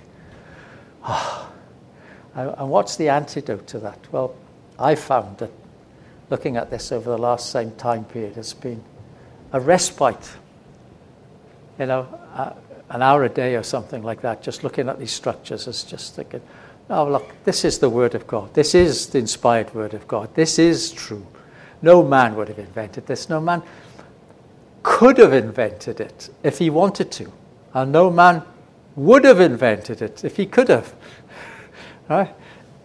oh, 1.05 1.51
and 2.35 2.69
what's 2.69 2.97
the 2.97 3.09
antidote 3.09 3.65
to 3.65 3.79
that? 3.79 3.97
Well, 4.11 4.35
I 4.77 4.93
found 4.93 5.39
that 5.39 5.49
looking 6.29 6.55
at 6.55 6.69
this 6.69 6.91
over 6.91 7.09
the 7.09 7.17
last 7.17 7.49
same 7.51 7.71
time 7.71 8.05
period 8.05 8.35
has 8.35 8.53
been 8.53 8.83
a 9.53 9.59
respite. 9.59 10.37
You 11.79 11.87
know, 11.87 12.19
uh, 12.35 12.53
an 12.91 13.01
hour 13.01 13.23
a 13.23 13.29
day 13.29 13.55
or 13.55 13.63
something 13.63 14.03
like 14.03 14.21
that, 14.21 14.43
just 14.43 14.63
looking 14.63 14.89
at 14.89 14.99
these 14.99 15.11
structures 15.11 15.65
is 15.65 15.83
just 15.83 16.15
thinking, 16.15 16.41
oh, 16.89 17.07
look, 17.09 17.31
this 17.45 17.63
is 17.63 17.79
the 17.79 17.89
Word 17.89 18.15
of 18.15 18.27
God. 18.27 18.53
This 18.53 18.75
is 18.75 19.07
the 19.07 19.17
inspired 19.17 19.73
Word 19.73 19.93
of 19.93 20.07
God. 20.09 20.35
This 20.35 20.59
is 20.59 20.91
true. 20.91 21.25
No 21.81 22.03
man 22.03 22.35
would 22.35 22.49
have 22.49 22.59
invented 22.59 23.07
this. 23.07 23.29
No 23.29 23.39
man 23.39 23.63
could 24.83 25.17
have 25.19 25.31
invented 25.31 26.01
it 26.01 26.29
if 26.43 26.57
he 26.57 26.69
wanted 26.69 27.11
to. 27.13 27.31
And 27.73 27.93
no 27.93 28.09
man 28.11 28.43
would 28.97 29.23
have 29.23 29.39
invented 29.39 30.01
it 30.01 30.25
if 30.25 30.37
he 30.37 30.45
could 30.45 30.69
have. 30.69 30.93
Right? 32.09 32.35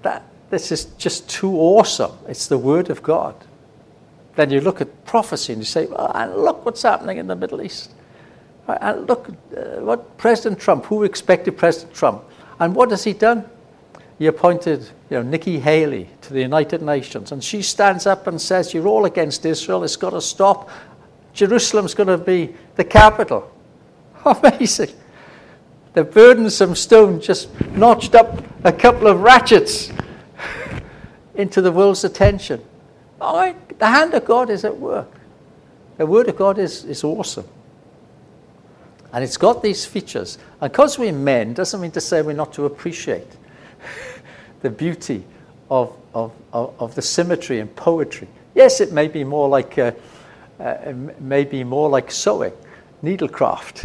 That, 0.02 0.22
this 0.50 0.70
is 0.70 0.84
just 0.98 1.28
too 1.28 1.56
awesome. 1.56 2.16
It's 2.28 2.46
the 2.46 2.58
Word 2.58 2.90
of 2.90 3.02
God. 3.02 3.34
Then 4.36 4.50
you 4.50 4.60
look 4.60 4.80
at 4.80 5.04
prophecy 5.04 5.52
and 5.52 5.60
you 5.60 5.66
say, 5.66 5.88
and 6.14 6.36
look 6.36 6.64
what's 6.64 6.82
happening 6.82 7.18
in 7.18 7.26
the 7.26 7.34
Middle 7.34 7.60
East. 7.60 7.90
Look 8.68 9.28
uh, 9.28 9.80
what 9.80 10.18
President 10.18 10.60
Trump, 10.60 10.86
who 10.86 11.04
expected 11.04 11.56
President 11.56 11.94
Trump, 11.94 12.24
and 12.58 12.74
what 12.74 12.90
has 12.90 13.04
he 13.04 13.12
done? 13.12 13.44
He 14.18 14.26
appointed 14.26 14.80
you 15.10 15.18
know, 15.18 15.22
Nikki 15.22 15.60
Haley 15.60 16.08
to 16.22 16.32
the 16.32 16.40
United 16.40 16.82
Nations, 16.82 17.32
and 17.32 17.44
she 17.44 17.62
stands 17.62 18.06
up 18.06 18.26
and 18.26 18.40
says, 18.40 18.74
You're 18.74 18.88
all 18.88 19.04
against 19.04 19.44
Israel, 19.46 19.84
it's 19.84 19.96
got 19.96 20.10
to 20.10 20.20
stop. 20.20 20.70
Jerusalem's 21.32 21.94
going 21.94 22.08
to 22.08 22.18
be 22.18 22.54
the 22.76 22.84
capital. 22.84 23.50
Amazing 24.24 24.90
the 25.96 26.04
burdensome 26.04 26.74
stone 26.74 27.22
just 27.22 27.48
notched 27.70 28.14
up 28.14 28.44
a 28.64 28.72
couple 28.72 29.06
of 29.06 29.22
ratchets 29.22 29.90
into 31.34 31.62
the 31.62 31.72
world's 31.72 32.04
attention. 32.04 32.62
All 33.18 33.38
right, 33.38 33.78
the 33.78 33.86
hand 33.86 34.12
of 34.12 34.26
God 34.26 34.50
is 34.50 34.66
at 34.66 34.76
work. 34.76 35.10
The 35.96 36.04
Word 36.04 36.28
of 36.28 36.36
God 36.36 36.58
is, 36.58 36.84
is 36.84 37.02
awesome. 37.02 37.48
And 39.16 39.24
it's 39.24 39.38
got 39.38 39.62
these 39.62 39.86
features. 39.86 40.36
And 40.60 40.70
because 40.70 40.98
we're 40.98 41.10
men, 41.10 41.54
doesn't 41.54 41.80
mean 41.80 41.90
to 41.92 42.02
say 42.02 42.20
we're 42.20 42.34
not 42.34 42.52
to 42.52 42.66
appreciate 42.66 43.26
the 44.60 44.68
beauty 44.68 45.24
of, 45.70 45.96
of, 46.12 46.32
of, 46.52 46.74
of, 46.78 46.94
the 46.94 47.00
symmetry 47.00 47.60
and 47.60 47.74
poetry. 47.74 48.28
Yes, 48.54 48.82
it 48.82 48.92
may 48.92 49.08
be 49.08 49.24
more 49.24 49.48
like, 49.48 49.78
uh, 49.78 49.92
uh, 50.60 50.92
may 51.18 51.44
be 51.44 51.64
more 51.64 51.88
like 51.88 52.10
sewing, 52.10 52.52
needlecraft, 53.02 53.84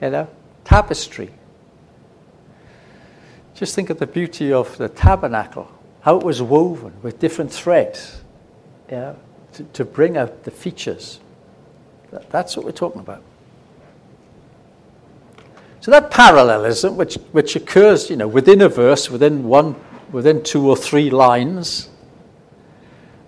you 0.00 0.10
know 0.10 0.28
tapestry. 0.64 1.30
Just 3.54 3.74
think 3.74 3.90
of 3.90 3.98
the 3.98 4.06
beauty 4.06 4.52
of 4.52 4.76
the 4.78 4.88
tabernacle, 4.88 5.70
how 6.00 6.16
it 6.16 6.24
was 6.24 6.42
woven 6.42 6.92
with 7.02 7.20
different 7.20 7.52
threads 7.52 8.22
yeah, 8.90 9.14
to, 9.52 9.64
to 9.64 9.84
bring 9.84 10.16
out 10.16 10.42
the 10.44 10.50
features. 10.50 11.20
That, 12.10 12.28
that's 12.30 12.56
what 12.56 12.64
we're 12.64 12.72
talking 12.72 13.00
about. 13.00 13.22
So 15.84 15.90
that 15.90 16.10
parallelism, 16.10 16.96
which, 16.96 17.16
which 17.32 17.56
occurs 17.56 18.08
you 18.08 18.16
know, 18.16 18.26
within 18.26 18.62
a 18.62 18.70
verse, 18.70 19.10
within, 19.10 19.44
one, 19.44 19.76
within 20.10 20.42
two 20.42 20.66
or 20.66 20.78
three 20.78 21.10
lines, 21.10 21.90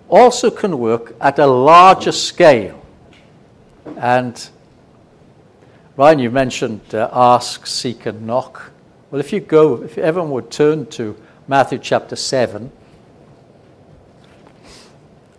also 0.09 0.49
can 0.49 0.79
work 0.79 1.15
at 1.21 1.37
a 1.37 1.45
larger 1.45 2.11
scale. 2.11 2.83
And 3.97 4.49
Ryan, 5.97 6.17
you 6.17 6.31
mentioned 6.31 6.95
uh, 6.95 7.11
ask, 7.13 7.67
seek, 7.67 8.07
and 8.07 8.25
knock. 8.25 8.71
Well, 9.11 9.19
if 9.19 9.31
you 9.31 9.39
go, 9.39 9.83
if 9.83 9.99
everyone 9.99 10.31
would 10.31 10.49
turn 10.49 10.87
to 10.87 11.15
Matthew 11.47 11.77
chapter 11.77 12.15
7, 12.15 12.71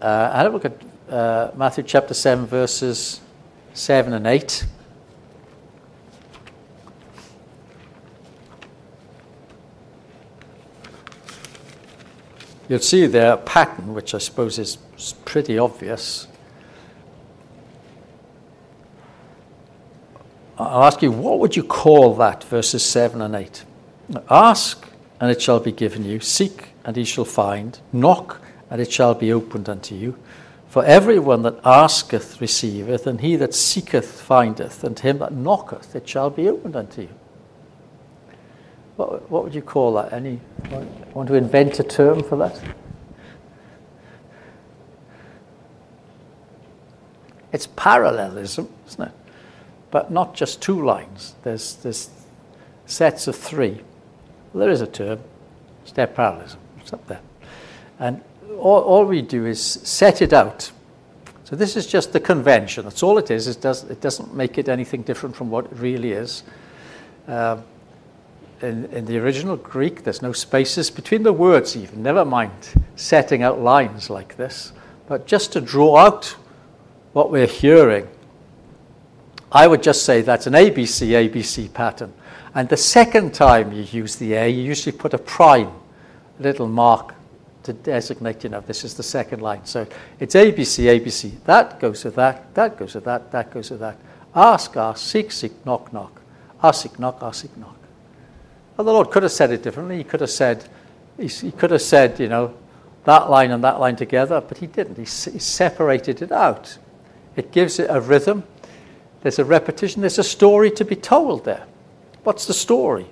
uh, 0.01 0.31
and 0.35 0.53
look 0.53 0.67
at 0.67 0.83
uh, 1.11 1.51
Matthew 1.57 1.83
chapter 1.83 2.15
7, 2.15 2.47
verses 2.47 3.21
7 3.75 4.13
and 4.13 4.25
8. 4.25 4.67
You'll 12.69 12.81
see 12.81 13.07
there 13.07 13.33
a 13.33 13.37
pattern, 13.39 13.95
which 13.95 14.15
I 14.15 14.19
suppose 14.19 14.59
is 14.59 14.77
pretty 15.25 15.59
obvious. 15.59 16.27
I'll 20.59 20.85
ask 20.85 21.01
you, 21.03 21.11
what 21.13 21.39
would 21.39 21.57
you 21.57 21.63
call 21.63 22.15
that, 22.17 22.45
verses 22.45 22.85
7 22.85 23.23
and 23.23 23.35
8? 23.35 23.65
Ask, 24.29 24.87
and 25.21 25.31
it 25.31 25.41
shall 25.41 25.61
be 25.61 25.73
given 25.73 26.05
you. 26.05 26.21
Seek, 26.21 26.71
and 26.85 26.97
ye 26.97 27.05
shall 27.05 27.25
find. 27.25 27.79
Knock, 27.93 28.43
and 28.69 28.81
it 28.81 28.93
shall 28.93 29.15
be 29.15 29.33
opened 29.33 29.69
unto 29.69 29.95
you. 29.95 30.19
For 30.69 30.85
everyone 30.85 31.43
that 31.43 31.61
asketh 31.65 32.41
receiveth, 32.41 33.07
and 33.07 33.21
he 33.21 33.37
that 33.37 33.55
seeketh 33.55 34.21
findeth, 34.21 34.85
and 34.85 34.99
him 34.99 35.19
that 35.19 35.33
knocketh 35.33 35.97
it 35.97 36.07
shall 36.07 36.29
be 36.29 36.49
opened 36.49 36.77
unto 36.77 37.03
you. 37.03 37.09
What, 38.99 39.31
what 39.31 39.45
would 39.45 39.55
you 39.55 39.63
call 39.63 39.95
that? 39.95 40.13
Any 40.13 40.41
want 41.15 41.29
to 41.29 41.35
invent 41.35 41.79
a 41.79 41.85
term 41.85 42.21
for 42.21 42.35
that? 42.35 42.61
It's 47.53 47.69
parallelism, 47.77 48.69
isn't 48.89 49.03
it? 49.05 49.13
But 49.93 50.11
not 50.11 50.35
just 50.35 50.61
two 50.61 50.85
lines. 50.85 51.37
There's, 51.45 51.77
there's 51.77 52.11
sets 52.87 53.29
of 53.29 53.37
three. 53.37 53.81
Well, 54.53 54.63
there 54.63 54.71
is 54.71 54.81
a 54.81 54.87
term, 54.89 55.21
step 55.85 56.17
parallelism. 56.17 56.59
It's 56.81 56.93
up 56.93 57.07
there. 57.07 57.21
And 58.01 58.21
all, 58.59 58.81
all 58.83 59.05
we 59.05 59.23
do 59.23 59.47
is 59.47 59.63
set 59.63 60.23
it 60.23 60.33
out. 60.33 60.73
So 61.45 61.55
this 61.55 61.77
is 61.77 61.87
just 61.87 62.13
the 62.13 62.21
convention. 62.21 62.83
That's 62.83 63.05
all 63.05 63.17
it 63.19 63.31
is. 63.31 63.47
It, 63.47 63.61
does, 63.61 63.85
it 63.85 64.01
doesn't 64.01 64.35
make 64.35 64.59
it 64.59 64.69
anything 64.69 65.03
different 65.03 65.37
from 65.37 65.51
what 65.51 65.67
it 65.67 65.73
really 65.75 66.11
is. 66.11 66.43
Um, 67.29 67.63
in, 68.63 68.87
in 68.87 69.05
the 69.05 69.19
original 69.19 69.57
Greek, 69.57 70.05
there's 70.05 70.23
no 70.23 70.33
spaces 70.33 70.91
between 70.91 71.23
the 71.23 71.33
words, 71.33 71.77
even, 71.77 72.03
never 72.03 72.25
mind 72.25 72.53
setting 72.97 73.43
out 73.43 73.61
lines 73.61 74.11
like 74.11 74.37
this. 74.37 74.73
But 75.07 75.27
just 75.27 75.53
to 75.53 75.61
draw 75.61 75.97
out 75.97 76.37
what 77.13 77.31
we're 77.31 77.47
hearing, 77.47 78.09
I 79.51 79.67
would 79.67 79.83
just 79.83 80.05
say 80.05 80.21
that's 80.21 80.47
an 80.47 80.53
ABC 80.53 81.09
ABC 81.09 81.73
pattern. 81.73 82.13
And 82.55 82.69
the 82.69 82.77
second 82.77 83.33
time 83.35 83.73
you 83.73 83.83
use 83.83 84.17
the 84.17 84.35
A, 84.35 84.49
you 84.49 84.63
usually 84.63 84.97
put 84.97 85.15
a 85.15 85.19
prime, 85.19 85.73
little 86.39 86.69
mark 86.69 87.15
to 87.63 87.73
designate, 87.73 88.45
you 88.45 88.51
know, 88.51 88.61
this 88.61 88.85
is 88.85 88.95
the 88.95 89.03
second 89.03 89.41
line. 89.41 89.65
So 89.65 89.87
it's 90.21 90.35
ABC, 90.35 91.01
ABC. 91.01 91.33
That 91.45 91.81
goes 91.81 92.05
with 92.05 92.17
that, 92.17 92.55
that 92.55 92.77
goes 92.77 92.95
with 92.95 93.05
that, 93.05 93.31
that 93.31 93.51
goes 93.51 93.71
with 93.71 93.81
that. 93.81 93.99
Ask, 94.35 94.77
ask, 94.77 95.05
seek, 95.11 95.33
seek, 95.33 95.65
knock, 95.65 95.93
knock. 95.93 96.21
Ask, 96.63 96.83
seek, 96.83 96.99
knock, 96.99 97.19
ask, 97.23 97.43
seek, 97.43 97.57
knock. 97.57 97.78
Well, 98.79 98.85
the 98.85 98.93
Lord 98.93 99.11
could 99.11 99.25
have 99.25 99.33
said 99.33 99.51
it 99.51 99.65
differently. 99.65 99.97
He 99.97 100.05
could 100.05 100.21
have 100.21 100.31
said, 100.31 100.65
he, 101.19 101.51
could 101.51 101.73
have 101.73 101.83
said, 101.83 102.21
you 102.21 102.29
know, 102.29 102.55
that 103.07 103.29
line 103.29 103.51
and 103.51 103.65
that 103.65 103.81
line 103.81 103.97
together, 103.97 104.41
but 104.41 104.59
he 104.59 104.69
didn't. 104.69 104.95
He, 104.95 105.03
he 105.03 105.41
separated 105.41 106.23
it 106.23 106.31
out. 106.31 106.79
It 107.35 107.51
gives 107.51 107.81
it 107.81 107.91
a 107.91 108.01
rhythm. 108.01 108.45
There's 109.23 109.41
a 109.41 109.45
repetition. 109.45 110.03
There's 110.03 110.21
a 110.21 110.25
story 110.25 110.71
to 110.71 110.85
be 110.85 110.95
told 110.95 111.45
there. 111.45 111.67
What's 112.23 112.47
the 112.47 112.55
story? 112.55 113.07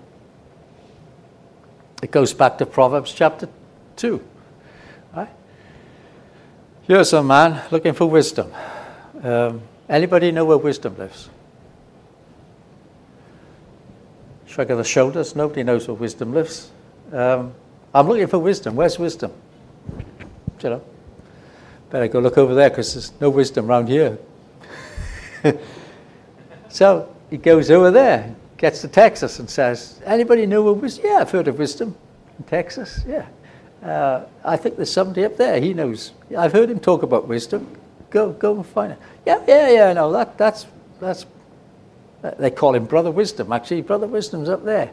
It 2.00 2.12
goes 2.12 2.32
back 2.32 2.58
to 2.58 2.66
Proverbs 2.66 3.12
chapter 3.12 3.48
2. 3.96 4.22
Right? 5.16 5.30
Here's 6.82 7.12
a 7.12 7.24
man 7.24 7.60
looking 7.72 7.94
for 7.94 8.06
wisdom. 8.06 8.52
Um, 9.20 9.62
anybody 9.88 10.30
know 10.30 10.44
where 10.44 10.58
wisdom 10.58 10.96
lives? 10.96 11.28
Shrug 14.56 14.70
of 14.70 14.78
the 14.78 14.84
shoulders. 14.84 15.36
Nobody 15.36 15.62
knows 15.62 15.86
where 15.86 15.94
wisdom 15.94 16.32
lives. 16.32 16.70
Um, 17.12 17.52
I'm 17.92 18.08
looking 18.08 18.26
for 18.26 18.38
wisdom. 18.38 18.74
Where's 18.74 18.98
wisdom? 18.98 19.30
You 20.62 20.70
know, 20.70 20.82
better 21.90 22.08
go 22.08 22.20
look 22.20 22.38
over 22.38 22.54
there 22.54 22.70
because 22.70 22.94
there's 22.94 23.12
no 23.20 23.28
wisdom 23.28 23.68
around 23.68 23.90
here. 23.90 24.16
so 26.70 27.14
he 27.28 27.36
goes 27.36 27.70
over 27.70 27.90
there, 27.90 28.34
gets 28.56 28.80
to 28.80 28.88
Texas, 28.88 29.40
and 29.40 29.50
says, 29.50 30.00
"Anybody 30.06 30.46
know 30.46 30.62
where 30.62 30.72
wisdom? 30.72 31.04
Yeah, 31.06 31.18
I've 31.18 31.30
heard 31.30 31.48
of 31.48 31.58
wisdom 31.58 31.94
in 32.38 32.44
Texas. 32.46 33.04
Yeah, 33.06 33.26
uh, 33.82 34.24
I 34.42 34.56
think 34.56 34.76
there's 34.76 34.90
somebody 34.90 35.26
up 35.26 35.36
there. 35.36 35.60
He 35.60 35.74
knows. 35.74 36.12
I've 36.34 36.54
heard 36.54 36.70
him 36.70 36.80
talk 36.80 37.02
about 37.02 37.28
wisdom. 37.28 37.76
Go, 38.08 38.32
go 38.32 38.56
and 38.56 38.64
find 38.64 38.92
it. 38.92 38.98
Yeah, 39.26 39.44
yeah, 39.46 39.68
yeah. 39.68 39.92
No, 39.92 40.10
that, 40.12 40.38
that's 40.38 40.64
that's 40.98 41.26
they 42.38 42.50
call 42.50 42.74
him 42.74 42.84
Brother 42.84 43.10
Wisdom. 43.10 43.52
Actually, 43.52 43.82
Brother 43.82 44.06
Wisdom's 44.06 44.48
up 44.48 44.64
there. 44.64 44.90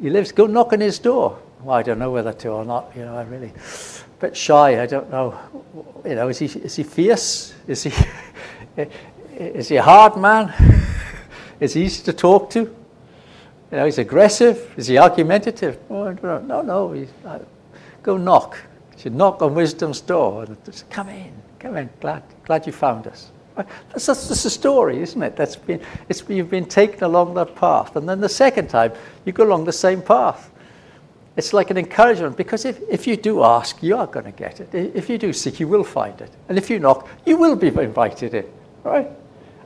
He 0.00 0.10
lives, 0.10 0.32
go 0.32 0.46
knock 0.46 0.72
on 0.72 0.80
his 0.80 0.98
door. 0.98 1.38
Well, 1.62 1.76
I 1.76 1.82
don't 1.82 1.98
know 1.98 2.10
whether 2.10 2.32
to 2.32 2.48
or 2.48 2.64
not. 2.64 2.92
You 2.94 3.04
know, 3.04 3.16
I 3.16 3.22
really, 3.22 3.48
a 3.48 4.20
bit 4.20 4.36
shy. 4.36 4.80
I 4.80 4.86
don't 4.86 5.10
know. 5.10 5.38
You 6.04 6.14
know, 6.14 6.28
is 6.28 6.38
he, 6.38 6.46
is 6.46 6.76
he 6.76 6.84
fierce? 6.84 7.54
Is 7.66 7.82
he, 7.82 7.92
is 9.36 9.68
he 9.68 9.76
a 9.76 9.82
hard 9.82 10.16
man? 10.16 10.52
is 11.60 11.74
he 11.74 11.84
easy 11.84 12.04
to 12.04 12.12
talk 12.12 12.50
to? 12.50 12.60
You 12.60 13.76
know, 13.76 13.84
he's 13.84 13.98
aggressive. 13.98 14.72
Is 14.76 14.86
he 14.86 14.98
argumentative? 14.98 15.78
Oh, 15.90 16.10
no, 16.22 16.62
no. 16.62 17.06
Go 18.02 18.16
knock. 18.16 18.56
You 18.92 18.98
should 19.02 19.14
knock 19.14 19.42
on 19.42 19.54
wisdom's 19.54 20.00
door. 20.00 20.44
And 20.44 20.64
just, 20.64 20.88
come 20.90 21.08
in, 21.08 21.32
come 21.58 21.76
in. 21.76 21.90
Glad, 22.00 22.22
glad 22.44 22.66
you 22.66 22.72
found 22.72 23.06
us. 23.08 23.30
That's, 23.90 24.06
that's, 24.06 24.44
a 24.44 24.50
story, 24.50 25.00
isn't 25.02 25.22
it? 25.22 25.36
That's 25.36 25.56
been, 25.56 25.80
it's, 26.08 26.22
you've 26.28 26.50
been 26.50 26.66
taken 26.66 27.02
along 27.02 27.34
that 27.34 27.56
path. 27.56 27.96
And 27.96 28.08
then 28.08 28.20
the 28.20 28.28
second 28.28 28.68
time, 28.68 28.92
you 29.24 29.32
go 29.32 29.44
along 29.44 29.64
the 29.64 29.72
same 29.72 30.02
path. 30.02 30.50
It's 31.36 31.52
like 31.52 31.70
an 31.70 31.78
encouragement 31.78 32.36
because 32.36 32.64
if, 32.64 32.80
if 32.88 33.06
you 33.06 33.16
do 33.16 33.44
ask, 33.44 33.82
you 33.82 33.96
are 33.96 34.06
going 34.06 34.26
to 34.26 34.32
get 34.32 34.60
it. 34.60 34.74
If 34.74 35.08
you 35.08 35.18
do 35.18 35.32
seek, 35.32 35.60
you 35.60 35.68
will 35.68 35.84
find 35.84 36.20
it. 36.20 36.30
And 36.48 36.58
if 36.58 36.68
you 36.68 36.78
knock, 36.78 37.08
you 37.24 37.36
will 37.36 37.56
be 37.56 37.68
invited 37.68 38.34
in. 38.34 38.46
Right? 38.82 39.08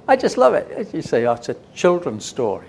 I 0.07 0.17
just 0.17 0.37
love 0.37 0.55
it. 0.55 0.93
You 0.93 1.03
say, 1.03 1.27
oh, 1.27 1.33
it's 1.33 1.49
a 1.49 1.57
children's 1.75 2.25
story. 2.25 2.69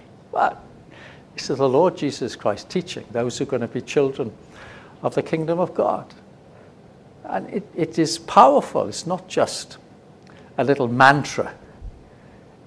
This 1.35 1.49
is 1.49 1.57
the 1.57 1.69
Lord 1.69 1.97
Jesus 1.97 2.35
Christ 2.35 2.69
teaching 2.69 3.05
those 3.11 3.37
who 3.37 3.43
are 3.43 3.47
going 3.47 3.61
to 3.61 3.67
be 3.67 3.81
children 3.81 4.31
of 5.01 5.15
the 5.15 5.23
kingdom 5.23 5.59
of 5.59 5.73
God. 5.73 6.13
And 7.25 7.49
it, 7.49 7.67
it 7.75 7.99
is 7.99 8.19
powerful. 8.19 8.87
It's 8.87 9.07
not 9.07 9.27
just 9.27 9.77
a 10.57 10.63
little 10.63 10.87
mantra. 10.87 11.53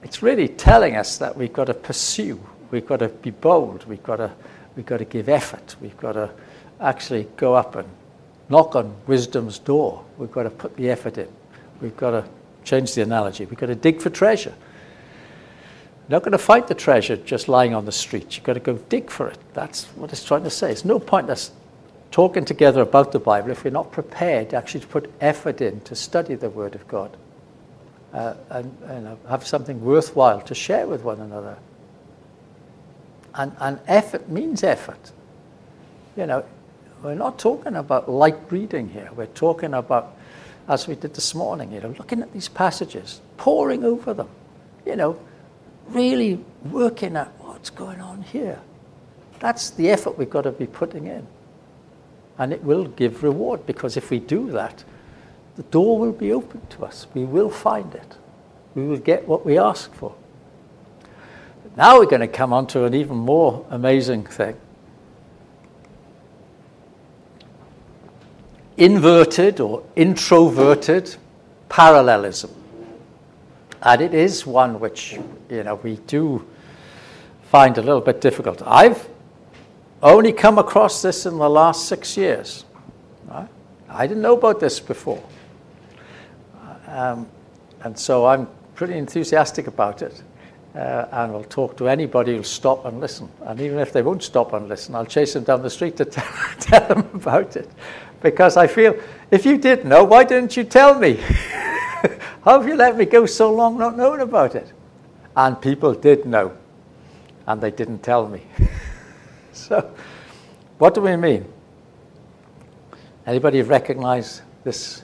It's 0.03 0.23
really 0.23 0.49
telling 0.49 0.97
us 0.97 1.19
that 1.19 1.37
we've 1.37 1.53
got 1.53 1.65
to 1.65 1.75
pursue, 1.75 2.41
we've 2.71 2.87
got 2.87 2.99
to 2.99 3.09
be 3.09 3.31
bold, 3.31 3.85
we've 3.87 4.03
got 4.03 4.17
to, 4.17 4.31
we've 4.77 4.87
got 4.87 4.99
to 4.99 5.05
give 5.05 5.29
effort, 5.29 5.77
we've 5.81 5.97
got 5.97 6.13
to 6.13 6.31
actually 6.81 7.27
go 7.37 7.55
up 7.55 7.75
and 7.77 7.89
knock 8.49 8.77
on 8.77 8.95
wisdom's 9.07 9.59
door. 9.59 10.05
We've 10.19 10.31
got 10.31 10.45
to 10.45 10.51
put 10.51 10.77
the 10.77 10.91
effort 10.91 11.19
in. 11.19 11.29
We've 11.81 11.97
got 11.97 12.11
to 12.13 12.25
change 12.65 12.95
the 12.95 13.03
analogy. 13.03 13.45
We've 13.45 13.59
got 13.59 13.67
to 13.67 13.75
dig 13.75 14.01
for 14.01 14.11
treasure. 14.11 14.55
You're 16.09 16.17
not 16.17 16.23
going 16.23 16.33
to 16.33 16.39
find 16.39 16.67
the 16.69 16.75
treasure 16.75 17.17
just 17.17 17.49
lying 17.49 17.75
on 17.75 17.85
the 17.85 17.93
street. 17.93 18.37
You've 18.37 18.45
got 18.45 18.55
to 18.55 18.61
go 18.61 18.75
dig 18.75 19.11
for 19.11 19.29
it. 19.29 19.39
That's 19.55 19.85
what 19.97 20.13
it's 20.13 20.25
trying 20.25 20.45
to 20.45 20.51
say. 20.51 20.71
It's 20.71 20.85
no 20.85 20.99
point 21.01 21.31
us 21.31 21.51
talking 22.13 22.45
together 22.45 22.83
about 22.83 23.11
the 23.11 23.19
Bible 23.19 23.51
if 23.51 23.65
we're 23.65 23.71
not 23.71 23.91
prepared 23.91 24.55
actually 24.55 24.81
to 24.81 24.87
put 24.87 25.13
effort 25.21 25.61
in 25.61 25.81
to 25.81 25.97
study 25.97 26.37
the 26.37 26.49
Word 26.49 26.75
of 26.77 26.87
God 26.87 27.17
uh, 28.17 28.35
and, 28.49 28.75
and 28.85 29.19
have 29.29 29.47
something 29.47 29.85
worthwhile 29.85 30.41
to 30.41 30.55
share 30.55 30.87
with 30.87 31.03
one 31.03 31.21
another. 31.21 31.59
And, 33.35 33.53
and 33.61 33.79
effort 33.87 34.27
means 34.31 34.65
effort. 34.65 35.13
You 36.17 36.25
know, 36.25 36.45
we're 37.03 37.15
not 37.15 37.39
talking 37.39 37.77
about 37.77 38.11
light 38.11 38.39
reading 38.51 38.89
here. 38.89 39.11
We're 39.15 39.27
talking 39.27 39.75
about, 39.75 40.17
as 40.67 40.89
we 40.89 40.95
did 40.95 41.13
this 41.13 41.35
morning, 41.35 41.73
you 41.73 41.81
know, 41.81 41.95
looking 41.99 42.23
at 42.23 42.33
these 42.33 42.49
passages, 42.49 43.21
poring 43.37 43.85
over 43.85 44.15
them, 44.15 44.31
you 44.87 44.97
know, 44.97 45.21
really 45.89 46.43
working 46.71 47.17
at 47.17 47.29
what's 47.41 47.69
going 47.69 48.01
on 48.01 48.23
here. 48.23 48.59
That's 49.41 49.69
the 49.69 49.91
effort 49.91 50.17
we've 50.17 50.31
got 50.31 50.43
to 50.43 50.53
be 50.53 50.67
putting 50.67 51.07
in. 51.07 51.27
And 52.39 52.55
it 52.55 52.65
will 52.65 52.85
give 52.85 53.23
reward 53.23 53.67
because 53.67 53.99
if 53.99 54.09
we 54.09 54.21
do 54.21 54.51
that, 54.53 54.85
the 55.57 55.63
door 55.65 55.99
will 55.99 56.13
be 56.13 56.33
open 56.33 56.61
to 56.71 56.85
us. 56.85 57.07
We 57.15 57.25
will 57.25 57.51
find 57.51 57.95
it. 57.95 58.17
We 58.75 58.87
will 58.87 58.99
get 58.99 59.27
what 59.27 59.45
we 59.45 59.59
ask 59.59 59.93
for. 59.95 60.15
Now 61.77 61.99
we're 61.99 62.07
going 62.07 62.21
to 62.21 62.29
come 62.29 62.53
on 62.53 62.67
to 62.69 62.85
an 62.85 62.95
even 62.95 63.17
more 63.17 63.67
amazing 63.71 64.25
thing. 64.25 64.57
Inverted 68.77 69.61
or 69.61 69.83
introverted 69.97 71.17
parallelism. 71.69 72.51
And 73.83 74.01
it 74.03 74.15
is 74.15 74.47
one 74.47 74.81
which, 74.81 75.19
you 75.51 75.63
know, 75.65 75.77
we 75.77 75.97
do 76.07 76.47
find 77.51 77.79
a 77.79 77.83
little 77.83 78.01
bit 78.01 78.21
difficult. 78.21 78.63
I've 78.67 79.09
only 80.03 80.33
come 80.33 80.59
across 80.59 81.01
this 81.03 81.25
in 81.25 81.39
the 81.39 81.49
last 81.49 81.87
six 81.89 82.17
years. 82.17 82.65
Right? 83.27 83.49
I 83.89 84.07
didn't 84.07 84.23
know 84.23 84.37
about 84.37 84.61
this 84.61 84.81
before. 84.81 85.23
Um, 86.87 87.27
and 87.83 87.99
so 87.99 88.27
I'm 88.27 88.49
pretty 88.75 88.95
enthusiastic 88.95 89.67
about 89.67 90.03
it. 90.03 90.23
Uh, 90.75 91.09
and 91.13 91.33
will 91.33 91.45
talk 91.45 91.75
to 91.79 91.89
anybody 91.89 92.35
who'll 92.35 92.45
stop 92.45 92.85
and 92.85 93.01
listen. 93.01 93.31
And 93.47 93.59
even 93.63 93.79
if 93.79 93.95
they 93.95 94.03
won't 94.03 94.23
stop 94.23 94.53
and 94.53 94.69
listen, 94.69 94.95
I'll 94.95 95.07
chase 95.07 95.33
them 95.33 95.45
down 95.45 95.63
the 95.63 95.71
street 95.71 95.97
to 95.97 96.05
tell, 96.05 96.29
tell 96.61 96.87
them 96.89 97.09
about 97.15 97.57
it. 97.57 97.71
Because 98.21 98.59
I 98.59 98.67
feel, 98.67 98.95
if 99.31 99.47
you 99.47 99.57
did 99.57 99.87
know, 99.87 100.05
why 100.05 100.25
didn't 100.25 100.55
you 100.55 100.65
tell 100.65 100.99
me? 100.99 101.15
How 102.45 102.61
have 102.61 102.69
you 102.69 102.77
let 102.77 102.97
me 102.97 103.07
go 103.07 103.25
so 103.25 103.53
long 103.53 103.79
not 103.79 103.97
knowing 103.97 104.21
about 104.21 104.55
it? 104.55 104.71
And 105.35 105.61
people 105.61 105.95
did 105.95 106.27
know, 106.27 106.57
and 107.47 107.61
they 107.61 107.71
didn't 107.71 108.01
tell 108.03 108.29
me. 108.29 108.43
so, 109.53 109.95
what 110.77 110.95
do 110.95 111.01
we 111.01 111.17
mean? 111.17 111.51
Anybody 113.27 113.63
recognize 113.63 114.43
this 114.63 115.03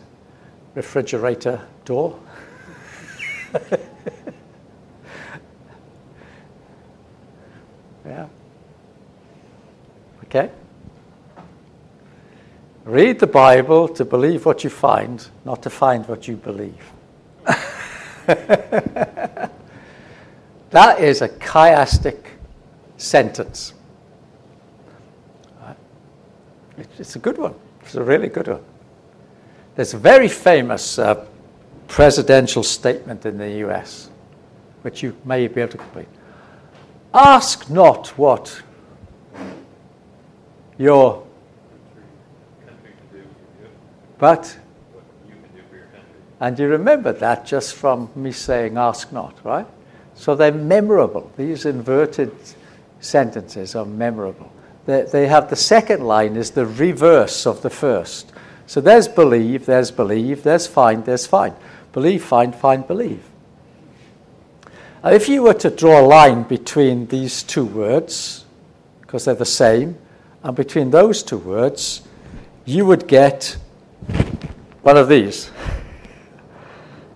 refrigerator 0.75 1.61
door? 1.85 2.19
Yeah. 8.05 8.27
Okay? 10.25 10.51
Read 12.85 13.21
the 13.21 13.27
Bible 13.27 13.89
to 13.89 14.05
believe 14.05 14.45
what 14.45 14.65
you 14.65 14.71
find, 14.71 15.27
not 15.45 15.63
to 15.63 15.71
find 15.71 16.07
what 16.09 16.27
you 16.27 16.37
believe. 16.37 16.93
that 18.27 19.51
is 20.99 21.23
a 21.23 21.29
chiastic 21.29 22.19
sentence. 22.97 23.75
It's 26.99 27.15
a 27.17 27.21
good 27.21 27.39
one. 27.39 27.55
It's 27.83 27.95
a 27.95 28.03
really 28.03 28.29
good 28.29 28.49
one. 28.49 28.65
There's 29.75 29.95
a 29.95 29.99
very 29.99 30.29
famous 30.29 30.99
uh, 30.99 31.25
presidential 31.89 32.63
statement 32.63 33.25
in 33.25 33.39
the 33.39 33.51
US, 33.67 34.11
which 34.83 35.03
you 35.03 35.17
may 35.25 35.49
be 35.49 35.61
able 35.61 35.73
to 35.73 35.79
complete. 35.79 36.09
Ask 37.15 37.71
not 37.71 38.09
what 38.19 38.63
your 40.79 41.23
country 42.67 42.93
can 43.11 43.21
do, 43.21 43.29
but 44.19 44.59
What 44.93 45.05
you 45.27 45.35
and 46.41 46.59
you 46.59 46.69
remember 46.69 47.13
that 47.13 47.47
just 47.47 47.75
from 47.75 48.11
me 48.15 48.33
saying 48.33 48.77
ask 48.77 49.13
not, 49.13 49.39
right? 49.45 49.67
So 50.15 50.35
they're 50.35 50.53
memorable. 50.53 51.31
These 51.37 51.67
inverted 51.67 52.33
sentences 53.01 53.75
are 53.75 53.87
memorable. 53.87 54.53
They, 54.87 55.03
they 55.03 55.27
have 55.29 55.49
the 55.51 55.57
second 55.57 56.05
line 56.05 56.37
is 56.37 56.51
the 56.51 56.67
reverse 56.67 57.47
of 57.47 57.63
the 57.63 57.71
first. 57.71 58.32
So 58.73 58.81
there's 58.81 59.07
believe, 59.07 59.67
there's 59.67 59.91
believe, 59.91 60.45
there's 60.45 60.67
find, 60.67 61.05
there's 61.05 61.27
find. 61.27 61.55
Believe, 61.93 62.25
find, 62.25 62.55
find, 62.55 62.87
believe. 62.87 63.23
Now, 65.05 65.11
if 65.11 65.29
you 65.29 65.43
were 65.43 65.53
to 65.53 65.69
draw 65.69 66.01
a 66.01 66.07
line 66.07 66.45
between 66.45 67.07
these 67.09 67.43
two 67.43 67.67
words, 67.67 68.47
because 69.03 69.27
they're 69.27 69.35
the 69.35 69.45
same, 69.45 69.99
and 70.43 70.57
between 70.57 70.91
those 70.91 71.23
two 71.23 71.37
words, 71.37 72.01
you 72.65 72.87
would 72.87 73.07
get 73.07 73.59
one 74.81 74.97
of 74.97 75.07
these. 75.07 75.51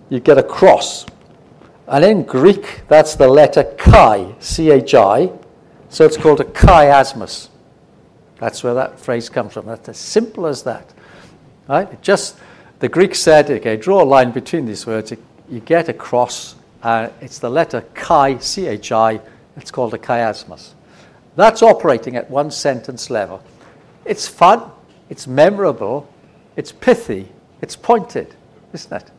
You 0.09 0.19
get 0.19 0.37
a 0.37 0.43
cross. 0.43 1.07
And 1.87 2.05
in 2.05 2.21
Greek, 2.21 2.83
that's 2.87 3.15
the 3.15 3.27
letter 3.27 3.63
chi, 3.79 4.35
C 4.37 4.69
H 4.69 4.93
I. 4.93 5.31
So 5.89 6.05
it's 6.05 6.17
called 6.17 6.39
a 6.39 6.43
chiasmus. 6.43 7.49
That's 8.37 8.63
where 8.63 8.75
that 8.75 8.99
phrase 8.99 9.27
comes 9.27 9.53
from. 9.53 9.65
That's 9.65 9.89
as 9.89 9.97
simple 9.97 10.45
as 10.45 10.61
that. 10.61 10.93
Right? 11.67 11.91
It 11.91 12.01
just 12.01 12.37
the 12.79 12.89
Greek 12.89 13.15
said, 13.15 13.49
okay, 13.49 13.77
draw 13.77 14.03
a 14.03 14.05
line 14.05 14.31
between 14.31 14.65
these 14.65 14.85
words. 14.85 15.13
You 15.49 15.59
get 15.59 15.89
a 15.89 15.93
cross 15.93 16.55
uh, 16.83 17.09
it's 17.21 17.39
the 17.39 17.49
letter 17.49 17.81
chi, 17.93 18.37
C-H-I. 18.37 19.19
It's 19.55 19.71
called 19.71 19.93
a 19.93 19.97
chiasmus. 19.97 20.73
That's 21.35 21.61
operating 21.61 22.15
at 22.15 22.29
one 22.29 22.51
sentence 22.51 23.09
level. 23.09 23.43
It's 24.05 24.27
fun. 24.27 24.71
It's 25.09 25.27
memorable. 25.27 26.11
It's 26.55 26.71
pithy. 26.71 27.27
It's 27.61 27.75
pointed, 27.75 28.33
isn't 28.73 29.01
it? 29.01 29.11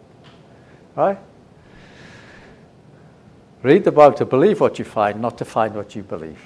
Right? 0.96 1.18
Read 3.62 3.84
the 3.84 3.92
Bible 3.92 4.16
to 4.18 4.24
believe 4.24 4.60
what 4.60 4.78
you 4.78 4.84
find, 4.84 5.20
not 5.20 5.38
to 5.38 5.44
find 5.44 5.74
what 5.74 5.96
you 5.96 6.02
believe. 6.02 6.40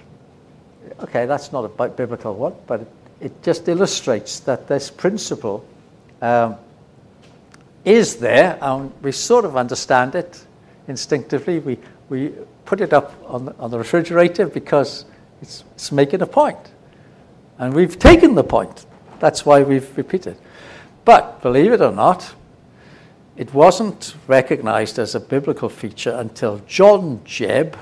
Okay, 1.00 1.26
that's 1.26 1.52
not 1.52 1.64
a 1.64 1.88
biblical 1.88 2.34
one, 2.34 2.54
but 2.66 2.80
it, 2.80 2.88
it 3.20 3.42
just 3.42 3.68
illustrates 3.68 4.40
that 4.40 4.66
this 4.66 4.90
principle 4.90 5.64
um, 6.22 6.56
is 7.84 8.16
there, 8.16 8.56
and 8.62 8.92
we 9.02 9.12
sort 9.12 9.44
of 9.44 9.56
understand 9.56 10.14
it 10.14 10.46
instinctively. 10.86 11.58
We, 11.58 11.78
we 12.08 12.32
put 12.64 12.80
it 12.80 12.92
up 12.92 13.12
on 13.26 13.46
the, 13.46 13.56
on 13.56 13.70
the 13.70 13.78
refrigerator 13.78 14.46
because 14.46 15.04
it's, 15.42 15.64
it's 15.74 15.90
making 15.90 16.22
a 16.22 16.26
point. 16.26 16.58
And 17.58 17.74
we've 17.74 17.98
taken 17.98 18.34
the 18.34 18.44
point. 18.44 18.86
That's 19.18 19.44
why 19.44 19.62
we've 19.62 19.96
repeated. 19.96 20.36
But 21.04 21.42
believe 21.42 21.72
it 21.72 21.80
or 21.80 21.92
not, 21.92 22.34
it 23.36 23.52
wasn't 23.52 24.14
recognized 24.28 24.98
as 24.98 25.14
a 25.14 25.20
biblical 25.20 25.68
feature 25.68 26.12
until 26.12 26.60
John 26.68 27.18
Jebb 27.24 27.76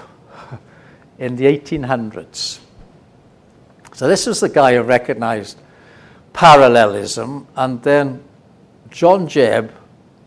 in 1.19 1.37
the 1.37 1.45
1800s. 1.45 2.61
So 3.93 4.09
this 4.09 4.27
was 4.27 4.41
the 4.41 4.49
guy 4.49 4.77
who 4.77 4.83
recognized 4.83 5.59
parallelism, 6.33 7.47
and 7.57 7.83
then 7.83 8.23
John 8.91 9.27
Jebb 9.27 9.71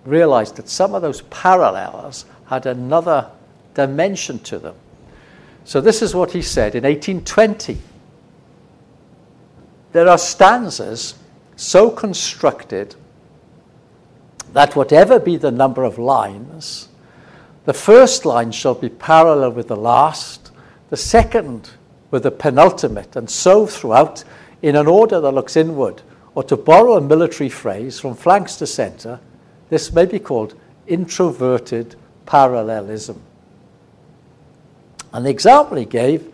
realized 0.05 0.55
that 0.55 0.69
some 0.69 0.95
of 0.95 1.01
those 1.01 1.21
parallels 1.23 2.25
had 2.45 2.65
another 2.65 3.29
dimension 3.73 4.39
to 4.39 4.59
them. 4.59 4.75
So, 5.65 5.79
this 5.79 6.01
is 6.01 6.13
what 6.13 6.31
he 6.31 6.41
said 6.41 6.75
in 6.75 6.83
1820. 6.83 7.77
There 9.93 10.07
are 10.07 10.17
stanzas 10.17 11.15
so 11.55 11.89
constructed 11.89 12.95
that 14.53 14.75
whatever 14.75 15.19
be 15.19 15.37
the 15.37 15.51
number 15.51 15.83
of 15.83 15.97
lines, 15.97 16.89
the 17.65 17.73
first 17.73 18.25
line 18.25 18.51
shall 18.51 18.75
be 18.75 18.89
parallel 18.89 19.51
with 19.51 19.67
the 19.67 19.77
last, 19.77 20.51
the 20.89 20.97
second 20.97 21.71
with 22.11 22.23
the 22.23 22.31
penultimate, 22.31 23.15
and 23.15 23.29
so 23.29 23.65
throughout 23.65 24.23
in 24.61 24.75
an 24.75 24.87
order 24.87 25.19
that 25.19 25.31
looks 25.31 25.55
inward. 25.55 26.01
Or 26.35 26.43
to 26.43 26.57
borrow 26.57 26.97
a 26.97 27.01
military 27.01 27.49
phrase 27.49 27.99
from 27.99 28.15
flanks 28.15 28.55
to 28.57 28.67
center, 28.67 29.19
this 29.69 29.91
may 29.91 30.05
be 30.05 30.19
called 30.19 30.55
introverted 30.87 31.95
parallelism. 32.25 33.21
The 35.13 35.29
example 35.29 35.77
he 35.77 35.85
gave 35.85 36.33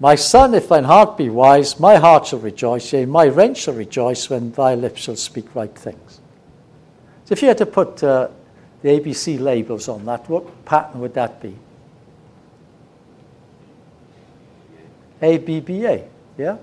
My 0.00 0.14
son, 0.14 0.54
if 0.54 0.68
thine 0.68 0.84
heart 0.84 1.18
be 1.18 1.28
wise, 1.28 1.78
my 1.78 1.96
heart 1.96 2.26
shall 2.26 2.38
rejoice, 2.38 2.90
yea, 2.90 3.04
my 3.04 3.26
reins 3.26 3.58
shall 3.58 3.74
rejoice 3.74 4.30
when 4.30 4.50
thy 4.52 4.74
lips 4.74 5.02
shall 5.02 5.16
speak 5.16 5.54
right 5.54 5.74
things. 5.74 6.20
So 7.26 7.34
if 7.34 7.42
you 7.42 7.48
had 7.48 7.58
to 7.58 7.66
put 7.66 8.02
uh, 8.02 8.28
the 8.80 8.88
ABC 8.88 9.38
labels 9.38 9.88
on 9.88 10.06
that, 10.06 10.26
what 10.30 10.64
pattern 10.64 11.02
would 11.02 11.12
that 11.14 11.42
be? 11.42 11.54
A, 15.20 15.36
B, 15.36 15.60
B, 15.60 15.84
A. 15.84 16.08
Yeah? 16.38 16.56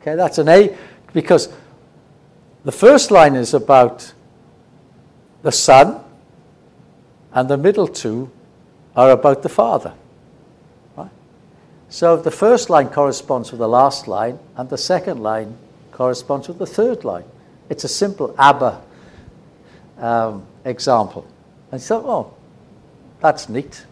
Okay, 0.00 0.14
that's 0.16 0.38
an 0.38 0.48
A 0.48 0.74
because 1.12 1.52
the 2.64 2.72
first 2.72 3.10
line 3.10 3.34
is 3.34 3.54
about 3.54 4.12
the 5.42 5.52
son, 5.52 6.02
and 7.32 7.48
the 7.48 7.56
middle 7.56 7.86
two 7.86 8.30
are 8.94 9.10
about 9.10 9.42
the 9.42 9.48
Father. 9.48 9.94
Right? 10.96 11.10
So 11.88 12.16
the 12.16 12.30
first 12.30 12.70
line 12.70 12.88
corresponds 12.88 13.50
with 13.50 13.60
the 13.60 13.68
last 13.68 14.08
line, 14.08 14.38
and 14.56 14.68
the 14.68 14.78
second 14.78 15.22
line 15.22 15.56
corresponds 15.92 16.48
with 16.48 16.58
the 16.58 16.66
third 16.66 17.04
line. 17.04 17.24
It's 17.68 17.84
a 17.84 17.88
simple 17.88 18.34
Abba 18.38 18.80
um, 19.98 20.46
example. 20.64 21.26
And 21.70 21.80
thought, 21.80 22.04
oh, 22.04 22.34
that's 23.20 23.48
neat. 23.48 23.86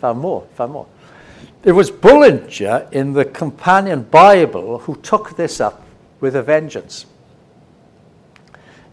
Found 0.00 0.20
more, 0.20 0.46
found 0.54 0.72
more. 0.72 0.86
it 1.62 1.72
was 1.72 1.90
Bullinger 1.90 2.88
in 2.92 3.14
the 3.14 3.24
Companion 3.24 4.02
Bible 4.02 4.80
who 4.80 4.96
took 4.96 5.36
this 5.36 5.60
up 5.60 5.82
with 6.20 6.36
a 6.36 6.42
vengeance. 6.42 7.06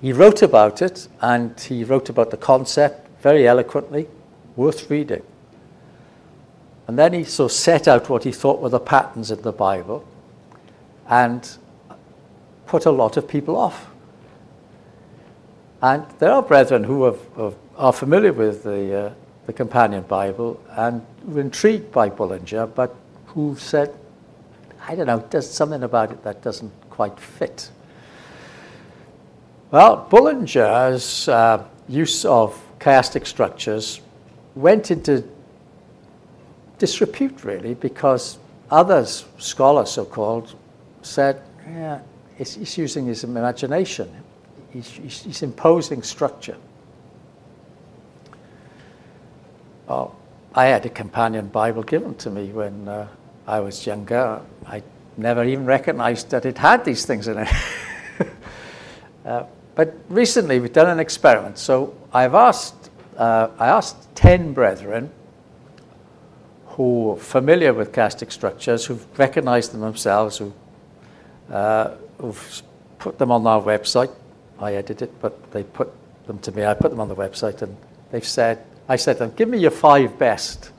He 0.02 0.12
wrote 0.14 0.41
about 0.41 0.82
it, 0.82 1.08
and 1.22 1.60
he 1.60 1.84
wrote 1.84 2.10
about 2.10 2.32
the 2.32 2.38
concept 2.38 3.08
very 3.22 3.47
eloquently, 3.47 4.08
worth 4.56 4.89
reading. 4.89 5.22
And 6.88 6.97
then 6.97 7.14
he 7.14 7.24
so 7.24 7.47
set 7.47 7.88
out 7.88 8.10
what 8.10 8.24
he 8.24 8.32
thought 8.32 8.60
were 8.60 8.70
the 8.70 8.80
patterns 8.80 9.32
in 9.32 9.41
the 9.43 9.52
Bible 9.52 10.06
and 11.08 11.58
put 12.66 12.86
a 12.86 12.91
lot 12.91 13.16
of 13.16 13.28
people 13.28 13.56
off. 13.56 13.88
And 15.82 16.06
there 16.20 16.32
are 16.32 16.41
brethren 16.41 16.84
who 16.84 17.04
have, 17.04 17.56
are 17.78 17.93
familiar 17.93 18.34
with 18.34 18.64
the, 18.64 18.95
uh, 18.95 19.14
the 19.45 19.54
Companion 19.54 20.04
Bible 20.04 20.62
and 20.72 21.06
were 21.26 21.41
intrigued 21.41 21.91
by 21.91 22.10
Bullinger, 22.10 22.68
but 22.68 22.95
who 23.28 23.56
said, 23.58 23.93
I 24.88 24.95
don't 24.95 25.08
know, 25.08 25.24
there's 25.30 25.49
something 25.49 25.84
about 25.84 26.12
it 26.12 26.24
that 26.24 26.41
doesn't 26.41 26.72
quite 26.89 27.20
fit. 27.20 27.70
Well, 29.72 30.06
Bullinger's 30.12 31.30
uh, 31.30 31.64
use 31.88 32.26
of 32.26 32.62
chiastic 32.80 33.26
structures 33.26 34.02
went 34.54 34.92
into 34.92 35.24
disrepute, 36.78 37.46
really, 37.46 37.76
because 37.76 38.38
others, 38.70 39.24
scholars 39.38 39.92
so 39.92 40.04
called, 40.04 40.56
said, 41.04 41.42
yeah, 41.70 42.02
he's 42.38 42.78
using 42.78 43.06
his 43.06 43.24
imagination, 43.24 44.12
he's, 44.72 44.90
he's 44.90 45.42
imposing 45.42 46.04
structure. 46.04 46.58
Oh, 49.88 50.14
I 50.54 50.66
had 50.66 50.86
a 50.86 50.90
companion 50.90 51.48
Bible 51.48 51.84
given 51.84 52.16
to 52.16 52.30
me 52.30 52.52
when 52.52 52.90
uh, 52.90 53.08
I 53.48 53.62
was 53.62 53.86
younger. 53.86 54.42
I 54.66 54.84
never 55.16 55.46
even 55.46 55.66
recognized 55.66 56.30
that 56.32 56.46
it 56.46 56.58
had 56.58 56.84
these 56.84 57.06
things 57.06 57.30
in 57.30 57.38
it. 57.38 57.50
uh, 59.26 59.44
but 59.76 59.96
recently 60.10 60.60
we've 60.60 60.74
done 60.74 60.90
an 60.90 61.00
experiment. 61.00 61.58
So 61.58 61.96
I've 62.14 62.36
asked, 62.36 62.90
uh, 63.18 63.50
I 63.58 63.68
asked 63.68 64.14
10 64.16 64.54
brethren 64.54 65.12
who 66.66 67.12
are 67.12 67.18
familiar 67.18 67.74
with 67.74 67.92
chiastic 67.92 68.32
structures, 68.32 68.86
who've 68.86 69.06
recognized 69.20 69.74
them 69.74 69.82
themselves, 69.82 70.38
who, 70.38 70.54
uh, 71.52 71.96
who've 72.18 72.64
put 73.00 73.18
them 73.18 73.32
on 73.32 73.46
our 73.46 73.62
website. 73.62 74.12
I 74.60 74.76
edit 74.76 75.02
it, 75.02 75.22
but 75.22 75.52
they 75.52 75.64
put 75.64 75.92
them 76.28 76.40
to 76.40 76.52
me. 76.52 76.66
I 76.66 76.74
put 76.74 76.92
them 76.92 77.00
on 77.00 77.10
the 77.10 77.16
website, 77.16 77.62
and 77.62 77.76
they've 78.12 78.26
said, 78.26 78.64
I 78.88 78.96
said 78.96 79.14
to 79.14 79.20
them, 79.20 79.34
give 79.36 79.50
me 79.50 79.58
your 79.58 79.72
five 79.72 80.18
best, 80.18 80.72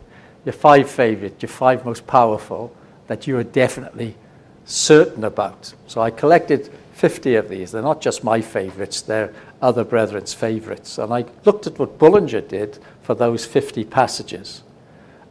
your 0.45 0.53
five 0.53 0.91
favorite, 0.91 1.43
your 1.43 1.49
five 1.49 1.85
most 1.85 2.07
powerful 2.07 2.75
that 3.07 3.27
you 3.27 3.37
are 3.39 3.45
definitely 3.45 4.17
certain 4.65 5.25
about. 5.25 5.75
So 5.87 6.01
I 6.01 6.11
collected 6.11 6.71
50 6.95 7.35
of 7.37 7.49
these. 7.49 7.73
They're 7.73 7.83
not 7.83 8.01
just 8.01 8.23
my 8.23 8.41
favorites, 8.41 9.03
they're 9.03 9.35
other 9.61 9.85
brethren's 9.85 10.35
favorites. 10.35 10.99
And 10.99 11.13
I 11.13 11.25
looked 11.45 11.67
at 11.67 11.79
what 11.79 11.99
Bullinger 11.99 12.41
did 12.41 12.79
for 13.03 13.15
those 13.15 13.45
50 13.45 13.85
passages, 13.85 14.63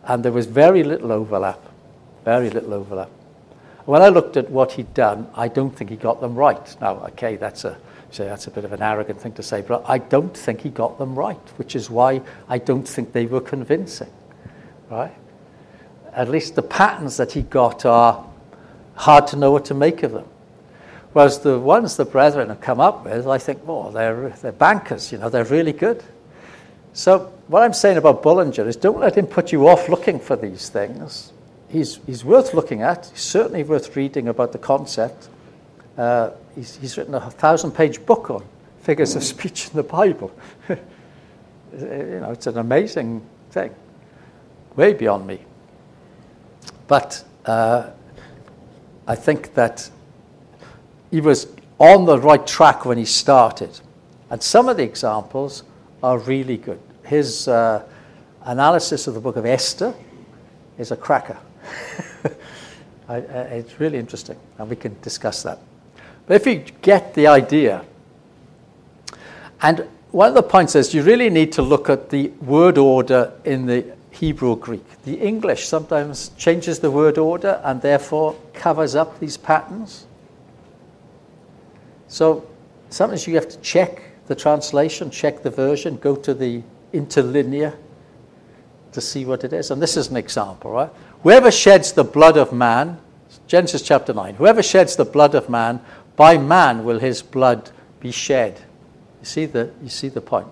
and 0.03 0.23
there 0.23 0.31
was 0.31 0.45
very 0.45 0.83
little 0.83 1.11
overlap. 1.11 1.59
Very 2.23 2.49
little 2.49 2.73
overlap. 2.73 3.09
When 3.85 4.01
I 4.01 4.09
looked 4.09 4.37
at 4.37 4.49
what 4.49 4.73
he'd 4.73 4.93
done, 4.93 5.27
I 5.33 5.47
don't 5.47 5.75
think 5.75 5.89
he 5.89 5.95
got 5.95 6.21
them 6.21 6.35
right. 6.35 6.75
Now, 6.79 6.97
okay, 7.07 7.35
that's 7.35 7.65
a 7.65 7.77
say 8.11 8.25
that's 8.25 8.47
a 8.47 8.51
bit 8.51 8.65
of 8.65 8.73
an 8.73 8.81
arrogant 8.81 9.19
thing 9.19 9.31
to 9.33 9.43
say, 9.43 9.61
but 9.61 9.83
I 9.87 9.97
don't 9.97 10.35
think 10.35 10.61
he 10.61 10.69
got 10.69 10.97
them 10.97 11.17
right, 11.17 11.39
which 11.57 11.75
is 11.75 11.89
why 11.89 12.21
I 12.49 12.57
don't 12.57 12.87
think 12.87 13.13
they 13.13 13.25
were 13.25 13.41
convincing. 13.41 14.11
Right? 14.89 15.13
At 16.13 16.29
least 16.29 16.55
the 16.55 16.61
patterns 16.61 17.17
that 17.17 17.31
he 17.31 17.41
got 17.41 17.85
are 17.85 18.25
hard 19.01 19.25
to 19.25 19.35
know 19.35 19.51
what 19.51 19.65
to 19.65 19.73
make 19.73 20.03
of 20.03 20.11
them. 20.11 20.25
Whereas 21.13 21.39
the 21.39 21.59
ones 21.59 21.97
the 21.97 22.05
brethren 22.05 22.49
have 22.49 22.61
come 22.61 22.79
up 22.79 23.03
with, 23.03 23.27
I 23.27 23.39
think, 23.39 23.61
oh, 23.67 23.91
they're, 23.91 24.29
they're 24.41 24.51
bankers, 24.51 25.11
you 25.11 25.17
know, 25.17 25.27
they're 25.27 25.43
really 25.43 25.73
good. 25.73 26.03
So 26.93 27.33
what 27.47 27.63
I'm 27.63 27.73
saying 27.73 27.97
about 27.97 28.21
Bullinger 28.21 28.67
is 28.67 28.75
don't 28.75 28.99
let 28.99 29.17
him 29.17 29.25
put 29.25 29.51
you 29.51 29.67
off 29.67 29.89
looking 29.89 30.19
for 30.19 30.35
these 30.35 30.69
things. 30.69 31.33
He's, 31.67 31.99
he's 32.05 32.23
worth 32.23 32.53
looking 32.53 32.83
at. 32.83 33.07
He's 33.07 33.21
certainly 33.21 33.63
worth 33.63 33.95
reading 33.95 34.27
about 34.27 34.51
the 34.51 34.59
concept. 34.59 35.29
Uh, 35.97 36.31
he's, 36.53 36.75
he's 36.77 36.95
written 36.97 37.15
a 37.15 37.31
thousand-page 37.31 38.05
book 38.05 38.29
on 38.29 38.45
figures 38.81 39.15
of 39.15 39.23
speech 39.35 39.69
in 39.69 39.77
the 39.77 39.83
Bible. 39.83 40.31
you 40.69 40.77
know, 41.77 42.31
it's 42.31 42.45
an 42.45 42.59
amazing 42.59 43.25
thing, 43.49 43.73
way 44.75 44.93
beyond 44.93 45.25
me. 45.25 45.39
But 46.87 47.23
uh, 47.45 47.89
I 49.07 49.15
think 49.15 49.53
that 49.55 49.89
he 51.09 51.21
was 51.21 51.47
on 51.79 52.05
the 52.05 52.19
right 52.19 52.45
track 52.45 52.85
when 52.85 52.97
he 52.97 53.05
started. 53.05 53.79
And 54.29 54.41
some 54.41 54.69
of 54.69 54.77
the 54.77 54.83
examples 54.83 55.63
are 56.03 56.19
really 56.19 56.57
good. 56.57 56.79
His 57.03 57.47
uh, 57.47 57.83
analysis 58.43 59.07
of 59.07 59.13
the 59.13 59.19
book 59.19 59.35
of 59.35 59.45
Esther 59.45 59.93
is 60.77 60.91
a 60.91 60.95
cracker. 60.95 61.37
I, 63.09 63.17
uh, 63.17 63.47
it's 63.51 63.79
really 63.79 63.97
interesting, 63.97 64.37
and 64.57 64.69
we 64.69 64.75
can 64.75 64.95
discuss 65.01 65.43
that. 65.43 65.59
But 66.27 66.35
if 66.35 66.45
you 66.45 66.63
get 66.81 67.13
the 67.13 67.27
idea, 67.27 67.83
and 69.61 69.87
one 70.11 70.29
of 70.29 70.35
the 70.35 70.43
points 70.43 70.75
is 70.75 70.93
you 70.93 71.03
really 71.03 71.29
need 71.29 71.51
to 71.53 71.61
look 71.61 71.89
at 71.89 72.09
the 72.09 72.29
word 72.41 72.77
order 72.77 73.33
in 73.43 73.65
the 73.65 73.85
Hebrew 74.21 74.55
Greek. 74.55 75.01
The 75.01 75.15
English 75.15 75.67
sometimes 75.67 76.29
changes 76.37 76.77
the 76.77 76.91
word 76.91 77.17
order 77.17 77.59
and 77.63 77.81
therefore 77.81 78.35
covers 78.53 78.93
up 78.93 79.19
these 79.19 79.35
patterns. 79.35 80.05
So 82.07 82.47
sometimes 82.91 83.25
you 83.25 83.33
have 83.33 83.49
to 83.49 83.57
check 83.61 84.03
the 84.27 84.35
translation, 84.35 85.09
check 85.09 85.41
the 85.41 85.49
version, 85.49 85.97
go 85.97 86.15
to 86.17 86.35
the 86.35 86.61
interlinear 86.93 87.73
to 88.91 89.01
see 89.01 89.25
what 89.25 89.43
it 89.43 89.53
is. 89.53 89.71
And 89.71 89.81
this 89.81 89.97
is 89.97 90.11
an 90.11 90.17
example, 90.17 90.69
right? 90.69 90.91
Whoever 91.23 91.49
sheds 91.49 91.91
the 91.91 92.03
blood 92.03 92.37
of 92.37 92.53
man, 92.53 92.99
Genesis 93.47 93.81
chapter 93.81 94.13
9, 94.13 94.35
whoever 94.35 94.61
sheds 94.61 94.95
the 94.95 95.05
blood 95.05 95.33
of 95.33 95.49
man, 95.49 95.81
by 96.15 96.37
man 96.37 96.85
will 96.85 96.99
his 96.99 97.23
blood 97.23 97.71
be 97.99 98.11
shed. 98.11 98.61
You 99.21 99.25
see 99.25 99.45
the, 99.47 99.71
you 99.81 99.89
see 99.89 100.09
the 100.09 100.21
point? 100.21 100.47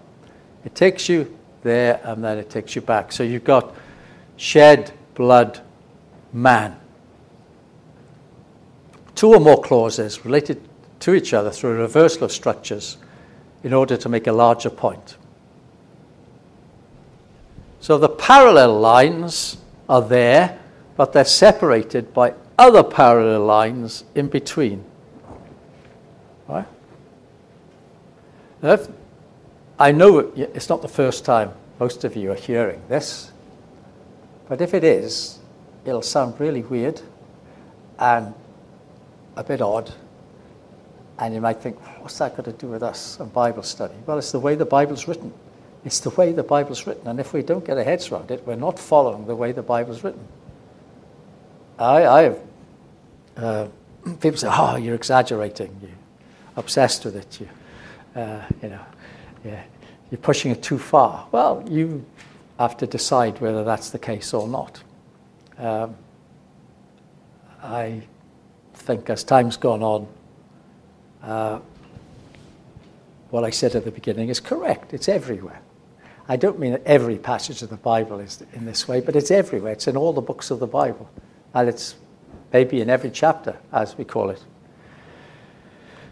It 0.65 0.73
takes 0.73 1.07
you 1.07 1.37
there 1.63 1.99
and 2.03 2.23
then 2.23 2.37
it 2.37 2.49
takes 2.49 2.75
you 2.75 2.81
back. 2.81 3.11
So 3.11 3.23
you've 3.23 3.43
got 3.43 3.75
shed 4.37 4.91
blood 5.15 5.61
man. 6.31 6.79
Two 9.15 9.33
or 9.33 9.39
more 9.39 9.61
clauses 9.61 10.23
related 10.23 10.61
to 11.01 11.13
each 11.13 11.33
other 11.33 11.51
through 11.51 11.71
a 11.71 11.75
reversal 11.75 12.23
of 12.25 12.31
structures 12.31 12.97
in 13.63 13.73
order 13.73 13.97
to 13.97 14.09
make 14.09 14.27
a 14.27 14.31
larger 14.31 14.69
point. 14.69 15.17
So 17.81 17.97
the 17.97 18.09
parallel 18.09 18.79
lines 18.79 19.57
are 19.87 20.01
there, 20.01 20.59
but 20.95 21.13
they're 21.13 21.25
separated 21.25 22.13
by 22.13 22.33
other 22.57 22.83
parallel 22.83 23.45
lines 23.45 24.03
in 24.15 24.27
between. 24.27 24.83
Right? 26.47 26.67
I 29.79 29.93
know 29.93 30.19
it's 30.35 30.67
not 30.67 30.81
the 30.81 30.89
first 30.89 31.23
time 31.23 31.53
most 31.79 32.03
of 32.03 32.15
you 32.15 32.31
are 32.31 32.35
hearing 32.35 32.81
this, 32.89 33.31
but 34.49 34.59
if 34.59 34.73
it 34.73 34.83
is, 34.83 35.39
it'll 35.85 36.01
sound 36.01 36.37
really 36.39 36.63
weird 36.63 37.01
and 37.97 38.33
a 39.37 39.43
bit 39.43 39.61
odd 39.61 39.93
and 41.19 41.33
you 41.33 41.41
might 41.41 41.61
think, 41.61 41.77
what's 42.01 42.17
that 42.17 42.35
got 42.35 42.45
to 42.45 42.53
do 42.53 42.67
with 42.67 42.81
us 42.81 43.19
and 43.19 43.31
Bible 43.31 43.63
study? 43.63 43.93
Well, 44.05 44.17
it's 44.17 44.31
the 44.31 44.39
way 44.39 44.55
the 44.55 44.65
Bible's 44.65 45.07
written. 45.07 45.33
It's 45.83 45.99
the 45.99 46.09
way 46.11 46.31
the 46.31 46.43
Bible's 46.43 46.87
written. 46.87 47.07
And 47.07 47.19
if 47.19 47.33
we 47.33 47.41
don't 47.41 47.63
get 47.65 47.77
our 47.77 47.83
heads 47.83 48.09
around 48.09 48.31
it, 48.31 48.45
we're 48.47 48.55
not 48.55 48.79
following 48.79 49.27
the 49.27 49.35
way 49.35 49.51
the 49.51 49.61
Bible's 49.61 50.03
written. 50.03 50.25
I, 51.77 52.05
I 52.05 52.21
have, 52.23 52.39
uh, 53.35 53.67
people 54.21 54.37
say, 54.37 54.47
oh, 54.49 54.77
you're 54.77 54.95
exaggerating. 54.95 55.77
You're 55.81 55.91
obsessed 56.55 57.03
with 57.03 57.17
it. 57.17 57.41
You, 57.41 57.49
uh, 58.15 58.41
you 58.61 58.69
know, 58.69 58.81
yeah, 59.43 59.63
you're 60.11 60.19
pushing 60.19 60.51
it 60.51 60.61
too 60.61 60.77
far. 60.77 61.27
Well, 61.31 61.63
you 61.69 62.05
have 62.57 62.77
to 62.77 62.87
decide 62.87 63.39
whether 63.39 63.63
that's 63.63 63.89
the 63.89 63.99
case 63.99 64.33
or 64.33 64.47
not. 64.47 64.81
Um, 65.57 65.95
I 67.61 68.01
think 68.73 69.09
as 69.09 69.23
time's 69.23 69.57
gone 69.57 69.83
on, 69.83 70.07
uh, 71.23 71.59
what 73.29 73.43
I 73.43 73.49
said 73.49 73.75
at 73.75 73.85
the 73.85 73.91
beginning 73.91 74.29
is 74.29 74.39
correct. 74.39 74.93
It's 74.93 75.07
everywhere. 75.07 75.61
I 76.27 76.35
don't 76.35 76.59
mean 76.59 76.71
that 76.73 76.83
every 76.85 77.17
passage 77.17 77.61
of 77.61 77.69
the 77.69 77.77
Bible 77.77 78.19
is 78.19 78.43
in 78.53 78.65
this 78.65 78.87
way, 78.87 79.01
but 79.01 79.15
it's 79.15 79.31
everywhere. 79.31 79.73
It's 79.73 79.87
in 79.87 79.97
all 79.97 80.13
the 80.13 80.21
books 80.21 80.51
of 80.51 80.59
the 80.59 80.67
Bible. 80.67 81.09
And 81.53 81.67
it's 81.67 81.95
maybe 82.53 82.81
in 82.81 82.89
every 82.89 83.09
chapter, 83.09 83.57
as 83.71 83.97
we 83.97 84.05
call 84.05 84.29
it. 84.29 84.43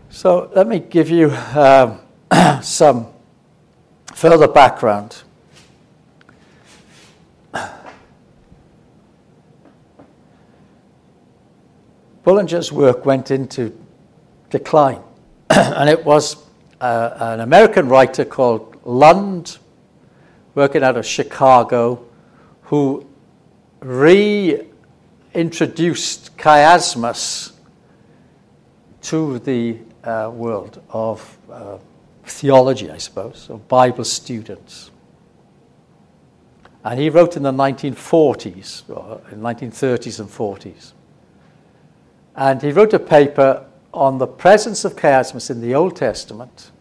So 0.09 0.51
let 0.55 0.67
me 0.67 0.79
give 0.79 1.09
you 1.09 1.31
um, 1.31 1.99
some 2.61 3.07
further 4.17 4.47
background. 4.47 5.21
Bullinger's 12.25 12.71
work 12.71 13.05
went 13.05 13.29
into 13.29 13.77
decline. 14.49 15.03
and 15.51 15.87
it 15.87 16.03
was 16.03 16.35
uh, 16.81 17.11
an 17.19 17.41
American 17.41 17.89
writer 17.89 18.25
called 18.25 18.75
Lund, 18.85 19.59
working 20.55 20.81
out 20.81 20.97
of 20.97 21.05
Chicago, 21.05 22.03
who 22.63 23.07
reintroduced 23.81 24.65
chiasmus 26.37 27.51
to 29.03 29.37
the 29.37 29.77
uh, 30.03 30.31
world 30.33 30.81
of 30.89 31.37
uh, 31.51 31.77
theology, 32.29 32.89
I 32.89 32.97
suppose, 32.97 33.47
of 33.49 33.67
Bible 33.67 34.03
students. 34.03 34.91
And 36.83 36.99
he 36.99 37.09
wrote 37.09 37.35
in 37.35 37.43
the 37.43 37.51
1940s, 37.51 38.89
or 38.89 39.21
in 39.31 39.39
1930s 39.39 40.19
and 40.19 40.29
40s. 40.29 40.93
And 42.35 42.61
he 42.61 42.71
wrote 42.71 42.93
a 42.93 42.99
paper 42.99 43.65
on 43.93 44.19
the 44.19 44.27
presence 44.27 44.85
of 44.85 44.95
chiasmus 44.95 45.49
in 45.49 45.59
the 45.59 45.73
Old 45.75 45.95
Testament, 45.95 46.71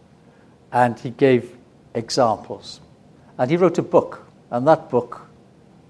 and 0.71 0.97
he 0.99 1.09
gave 1.09 1.55
examples. 1.93 2.79
And 3.37 3.49
he 3.49 3.57
wrote 3.57 3.77
a 3.77 3.83
book, 3.83 4.25
and 4.51 4.67
that 4.67 4.89
book 4.89 5.21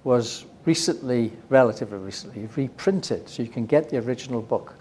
was 0.04 0.46
recently, 0.66 1.32
relatively 1.50 1.98
recently, 1.98 2.48
reprinted, 2.56 3.28
so 3.28 3.44
you 3.44 3.50
can 3.50 3.66
get 3.66 3.90
the 3.90 3.98
original 3.98 4.42
book. 4.42 4.76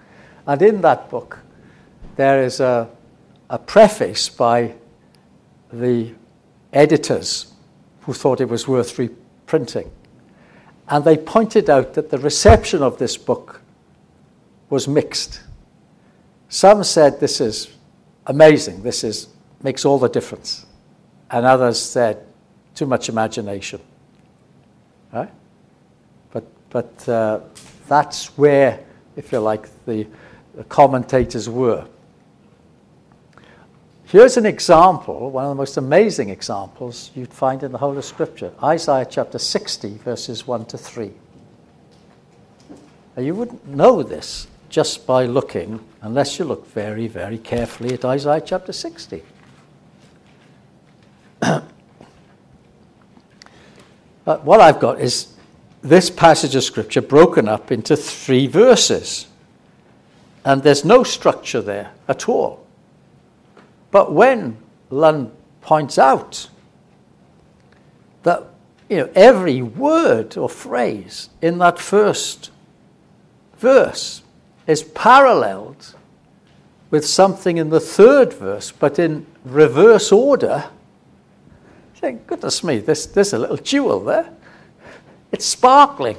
And 0.46 0.62
in 0.62 0.80
that 0.82 1.10
book, 1.10 1.38
there 2.16 2.42
is 2.42 2.60
a, 2.60 2.88
a 3.48 3.58
preface 3.58 4.28
by 4.28 4.74
the 5.72 6.12
editors 6.72 7.52
who 8.02 8.12
thought 8.12 8.40
it 8.40 8.48
was 8.48 8.66
worth 8.68 8.98
reprinting. 8.98 9.90
And 10.88 11.04
they 11.04 11.16
pointed 11.16 11.68
out 11.68 11.94
that 11.94 12.10
the 12.10 12.18
reception 12.18 12.82
of 12.82 12.98
this 12.98 13.16
book 13.16 13.60
was 14.70 14.86
mixed. 14.86 15.40
Some 16.48 16.84
said 16.84 17.18
this 17.18 17.40
is 17.40 17.72
amazing, 18.26 18.82
this 18.82 19.02
is, 19.02 19.28
makes 19.62 19.84
all 19.84 19.98
the 19.98 20.08
difference. 20.08 20.66
And 21.30 21.44
others 21.44 21.80
said 21.80 22.24
too 22.74 22.86
much 22.86 23.08
imagination. 23.08 23.80
Right? 25.12 25.30
But, 26.30 26.44
but 26.70 27.08
uh, 27.08 27.40
that's 27.88 28.36
where, 28.38 28.80
if 29.16 29.32
you 29.32 29.40
like, 29.40 29.68
the, 29.86 30.06
the 30.54 30.64
commentators 30.64 31.48
were. 31.48 31.86
Here's 34.08 34.36
an 34.36 34.46
example, 34.46 35.32
one 35.32 35.46
of 35.46 35.50
the 35.50 35.56
most 35.56 35.76
amazing 35.78 36.30
examples 36.30 37.10
you'd 37.16 37.32
find 37.32 37.64
in 37.64 37.72
the 37.72 37.78
whole 37.78 37.98
of 37.98 38.04
Scripture 38.04 38.52
Isaiah 38.62 39.04
chapter 39.04 39.36
60, 39.36 39.98
verses 39.98 40.46
1 40.46 40.66
to 40.66 40.78
3. 40.78 41.10
Now, 43.16 43.22
you 43.22 43.34
wouldn't 43.34 43.66
know 43.66 44.04
this 44.04 44.46
just 44.68 45.08
by 45.08 45.26
looking, 45.26 45.80
unless 46.02 46.38
you 46.38 46.44
look 46.44 46.68
very, 46.68 47.08
very 47.08 47.38
carefully 47.38 47.94
at 47.94 48.04
Isaiah 48.04 48.40
chapter 48.40 48.72
60. 48.72 49.24
but 51.40 51.64
what 54.24 54.60
I've 54.60 54.78
got 54.78 55.00
is 55.00 55.34
this 55.82 56.10
passage 56.10 56.54
of 56.54 56.62
Scripture 56.62 57.02
broken 57.02 57.48
up 57.48 57.72
into 57.72 57.96
three 57.96 58.46
verses. 58.46 59.26
And 60.44 60.62
there's 60.62 60.84
no 60.84 61.02
structure 61.02 61.60
there 61.60 61.90
at 62.06 62.28
all. 62.28 62.65
But 63.90 64.12
when 64.12 64.58
Lund 64.90 65.30
points 65.60 65.98
out 65.98 66.48
that 68.22 68.44
you 68.88 68.98
know, 68.98 69.10
every 69.14 69.62
word 69.62 70.36
or 70.36 70.48
phrase 70.48 71.30
in 71.42 71.58
that 71.58 71.78
first 71.78 72.50
verse 73.58 74.22
is 74.66 74.82
paralleled 74.82 75.94
with 76.90 77.06
something 77.06 77.56
in 77.56 77.70
the 77.70 77.80
third 77.80 78.32
verse, 78.32 78.70
but 78.70 78.98
in 78.98 79.26
reverse 79.44 80.12
order, 80.12 80.64
you 81.94 82.00
think, 82.00 82.26
goodness 82.26 82.62
me, 82.62 82.78
there's, 82.78 83.06
there's 83.06 83.32
a 83.32 83.38
little 83.38 83.56
jewel 83.56 84.00
there. 84.00 84.30
It's 85.32 85.44
sparkling. 85.44 86.16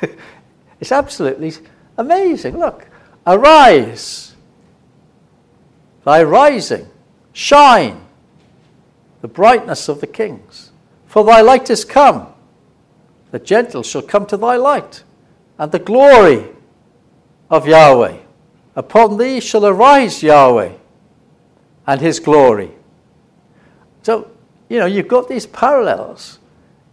it's 0.80 0.92
absolutely 0.92 1.52
amazing. 1.98 2.58
Look, 2.58 2.86
arise, 3.26 4.33
thy 6.04 6.22
rising, 6.22 6.88
shine, 7.32 8.00
the 9.20 9.28
brightness 9.28 9.88
of 9.88 10.00
the 10.00 10.06
kings. 10.06 10.70
For 11.06 11.24
thy 11.24 11.40
light 11.40 11.70
is 11.70 11.84
come, 11.84 12.26
the 13.30 13.38
Gentiles 13.38 13.86
shall 13.86 14.02
come 14.02 14.26
to 14.26 14.36
thy 14.36 14.56
light, 14.56 15.02
and 15.58 15.72
the 15.72 15.78
glory 15.78 16.48
of 17.50 17.66
Yahweh. 17.66 18.18
Upon 18.76 19.16
thee 19.16 19.40
shall 19.40 19.64
arise 19.64 20.22
Yahweh 20.22 20.72
and 21.86 22.00
his 22.00 22.18
glory. 22.18 22.70
So, 24.02 24.30
you 24.68 24.78
know, 24.78 24.86
you've 24.86 25.08
got 25.08 25.28
these 25.28 25.46
parallels. 25.46 26.38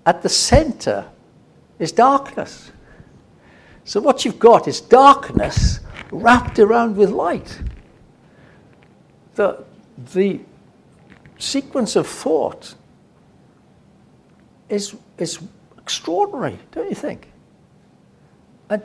At 0.05 0.22
the 0.22 0.30
center 0.30 1.05
is 1.80 1.91
darkness. 1.91 2.72
So, 3.84 3.99
what 3.99 4.24
you've 4.26 4.39
got 4.39 4.68
is 4.68 4.82
darkness 4.82 5.80
wrapped 6.12 6.59
around 6.59 6.95
with 6.95 7.09
light. 7.09 7.59
The, 9.36 9.63
the 10.13 10.39
sequence 11.38 11.95
of 11.95 12.07
thought 12.07 12.75
is, 14.69 14.95
is 15.17 15.39
extraordinary, 15.77 16.59
don't 16.71 16.89
you 16.89 16.95
think? 16.95 17.32
And, 18.69 18.84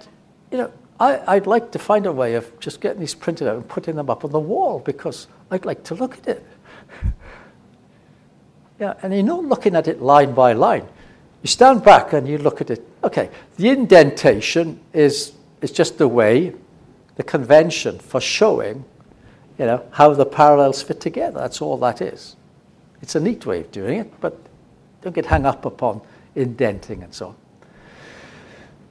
you 0.51 0.59
know, 0.59 0.73
I, 0.99 1.35
would 1.35 1.47
like 1.47 1.71
to 1.73 1.79
find 1.79 2.07
a 2.07 2.13
way 2.13 2.35
of 2.35 2.59
just 2.59 2.81
getting 2.81 3.01
these 3.01 3.15
printed 3.15 3.49
out 3.49 3.57
and 3.57 3.69
putting 3.69 3.97
them 3.97 4.09
up 4.09 4.25
on 4.25 4.31
the 4.31 4.41
wall 4.41 4.81
because 4.81 5.29
I'd 5.51 5.65
like 5.65 5.85
to 5.85 5.95
look 5.95 6.19
at 6.19 6.29
it. 6.29 6.47
yeah, 8.81 8.95
and 9.03 9.15
you're 9.15 9.23
not 9.23 9.45
looking 9.45 9.77
at 9.77 9.89
it 9.89 10.01
line 10.01 10.33
by 10.33 10.55
line. 10.55 10.87
You 11.43 11.49
stand 11.49 11.85
back 11.85 12.15
and 12.15 12.27
you 12.27 12.39
look 12.39 12.61
at 12.61 12.71
it. 12.71 12.85
Okay, 13.05 13.31
the 13.57 13.69
indentation 13.69 14.81
is, 14.93 15.33
is 15.61 15.71
just 15.71 15.99
the 15.99 16.09
way, 16.09 16.55
the 17.17 17.23
convention 17.23 17.99
for 17.99 18.21
showing, 18.21 18.85
you 19.59 19.67
know, 19.67 19.85
how 19.93 20.13
the 20.13 20.27
parallels 20.27 20.83
fit 20.83 21.01
together. 21.01 21.41
That's 21.41 21.63
all 21.63 21.77
that 21.79 22.03
is. 22.03 22.37
It's 23.03 23.15
a 23.15 23.21
neat 23.21 23.47
way 23.47 23.61
of 23.61 23.71
doing 23.71 24.01
it, 24.01 24.21
but 24.21 24.39
don't 25.03 25.15
get 25.15 25.27
hung 25.27 25.47
up 25.47 25.65
upon 25.65 26.01
indenting 26.35 27.03
and 27.03 27.15
so 27.15 27.29
on. 27.29 27.37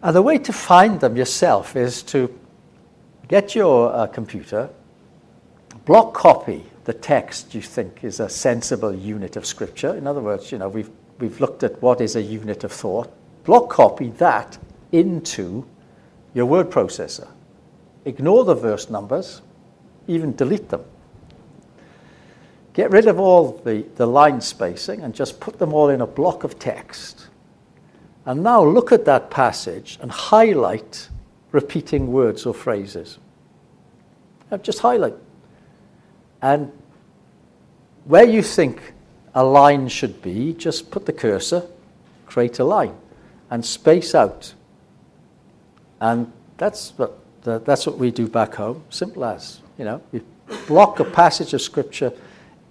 And 0.01 0.16
the 0.16 0.22
way 0.22 0.38
to 0.38 0.53
find 0.53 0.99
them 0.99 1.18
yourself 1.18 1.76
is 1.76 2.03
to 2.03 2.34
get 3.28 3.55
your 3.55 3.93
uh, 3.93 4.07
computer, 4.07 4.70
block 5.86 6.13
copy 6.13 6.66
the 6.86 6.93
text 6.93 7.55
you 7.55 7.61
think 7.61 8.03
is 8.03 8.20
a 8.20 8.30
sensible 8.30 8.93
unit 8.93 9.36
of 9.36 9.45
scripture. 9.45 9.95
In 9.95 10.05
other 10.05 10.22
words, 10.22 10.51
you 10.51 10.59
know, 10.59 10.70
we've, 10.70 10.89
we've 11.20 11.41
looked 11.41 11.63
at 11.63 11.82
what 11.82 11.99
is 11.99 12.16
a 12.16 12.22
unit 12.22 12.63
of 12.63 12.72
thought. 12.72 13.11
Block 13.43 13.70
copy 13.70 14.09
that 14.11 14.57
into 14.91 15.66
your 16.36 16.45
word 16.45 16.70
processor. 16.70 17.28
Ignore 18.05 18.45
the 18.45 18.53
verse 18.53 18.89
numbers, 18.89 19.41
even 20.08 20.36
delete 20.36 20.70
them. 20.70 20.84
Get 22.74 22.91
rid 22.91 23.08
of 23.08 23.20
all 23.20 23.62
the, 23.64 23.86
the 23.95 24.06
line 24.06 24.41
spacing 24.41 25.01
and 25.01 25.16
just 25.16 25.39
put 25.39 25.60
them 25.60 25.74
all 25.74 25.89
in 25.89 26.01
a 26.01 26.08
block 26.08 26.43
of 26.43 26.60
text. 26.60 27.28
And 28.26 28.43
now 28.43 28.64
look 28.64 28.91
at 28.91 29.06
that 29.06 29.30
passage 29.30 29.97
and 30.01 30.12
highlight 30.12 31.10
repeating 31.51 32.12
words 32.12 32.45
or 32.45 32.53
phrases. 32.53 33.18
Just 34.62 34.80
highlight. 34.80 35.16
And 36.41 36.72
where 38.03 38.26
you 38.26 38.41
think 38.41 38.93
a 39.34 39.43
line 39.43 39.88
should 39.88 40.22
be, 40.22 40.53
just 40.53 40.91
put 40.91 41.06
the 41.06 41.14
cursor, 41.14 41.64
create 42.26 42.60
a 42.60 42.64
line, 42.64 42.95
and 43.49 43.66
space 43.66 44.14
out. 44.14 44.53
And 45.99 46.32
that's 46.58 46.93
what, 46.97 47.18
that's 47.46 47.86
what 47.86 47.98
we 47.98 48.12
do 48.12 48.28
back 48.28 48.56
home. 48.56 48.84
Simple 48.89 49.26
as, 49.26 49.62
you 49.78 49.86
know, 49.86 50.02
you 50.12 50.26
block 50.68 51.00
a 51.00 51.06
passage 51.06 51.54
of 51.54 51.62
scripture 51.62 52.12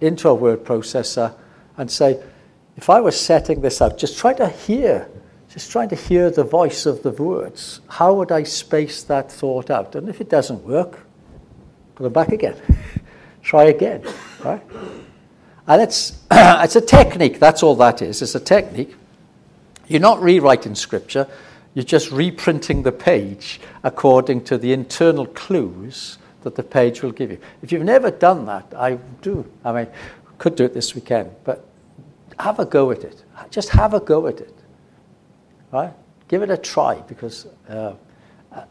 into 0.01 0.29
a 0.29 0.35
word 0.35 0.63
processor 0.63 1.33
and 1.77 1.89
say, 1.89 2.21
if 2.77 2.89
I 2.89 2.99
was 2.99 3.19
setting 3.19 3.61
this 3.61 3.81
out, 3.81 3.97
just 3.97 4.17
try 4.17 4.33
to 4.33 4.49
hear 4.49 5.07
just 5.55 5.71
trying 5.71 5.87
to 5.87 5.95
hear 5.95 6.29
the 6.29 6.43
voice 6.43 6.85
of 6.85 7.01
the 7.01 7.11
words. 7.11 7.79
How 7.87 8.13
would 8.15 8.29
I 8.29 8.43
space 8.43 9.03
that 9.03 9.31
thought 9.31 9.69
out? 9.69 9.95
And 9.95 10.09
if 10.09 10.19
it 10.19 10.29
doesn't 10.29 10.61
work, 10.65 10.99
put 11.95 12.05
it 12.05 12.11
back 12.11 12.33
again. 12.33 12.57
Try 13.41 13.65
again. 13.65 14.03
Right? 14.43 14.61
And 15.65 15.81
it's, 15.81 16.19
it's 16.31 16.75
a 16.75 16.81
technique, 16.81 17.39
that's 17.39 17.63
all 17.63 17.75
that 17.75 18.01
is. 18.01 18.21
It's 18.21 18.35
a 18.35 18.39
technique. 18.41 18.95
You're 19.87 20.01
not 20.01 20.21
rewriting 20.21 20.75
scripture, 20.75 21.25
you're 21.75 21.85
just 21.85 22.11
reprinting 22.11 22.81
the 22.81 22.91
page 22.91 23.61
according 23.83 24.43
to 24.45 24.57
the 24.57 24.73
internal 24.73 25.27
clues 25.27 26.17
that 26.41 26.55
the 26.55 26.63
page 26.63 27.03
will 27.03 27.11
give 27.11 27.29
you. 27.29 27.37
If 27.61 27.71
you've 27.71 27.83
never 27.83 28.09
done 28.09 28.47
that, 28.47 28.73
I 28.75 28.95
do. 29.21 29.45
I 29.63 29.71
mean, 29.71 29.87
could 30.39 30.55
do 30.55 30.65
it 30.65 30.73
this 30.73 30.95
weekend, 30.95 31.29
but 31.43 31.63
have 32.39 32.57
a 32.57 32.65
go 32.65 32.89
at 32.89 33.03
it. 33.03 33.23
Just 33.51 33.69
have 33.69 33.93
a 33.93 33.99
go 33.99 34.25
at 34.25 34.39
it 34.39 34.55
right? 35.75 35.93
Give 36.27 36.41
it 36.41 36.49
a 36.49 36.57
try 36.57 36.95
because, 37.07 37.47
uh, 37.69 37.93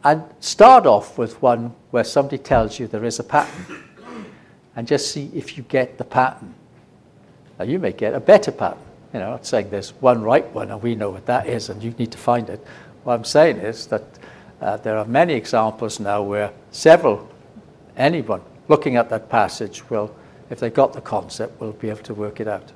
And 0.02 0.22
start 0.40 0.86
off 0.86 1.18
with 1.18 1.42
one 1.42 1.74
where 1.90 2.04
somebody 2.04 2.38
tells 2.38 2.78
you 2.78 2.86
there 2.86 3.04
is 3.04 3.18
a 3.18 3.22
pattern 3.22 3.84
and 4.76 4.88
just 4.88 5.12
see 5.12 5.30
if 5.34 5.58
you 5.58 5.62
get 5.64 5.98
the 5.98 6.04
pattern. 6.04 6.54
Now, 7.58 7.66
you 7.66 7.78
may 7.78 7.92
get 7.92 8.14
a 8.14 8.20
better 8.20 8.50
pattern. 8.50 8.78
You 9.12 9.20
know, 9.20 9.26
I'm 9.26 9.32
not 9.32 9.46
saying 9.46 9.68
there's 9.68 9.90
one 10.00 10.22
right 10.22 10.46
one 10.54 10.70
and 10.70 10.82
we 10.82 10.94
know 10.94 11.10
what 11.10 11.26
that 11.26 11.46
is 11.46 11.68
and 11.68 11.82
you 11.82 11.90
need 11.98 12.12
to 12.12 12.18
find 12.18 12.48
it. 12.48 12.66
What 13.04 13.14
I'm 13.14 13.24
saying 13.24 13.58
is 13.58 13.86
that 13.88 14.02
uh, 14.60 14.78
there 14.78 14.96
are 14.96 15.04
many 15.04 15.34
examples 15.34 16.00
now 16.00 16.22
where 16.22 16.50
several, 16.70 17.28
anyone 17.96 18.40
looking 18.68 18.96
at 18.96 19.10
that 19.10 19.28
passage 19.28 19.88
will, 19.90 20.14
if 20.50 20.58
they 20.58 20.70
got 20.70 20.94
the 20.94 21.00
concept, 21.00 21.60
will 21.60 21.72
be 21.72 21.90
able 21.90 22.02
to 22.02 22.14
work 22.14 22.40
it 22.40 22.48
out. 22.48 22.72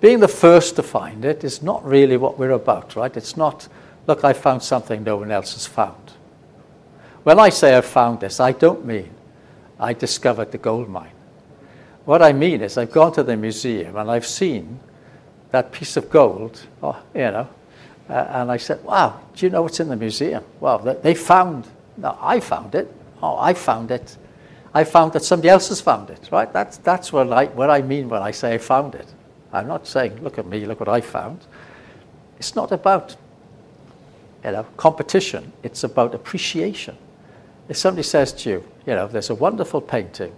Being 0.00 0.20
the 0.20 0.28
first 0.28 0.76
to 0.76 0.82
find 0.82 1.24
it 1.24 1.44
is 1.44 1.62
not 1.62 1.84
really 1.84 2.16
what 2.16 2.38
we're 2.38 2.50
about, 2.50 2.96
right? 2.96 3.14
It's 3.16 3.36
not, 3.36 3.68
look, 4.06 4.24
I 4.24 4.32
found 4.32 4.62
something 4.62 5.04
no 5.04 5.16
one 5.16 5.30
else 5.30 5.54
has 5.54 5.66
found. 5.66 6.12
When 7.22 7.38
I 7.38 7.48
say 7.48 7.76
I 7.76 7.80
found 7.80 8.20
this, 8.20 8.40
I 8.40 8.52
don't 8.52 8.84
mean 8.84 9.10
I 9.78 9.92
discovered 9.92 10.52
the 10.52 10.58
gold 10.58 10.88
mine. 10.88 11.12
What 12.04 12.22
I 12.22 12.32
mean 12.32 12.60
is 12.60 12.76
I've 12.76 12.92
gone 12.92 13.12
to 13.14 13.22
the 13.22 13.36
museum 13.36 13.96
and 13.96 14.10
I've 14.10 14.26
seen 14.26 14.78
that 15.52 15.72
piece 15.72 15.96
of 15.96 16.10
gold, 16.10 16.60
oh, 16.82 17.00
you 17.14 17.20
know, 17.20 17.48
uh, 18.08 18.12
and 18.12 18.50
I 18.50 18.56
said, 18.58 18.82
wow, 18.84 19.20
do 19.34 19.46
you 19.46 19.50
know 19.50 19.62
what's 19.62 19.80
in 19.80 19.88
the 19.88 19.96
museum? 19.96 20.44
Well, 20.60 20.78
they 20.78 21.14
found, 21.14 21.66
no, 21.96 22.18
I 22.20 22.40
found 22.40 22.74
it. 22.74 22.92
Oh, 23.22 23.38
I 23.38 23.54
found 23.54 23.90
it. 23.90 24.16
I 24.74 24.84
found 24.84 25.12
that 25.12 25.24
somebody 25.24 25.48
else 25.48 25.68
has 25.68 25.80
found 25.80 26.10
it, 26.10 26.28
right? 26.32 26.52
That's, 26.52 26.78
that's 26.78 27.12
what, 27.12 27.32
I, 27.32 27.46
what 27.46 27.70
I 27.70 27.80
mean 27.80 28.08
when 28.08 28.22
I 28.22 28.32
say 28.32 28.54
I 28.54 28.58
found 28.58 28.94
it. 28.94 29.06
I'm 29.52 29.68
not 29.68 29.86
saying, 29.86 30.20
look 30.22 30.38
at 30.38 30.46
me, 30.46 30.66
look 30.66 30.80
what 30.80 30.88
I 30.88 31.00
found. 31.00 31.46
It's 32.38 32.56
not 32.56 32.72
about 32.72 33.16
you 34.44 34.50
know, 34.50 34.66
competition. 34.76 35.52
It's 35.62 35.84
about 35.84 36.14
appreciation. 36.14 36.98
If 37.68 37.76
somebody 37.76 38.02
says 38.02 38.32
to 38.32 38.50
you, 38.50 38.64
you 38.84 38.94
know, 38.94 39.06
there's 39.06 39.30
a 39.30 39.34
wonderful 39.34 39.80
painting 39.80 40.34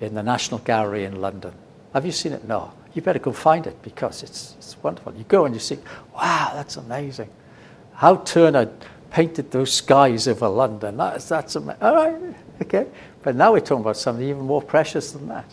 in 0.00 0.14
the 0.14 0.22
National 0.22 0.60
Gallery 0.60 1.04
in 1.04 1.20
London. 1.20 1.52
Have 1.92 2.06
you 2.06 2.12
seen 2.12 2.32
it? 2.32 2.46
No. 2.46 2.72
You 2.96 3.02
better 3.02 3.18
go 3.18 3.30
find 3.30 3.66
it 3.66 3.82
because 3.82 4.22
it's, 4.22 4.54
it's 4.56 4.82
wonderful. 4.82 5.12
You 5.14 5.24
go 5.24 5.44
and 5.44 5.54
you 5.54 5.60
see, 5.60 5.78
wow, 6.14 6.52
that's 6.54 6.78
amazing. 6.78 7.28
How 7.92 8.16
Turner 8.16 8.70
painted 9.10 9.50
those 9.50 9.70
skies 9.70 10.26
over 10.26 10.48
London. 10.48 10.96
That's, 10.96 11.28
that's 11.28 11.56
amazing. 11.56 11.82
All 11.82 11.94
right, 11.94 12.34
okay. 12.62 12.86
But 13.22 13.36
now 13.36 13.52
we're 13.52 13.60
talking 13.60 13.82
about 13.82 13.98
something 13.98 14.26
even 14.26 14.44
more 14.44 14.62
precious 14.62 15.12
than 15.12 15.28
that. 15.28 15.44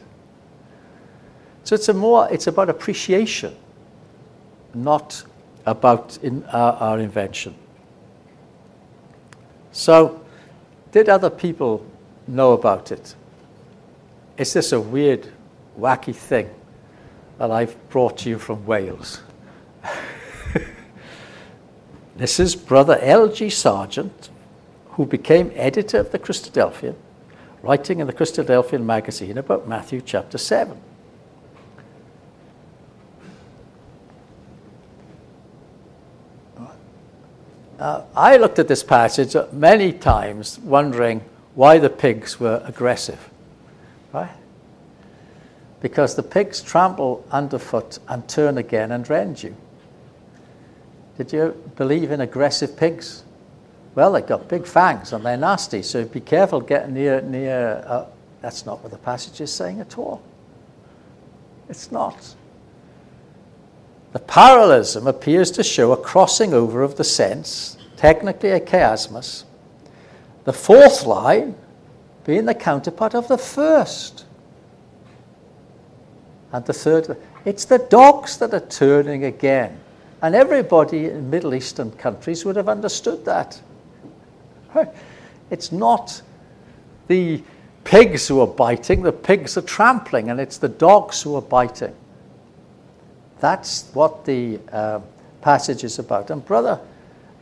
So 1.65 1.75
it's, 1.75 1.89
a 1.89 1.93
more, 1.93 2.31
it's 2.31 2.47
about 2.47 2.69
appreciation, 2.69 3.57
not 4.73 5.21
about 5.65 6.17
in, 6.23 6.45
our, 6.45 6.73
our 6.75 6.99
invention. 6.99 7.55
So, 9.73 10.23
did 10.93 11.09
other 11.09 11.29
people 11.29 11.85
know 12.25 12.53
about 12.53 12.93
it? 12.93 13.15
Is 14.37 14.53
this 14.53 14.71
a 14.71 14.79
weird, 14.79 15.27
wacky 15.77 16.15
thing 16.15 16.49
that 17.37 17.51
I've 17.51 17.89
brought 17.89 18.17
to 18.19 18.29
you 18.29 18.39
from 18.39 18.65
Wales? 18.65 19.21
this 22.15 22.39
is 22.39 22.55
Brother 22.55 22.97
L.G. 23.01 23.49
Sargent, 23.49 24.29
who 24.91 25.05
became 25.05 25.51
editor 25.55 25.99
of 25.99 26.11
the 26.11 26.19
Christadelphian, 26.19 26.95
writing 27.61 27.99
in 27.99 28.07
the 28.07 28.13
Christadelphian 28.13 28.83
magazine 28.83 29.37
about 29.37 29.67
Matthew 29.67 30.01
chapter 30.01 30.37
7. 30.37 30.79
Uh, 37.79 38.05
I 38.15 38.37
looked 38.37 38.59
at 38.59 38.69
this 38.69 38.81
passage 38.81 39.35
many 39.51 39.91
times 39.91 40.57
wondering 40.59 41.21
why 41.53 41.79
the 41.79 41.89
pigs 41.89 42.39
were 42.39 42.63
aggressive. 42.65 43.29
Right? 44.13 44.29
Because 45.83 46.15
the 46.15 46.23
pigs 46.23 46.61
trample 46.61 47.23
underfoot 47.29 47.99
and 48.07 48.27
turn 48.27 48.57
again 48.57 48.93
and 48.93 49.07
rend 49.07 49.43
you. 49.43 49.55
Did 51.17 51.31
you 51.31 51.71
believe 51.75 52.09
in 52.09 52.21
aggressive 52.21 52.75
pigs? 52.75 53.23
Well, 53.93 54.13
they've 54.13 54.25
got 54.25 54.47
big 54.47 54.65
fangs 54.65 55.13
and 55.13 55.23
they're 55.23 55.37
nasty, 55.37 55.83
so 55.83 56.05
be 56.05 56.21
careful 56.21 56.61
getting 56.61 56.95
near. 56.95 57.21
near 57.21 57.83
uh, 57.85 58.05
that's 58.41 58.65
not 58.65 58.81
what 58.81 58.91
the 58.91 58.97
passage 58.97 59.41
is 59.41 59.53
saying 59.53 59.81
at 59.81 59.97
all. 59.97 60.23
It's 61.69 61.91
not. 61.91 62.33
The 64.13 64.19
parallelism 64.19 65.05
appears 65.05 65.51
to 65.51 65.63
show 65.63 65.91
a 65.91 65.97
crossing 65.97 66.53
over 66.53 66.81
of 66.81 66.95
the 66.95 67.03
sense, 67.03 67.77
technically 67.97 68.51
a 68.51 68.59
chiasmus. 68.59 69.43
The 70.45 70.53
fourth 70.53 71.05
line 71.05 71.55
being 72.25 72.45
the 72.45 72.55
counterpart 72.55 73.15
of 73.15 73.27
the 73.27 73.37
first. 73.37 74.25
And 76.53 76.63
the 76.65 76.73
third, 76.73 77.17
it's 77.45 77.65
the 77.65 77.79
dogs 77.79 78.37
that 78.37 78.53
are 78.53 78.59
turning 78.59 79.25
again. 79.25 79.79
And 80.21 80.35
everybody 80.35 81.07
in 81.07 81.29
Middle 81.29 81.53
Eastern 81.53 81.91
countries 81.91 82.45
would 82.45 82.55
have 82.55 82.69
understood 82.69 83.25
that. 83.25 83.59
It's 85.49 85.71
not 85.71 86.21
the 87.07 87.43
pigs 87.83 88.27
who 88.27 88.39
are 88.39 88.47
biting, 88.47 89.03
the 89.03 89.11
pigs 89.11 89.55
are 89.57 89.61
trampling, 89.61 90.31
and 90.31 90.39
it's 90.39 90.57
the 90.57 90.69
dogs 90.69 91.21
who 91.21 91.35
are 91.35 91.41
biting. 91.41 91.93
That's 93.39 93.89
what 93.93 94.25
the 94.25 94.59
uh, 94.71 95.01
passage 95.41 95.83
is 95.83 95.99
about. 95.99 96.31
And 96.31 96.43
Brother 96.43 96.79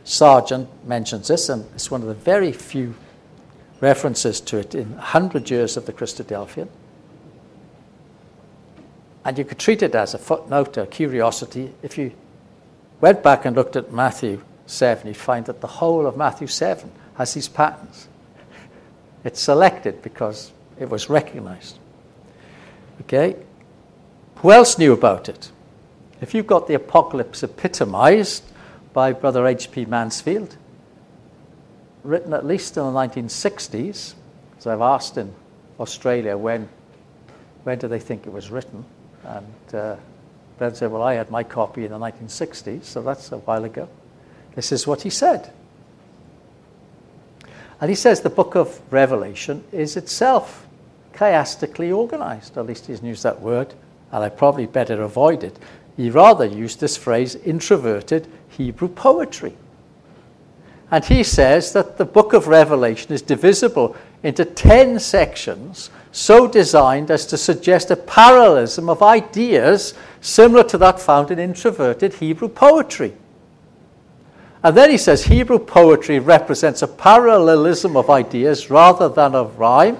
Sargent 0.04 0.68
mentions 0.86 1.28
this, 1.28 1.48
and 1.48 1.64
it's 1.74 1.90
one 1.90 2.02
of 2.02 2.08
the 2.08 2.14
very 2.14 2.52
few 2.52 2.94
references 3.80 4.40
to 4.42 4.58
it 4.58 4.74
in 4.74 4.90
100 4.96 5.48
years 5.48 5.76
of 5.76 5.86
the 5.86 5.92
Christadelphian. 5.92 6.68
And 9.24 9.38
you 9.38 9.44
could 9.44 9.58
treat 9.58 9.82
it 9.82 9.94
as 9.94 10.14
a 10.14 10.18
footnote, 10.18 10.76
a 10.76 10.86
curiosity. 10.86 11.72
If 11.82 11.96
you 11.96 12.12
went 13.00 13.22
back 13.22 13.44
and 13.44 13.54
looked 13.54 13.76
at 13.76 13.92
Matthew 13.92 14.42
7, 14.66 15.06
you'd 15.06 15.16
find 15.16 15.46
that 15.46 15.60
the 15.60 15.66
whole 15.66 16.06
of 16.06 16.16
Matthew 16.16 16.46
7 16.46 16.90
has 17.14 17.34
these 17.34 17.48
patterns. 17.48 18.08
It's 19.24 19.40
selected 19.40 20.02
because 20.02 20.52
it 20.78 20.90
was 20.90 21.08
recognized. 21.08 21.78
Okay? 23.02 23.36
Who 24.36 24.50
else 24.50 24.78
knew 24.78 24.92
about 24.92 25.28
it? 25.28 25.50
If 26.20 26.34
you've 26.34 26.46
got 26.46 26.66
the 26.66 26.74
apocalypse 26.74 27.42
epitomized 27.42 28.44
by 28.92 29.12
Brother 29.12 29.46
H.P. 29.46 29.86
Mansfield, 29.86 30.56
written 32.04 32.32
at 32.32 32.44
least 32.44 32.76
in 32.76 32.84
the 32.84 32.90
1960s. 32.90 34.14
So 34.58 34.72
I've 34.72 34.80
asked 34.80 35.18
in 35.18 35.32
Australia 35.78 36.36
when, 36.36 36.68
when 37.64 37.78
do 37.78 37.88
they 37.88 37.98
think 37.98 38.26
it 38.26 38.32
was 38.32 38.50
written? 38.50 38.84
And 39.24 39.74
uh, 39.74 39.96
Ben 40.58 40.74
said, 40.74 40.90
well, 40.90 41.02
I 41.02 41.14
had 41.14 41.30
my 41.30 41.42
copy 41.42 41.84
in 41.84 41.90
the 41.90 41.98
1960s, 41.98 42.84
so 42.84 43.02
that's 43.02 43.32
a 43.32 43.38
while 43.38 43.64
ago. 43.64 43.88
This 44.54 44.72
is 44.72 44.86
what 44.86 45.02
he 45.02 45.10
said. 45.10 45.52
And 47.80 47.88
he 47.88 47.96
says 47.96 48.20
the 48.20 48.30
book 48.30 48.54
of 48.54 48.80
Revelation 48.92 49.64
is 49.72 49.96
itself 49.96 50.66
chiastically 51.14 51.94
organized. 51.94 52.56
At 52.56 52.66
least 52.66 52.86
he's 52.86 53.02
used 53.02 53.22
that 53.24 53.40
word, 53.40 53.74
and 54.12 54.22
I 54.22 54.28
probably 54.28 54.66
better 54.66 55.02
avoid 55.02 55.42
it. 55.42 55.58
He 55.96 56.10
rather 56.10 56.44
used 56.44 56.80
this 56.80 56.96
phrase, 56.96 57.34
introverted 57.34 58.28
Hebrew 58.48 58.88
poetry. 58.88 59.56
And 60.90 61.04
he 61.04 61.22
says 61.22 61.72
that 61.72 61.96
the 61.96 62.04
book 62.04 62.34
of 62.34 62.48
Revelation 62.48 63.12
is 63.12 63.22
divisible 63.22 63.96
into 64.22 64.44
10 64.44 65.00
sections, 65.00 65.90
so 66.12 66.46
designed 66.46 67.10
as 67.10 67.24
to 67.26 67.38
suggest 67.38 67.90
a 67.90 67.96
parallelism 67.96 68.88
of 68.90 69.02
ideas 69.02 69.94
similar 70.20 70.62
to 70.64 70.78
that 70.78 71.00
found 71.00 71.30
in 71.30 71.38
introverted 71.38 72.14
Hebrew 72.14 72.48
poetry. 72.48 73.14
And 74.62 74.76
then 74.76 74.90
he 74.90 74.98
says 74.98 75.24
Hebrew 75.24 75.58
poetry 75.58 76.18
represents 76.18 76.82
a 76.82 76.86
parallelism 76.86 77.96
of 77.96 78.10
ideas 78.10 78.70
rather 78.70 79.08
than 79.08 79.34
of 79.34 79.58
rhyme. 79.58 79.96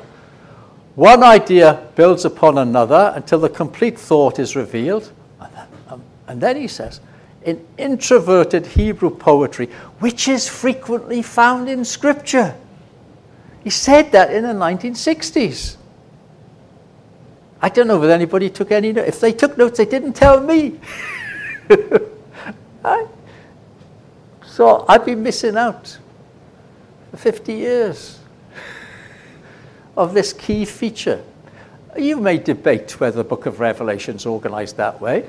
One 0.95 1.23
idea 1.23 1.89
builds 1.97 2.25
upon 2.25 2.59
another 2.59 3.13
until 3.17 3.41
the 3.41 3.49
complete 3.49 3.99
thought 3.99 4.39
is 4.39 4.55
revealed. 4.55 5.11
And 6.29 6.41
then 6.41 6.57
um, 6.57 6.63
he 6.63 6.69
says, 6.69 7.01
in 7.45 7.67
introverted 7.79 8.67
Hebrew 8.67 9.11
poetry, 9.11 9.67
which 9.99 10.29
is 10.29 10.47
frequently 10.47 11.23
found 11.23 11.69
in 11.69 11.85
Scripture. 11.85 12.55
He 13.65 13.71
said 13.71 14.13
that 14.13 14.33
in 14.33 14.45
the 14.45 14.51
1960s. 14.51 15.77
I 17.63 17.69
don't 17.69 17.87
know 17.87 17.99
whether 17.99 18.13
anybody 18.13 18.51
took 18.51 18.73
any 18.73 18.93
notes. 18.93 19.09
If 19.09 19.21
they 19.21 19.33
took 19.33 19.57
notes, 19.57 19.79
they 19.79 19.87
didn't 19.87 20.15
tell 20.15 20.41
me. 20.41 20.81
So 24.45 24.85
I've 24.87 25.07
been 25.07 25.23
missing 25.23 25.57
out 25.57 25.97
for 27.11 27.17
50 27.17 27.55
years 27.55 28.19
of 29.97 30.13
this 30.13 30.35
key 30.35 30.67
feature. 30.67 31.25
You 31.97 32.19
may 32.19 32.37
debate 32.37 33.01
whether 33.01 33.23
the 33.23 33.25
book 33.25 33.47
of 33.47 33.61
Revelation 33.61 34.17
is 34.17 34.27
organized 34.27 34.77
that 34.77 35.01
way 35.01 35.25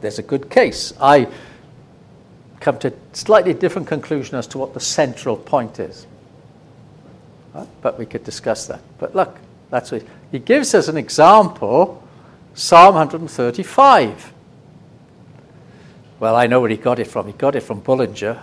there's 0.00 0.18
a 0.18 0.22
good 0.22 0.50
case. 0.50 0.92
I 1.00 1.28
come 2.60 2.78
to 2.80 2.88
a 2.88 2.92
slightly 3.12 3.54
different 3.54 3.88
conclusion 3.88 4.36
as 4.36 4.46
to 4.48 4.58
what 4.58 4.74
the 4.74 4.80
central 4.80 5.36
point 5.36 5.78
is. 5.78 6.06
But 7.82 7.98
we 7.98 8.06
could 8.06 8.24
discuss 8.24 8.66
that. 8.68 8.80
But 8.98 9.14
look, 9.14 9.36
that's 9.70 9.90
what 9.90 10.04
he 10.30 10.38
gives 10.38 10.74
us 10.74 10.88
an 10.88 10.96
example 10.96 12.02
Psalm 12.54 12.94
135. 12.94 14.32
Well, 16.18 16.36
I 16.36 16.46
know 16.46 16.60
where 16.60 16.68
he 16.68 16.76
got 16.76 16.98
it 16.98 17.06
from. 17.06 17.26
He 17.26 17.32
got 17.32 17.54
it 17.54 17.62
from 17.62 17.80
Bullinger, 17.80 18.38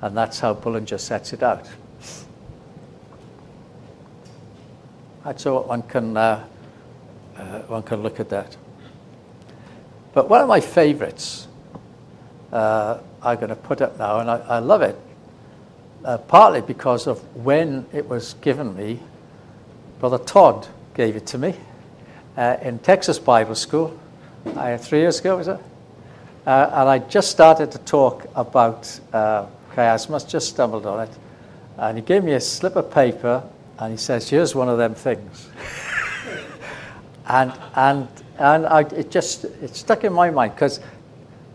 and 0.00 0.16
that's 0.16 0.40
how 0.40 0.54
Bullinger 0.54 0.96
sets 0.96 1.32
it 1.32 1.42
out. 1.42 1.68
And 5.24 5.38
so 5.38 5.60
one 5.60 5.82
can, 5.82 6.16
uh, 6.16 6.46
uh, 7.36 7.58
one 7.62 7.82
can 7.82 8.02
look 8.02 8.20
at 8.20 8.30
that. 8.30 8.56
But 10.14 10.30
one 10.30 10.40
of 10.40 10.48
my 10.48 10.60
favorites, 10.60 11.46
uh, 12.52 13.00
I'm 13.22 13.36
going 13.36 13.50
to 13.50 13.56
put 13.56 13.82
up 13.82 13.98
now, 13.98 14.20
and 14.20 14.30
I, 14.30 14.38
I 14.38 14.58
love 14.60 14.80
it, 14.80 14.96
uh, 16.04 16.16
partly 16.16 16.62
because 16.62 17.06
of 17.06 17.20
when 17.36 17.84
it 17.92 18.08
was 18.08 18.34
given 18.34 18.74
me. 18.74 19.00
Brother 19.98 20.18
Todd 20.18 20.66
gave 20.94 21.16
it 21.16 21.26
to 21.26 21.38
me 21.38 21.54
uh, 22.36 22.56
in 22.62 22.78
Texas 22.78 23.18
Bible 23.18 23.54
School 23.54 23.98
uh, 24.46 24.76
three 24.78 25.00
years 25.00 25.20
ago, 25.20 25.36
was 25.36 25.48
it? 25.48 25.58
Uh, 26.46 26.70
and 26.72 26.88
I 26.88 26.98
just 26.98 27.30
started 27.30 27.70
to 27.72 27.78
talk 27.78 28.26
about 28.34 29.00
uh, 29.12 29.46
chiasmus, 29.74 30.28
just 30.28 30.48
stumbled 30.48 30.86
on 30.86 31.00
it. 31.00 31.10
And 31.76 31.98
he 31.98 32.02
gave 32.02 32.24
me 32.24 32.32
a 32.32 32.40
slip 32.40 32.76
of 32.76 32.90
paper 32.90 33.42
and 33.78 33.92
he 33.92 33.96
says, 33.96 34.28
Here's 34.28 34.54
one 34.54 34.68
of 34.68 34.78
them 34.78 34.94
things. 34.94 35.48
and 37.26 37.52
and, 37.74 38.08
and 38.38 38.66
I, 38.66 38.80
it 38.80 39.10
just 39.10 39.44
it 39.44 39.74
stuck 39.76 40.04
in 40.04 40.12
my 40.12 40.30
mind 40.30 40.54
because, 40.54 40.80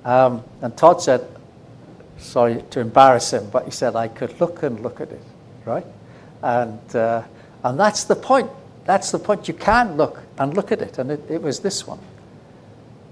um, 0.03 0.43
and 0.61 0.75
Todd 0.77 1.01
said, 1.01 1.27
sorry 2.17 2.63
to 2.71 2.79
embarrass 2.79 3.31
him, 3.31 3.49
but 3.49 3.65
he 3.65 3.71
said 3.71 3.95
I 3.95 4.07
could 4.07 4.39
look 4.39 4.63
and 4.63 4.79
look 4.81 5.01
at 5.01 5.11
it, 5.11 5.21
right? 5.65 5.85
And, 6.41 6.95
uh, 6.95 7.23
and 7.63 7.79
that's 7.79 8.03
the 8.03 8.15
point. 8.15 8.49
That's 8.85 9.11
the 9.11 9.19
point. 9.19 9.47
You 9.47 9.53
can 9.53 9.97
look 9.97 10.21
and 10.37 10.55
look 10.55 10.71
at 10.71 10.81
it. 10.81 10.97
And 10.97 11.11
it, 11.11 11.29
it 11.29 11.41
was 11.41 11.59
this 11.59 11.85
one. 11.85 11.99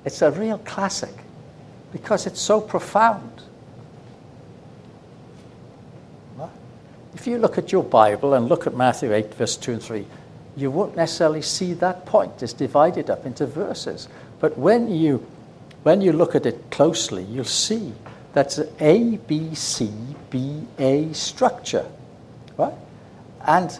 It's 0.06 0.22
a 0.22 0.32
real 0.32 0.60
classic 0.60 1.14
because 1.92 2.26
it's 2.28 2.40
so 2.40 2.62
profound. 2.62 3.42
If 7.16 7.28
you 7.28 7.38
look 7.38 7.58
at 7.58 7.72
your 7.72 7.84
Bible 7.84 8.34
and 8.34 8.50
look 8.50 8.68
at 8.68 8.76
Matthew 8.76 9.14
8, 9.14 9.36
verse 9.36 9.56
2 9.56 9.74
and 9.74 9.82
3, 9.82 10.06
you 10.58 10.72
won't 10.72 10.96
necessarily 10.96 11.42
see 11.42 11.74
that 11.74 12.06
point. 12.06 12.44
It's 12.44 12.54
divided 12.54 13.10
up 13.10 13.26
into 13.26 13.46
verses. 13.46 14.08
But 14.40 14.58
when 14.58 14.90
you, 14.90 15.26
when 15.84 16.02
you 16.02 16.12
look 16.12 16.36
at 16.36 16.46
it 16.46 16.72
closely, 16.72 17.24
you'll 17.24 17.46
see 17.46 17.94
that's 18.34 18.58
an 18.58 18.70
A, 18.80 19.18
B, 19.18 19.54
C, 19.54 19.92
B, 20.30 20.64
A 20.80 21.14
structure. 21.14 21.86
Right? 22.58 22.74
And 23.46 23.80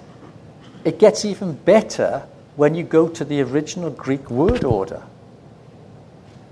it 0.84 1.00
gets 1.00 1.26
even 1.26 1.54
better 1.54 2.26
when 2.56 2.76
you 2.76 2.84
go 2.84 3.08
to 3.08 3.26
the 3.26 3.42
original 3.42 3.90
Greek 3.90 4.30
word 4.30 4.64
order 4.64 5.04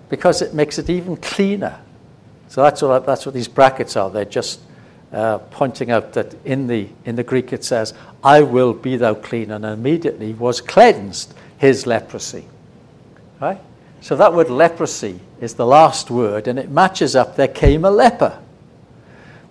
because 0.10 0.42
it 0.42 0.54
makes 0.54 0.78
it 0.78 0.90
even 0.90 1.16
cleaner. 1.18 1.80
So 2.50 2.62
that's 2.62 2.82
what, 2.82 3.06
that's 3.06 3.26
what 3.26 3.34
these 3.34 3.48
brackets 3.48 3.96
are. 3.96 4.10
They're 4.10 4.26
just 4.26 4.60
uh, 5.14 5.38
pointing 5.38 5.90
out 5.90 6.14
that 6.14 6.34
in 6.46 6.68
the, 6.68 6.90
in 7.06 7.16
the 7.16 7.24
Greek 7.24 7.54
it 7.54 7.64
says, 7.64 7.94
I 8.24 8.42
will 8.42 8.74
be 8.74 8.98
thou 8.98 9.14
clean, 9.14 9.52
and 9.52 9.64
immediately 9.64 10.34
was 10.34 10.60
cleansed 10.60 11.34
his 11.58 11.88
leprosy. 11.88 12.46
Right? 13.40 13.60
So 14.02 14.16
that 14.18 14.34
word 14.34 14.50
leprosy 14.50 15.20
is 15.40 15.54
the 15.54 15.66
last 15.66 16.12
word, 16.12 16.48
and 16.48 16.60
it 16.60 16.70
matches 16.70 17.16
up, 17.16 17.36
there 17.36 17.48
came 17.48 17.86
a 17.86 17.92
leper. 17.92 18.38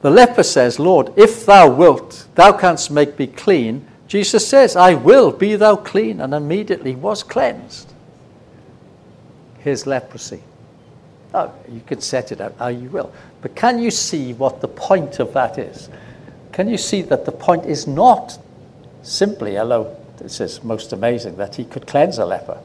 The 0.02 0.10
leper 0.10 0.42
says, 0.42 0.78
Lord, 0.78 1.12
if 1.16 1.46
thou 1.46 1.70
wilt, 1.70 2.26
thou 2.34 2.52
canst 2.52 2.90
make 2.90 3.18
me 3.18 3.26
clean. 3.26 3.86
Jesus 4.10 4.44
says, 4.48 4.74
I 4.74 4.94
will 4.94 5.30
be 5.30 5.54
thou 5.54 5.76
clean, 5.76 6.20
and 6.20 6.34
immediately 6.34 6.96
was 6.96 7.22
cleansed. 7.22 7.92
His 9.60 9.86
leprosy. 9.86 10.42
Oh, 11.32 11.54
you 11.68 11.80
could 11.86 12.02
set 12.02 12.32
it 12.32 12.40
out 12.40 12.54
oh, 12.58 12.64
how 12.64 12.68
you 12.70 12.88
will. 12.88 13.12
But 13.40 13.54
can 13.54 13.78
you 13.78 13.92
see 13.92 14.32
what 14.32 14.60
the 14.60 14.66
point 14.66 15.20
of 15.20 15.32
that 15.34 15.58
is? 15.58 15.88
Can 16.50 16.68
you 16.68 16.76
see 16.76 17.02
that 17.02 17.24
the 17.24 17.30
point 17.30 17.66
is 17.66 17.86
not 17.86 18.36
simply, 19.04 19.56
although 19.56 19.96
this 20.16 20.40
is 20.40 20.64
most 20.64 20.92
amazing, 20.92 21.36
that 21.36 21.54
he 21.54 21.64
could 21.64 21.86
cleanse 21.86 22.18
a 22.18 22.26
leper? 22.26 22.58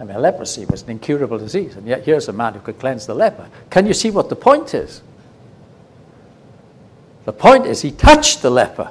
I 0.00 0.04
mean, 0.04 0.16
leprosy 0.16 0.64
was 0.64 0.84
an 0.84 0.90
incurable 0.90 1.36
disease, 1.36 1.76
and 1.76 1.86
yet 1.86 2.04
here's 2.04 2.28
a 2.28 2.32
man 2.32 2.54
who 2.54 2.60
could 2.60 2.78
cleanse 2.78 3.04
the 3.04 3.14
leper. 3.14 3.46
Can 3.68 3.86
you 3.86 3.92
see 3.92 4.10
what 4.10 4.30
the 4.30 4.36
point 4.36 4.72
is? 4.72 5.02
The 7.26 7.32
point 7.34 7.66
is 7.66 7.82
he 7.82 7.90
touched 7.90 8.40
the 8.40 8.48
leper. 8.48 8.90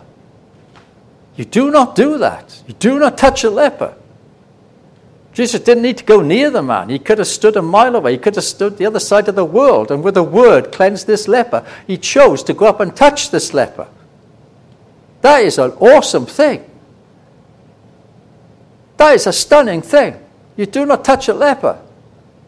You 1.37 1.45
do 1.45 1.71
not 1.71 1.95
do 1.95 2.17
that. 2.17 2.61
You 2.67 2.73
do 2.73 2.99
not 2.99 3.17
touch 3.17 3.43
a 3.43 3.49
leper. 3.49 3.95
Jesus 5.33 5.61
didn't 5.61 5.83
need 5.83 5.99
to 5.99 6.03
go 6.03 6.21
near 6.21 6.49
the 6.49 6.63
man. 6.63 6.89
He 6.89 6.97
could 6.97 7.19
have 7.19 7.27
stood 7.27 7.55
a 7.55 7.61
mile 7.61 7.95
away. 7.95 8.13
He 8.13 8.17
could 8.17 8.35
have 8.35 8.43
stood 8.43 8.77
the 8.77 8.87
other 8.87 8.99
side 8.99 9.29
of 9.29 9.35
the 9.35 9.45
world 9.45 9.91
and 9.91 10.03
with 10.03 10.17
a 10.17 10.23
word 10.23 10.71
cleansed 10.71 11.05
this 11.05 11.27
leper. 11.27 11.63
He 11.85 11.95
chose 11.95 12.41
to 12.43 12.55
go 12.55 12.65
up 12.65 12.79
and 12.79 12.95
touch 12.95 13.29
this 13.29 13.53
leper. 13.53 13.87
That 15.21 15.43
is 15.43 15.59
an 15.59 15.71
awesome 15.73 16.25
thing. 16.25 16.67
That 18.97 19.13
is 19.13 19.27
a 19.27 19.33
stunning 19.33 19.83
thing. 19.83 20.19
You 20.55 20.65
do 20.65 20.87
not 20.87 21.05
touch 21.05 21.27
a 21.27 21.35
leper. 21.35 21.79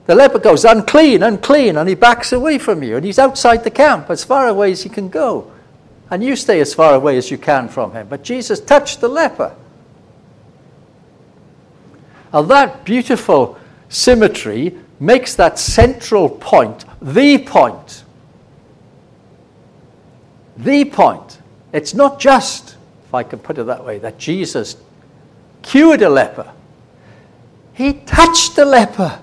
The 0.08 0.16
leper 0.16 0.40
goes, 0.40 0.66
unclean, 0.66 1.22
unclean, 1.22 1.78
and 1.78 1.88
he 1.88 1.94
backs 1.94 2.32
away 2.32 2.58
from 2.58 2.82
you. 2.82 2.96
And 2.96 3.06
he's 3.06 3.20
outside 3.20 3.64
the 3.64 3.70
camp, 3.70 4.10
as 4.10 4.24
far 4.24 4.48
away 4.48 4.72
as 4.72 4.82
he 4.82 4.90
can 4.90 5.10
go. 5.10 5.52
And 6.12 6.24
you 6.24 6.36
stay 6.36 6.60
as 6.60 6.74
far 6.74 6.96
away 6.96 7.18
as 7.18 7.30
you 7.30 7.38
can 7.38 7.70
from 7.70 7.92
him. 7.92 8.08
But 8.08 8.24
Jesus 8.24 8.60
touched 8.60 9.02
the 9.02 9.08
leper. 9.08 9.56
Now, 12.34 12.44
that 12.44 12.84
beautiful 12.86 13.58
symmetry 13.90 14.78
makes 15.00 15.36
that 15.36 15.58
central 15.60 16.30
point 16.30 16.86
the 17.02 17.40
point. 17.40 18.04
The 20.58 20.86
point. 20.86 21.40
It's 21.72 21.94
not 21.94 22.20
just, 22.20 22.76
if 23.08 23.14
I 23.14 23.24
can 23.24 23.40
put 23.40 23.58
it 23.58 23.66
that 23.66 23.86
way, 23.86 24.00
that 24.00 24.18
Jesus 24.18 24.78
cured 25.62 26.02
a 26.02 26.10
leper. 26.10 26.52
He 27.74 27.94
touched 27.94 28.56
the 28.56 28.66
leper. 28.66 29.22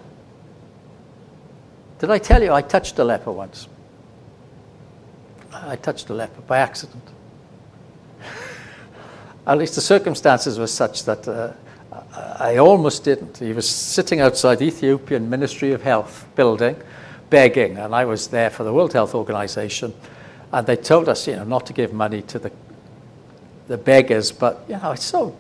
Did 1.99 2.11
I 2.11 2.19
tell 2.19 2.43
you 2.43 2.53
I 2.53 2.63
touched 2.63 2.99
a 2.99 3.05
leper 3.05 3.33
once? 3.33 3.69
I 5.65 5.77
touched 5.77 6.11
a 6.11 6.15
leper 6.15 6.41
by 6.43 6.59
accident. 6.59 7.03
At 9.47 9.59
least 9.59 9.77
the 9.77 9.81
circumstances 9.81 10.59
were 10.59 10.67
such 10.67 11.05
that 11.05 11.29
uh, 11.29 11.53
I 12.39 12.57
almost 12.57 13.05
didn't. 13.05 13.39
He 13.39 13.53
was 13.53 13.69
sitting 13.69 14.21
outside 14.21 14.59
the 14.59 14.67
Ethiopian 14.67 15.31
Ministry 15.31 15.73
of 15.73 15.83
Health 15.83 16.27
building, 16.35 16.77
begging, 17.31 17.79
and 17.79 17.95
I 17.95 18.05
was 18.05 18.29
there 18.29 18.51
for 18.51 18.65
the 18.65 18.73
World 18.73 18.93
Health 18.93 19.15
Organization. 19.15 19.95
And 20.53 20.67
they 20.67 20.77
told 20.77 21.09
us, 21.09 21.27
you 21.27 21.37
know, 21.37 21.45
not 21.45 21.67
to 21.67 21.73
give 21.73 21.93
money 21.93 22.23
to 22.23 22.39
the 22.39 22.51
the 23.69 23.77
beggars, 23.77 24.33
but 24.33 24.65
you 24.69 24.77
know, 24.77 24.93
it's 24.93 25.05
so 25.05 25.37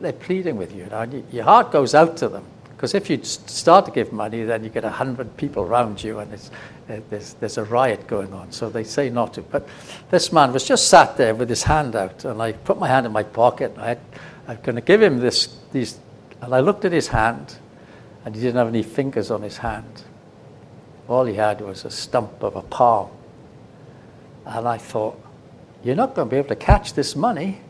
they're 0.00 0.12
pleading 0.12 0.56
with 0.56 0.72
you. 0.72 0.84
you 0.84 0.90
know, 0.90 1.22
your 1.30 1.44
heart 1.44 1.72
goes 1.72 1.94
out 1.94 2.16
to 2.18 2.28
them. 2.28 2.44
Because 2.78 2.94
if 2.94 3.10
you 3.10 3.20
start 3.24 3.86
to 3.86 3.90
give 3.90 4.12
money, 4.12 4.44
then 4.44 4.62
you 4.62 4.70
get 4.70 4.84
a 4.84 4.88
hundred 4.88 5.36
people 5.36 5.64
around 5.64 6.00
you, 6.00 6.20
and 6.20 6.32
uh, 6.32 7.00
there's, 7.10 7.34
there's 7.34 7.58
a 7.58 7.64
riot 7.64 8.06
going 8.06 8.32
on. 8.32 8.52
So 8.52 8.70
they 8.70 8.84
say 8.84 9.10
not 9.10 9.34
to. 9.34 9.42
But 9.42 9.68
this 10.12 10.32
man 10.32 10.52
was 10.52 10.62
just 10.62 10.86
sat 10.86 11.16
there 11.16 11.34
with 11.34 11.48
his 11.48 11.64
hand 11.64 11.96
out, 11.96 12.24
and 12.24 12.40
I 12.40 12.52
put 12.52 12.78
my 12.78 12.86
hand 12.86 13.04
in 13.04 13.10
my 13.10 13.24
pocket. 13.24 13.74
I 13.78 13.88
had, 13.88 13.98
I'm 14.46 14.60
going 14.62 14.76
to 14.76 14.80
give 14.80 15.02
him 15.02 15.18
this, 15.18 15.56
these, 15.72 15.98
and 16.40 16.54
I 16.54 16.60
looked 16.60 16.84
at 16.84 16.92
his 16.92 17.08
hand, 17.08 17.56
and 18.24 18.32
he 18.32 18.40
didn't 18.40 18.58
have 18.58 18.68
any 18.68 18.84
fingers 18.84 19.32
on 19.32 19.42
his 19.42 19.56
hand. 19.56 20.04
All 21.08 21.24
he 21.24 21.34
had 21.34 21.60
was 21.60 21.84
a 21.84 21.90
stump 21.90 22.44
of 22.44 22.54
a 22.54 22.62
palm. 22.62 23.10
And 24.46 24.68
I 24.68 24.78
thought, 24.78 25.20
you're 25.82 25.96
not 25.96 26.14
going 26.14 26.28
to 26.28 26.30
be 26.30 26.38
able 26.38 26.50
to 26.50 26.54
catch 26.54 26.94
this 26.94 27.16
money. 27.16 27.60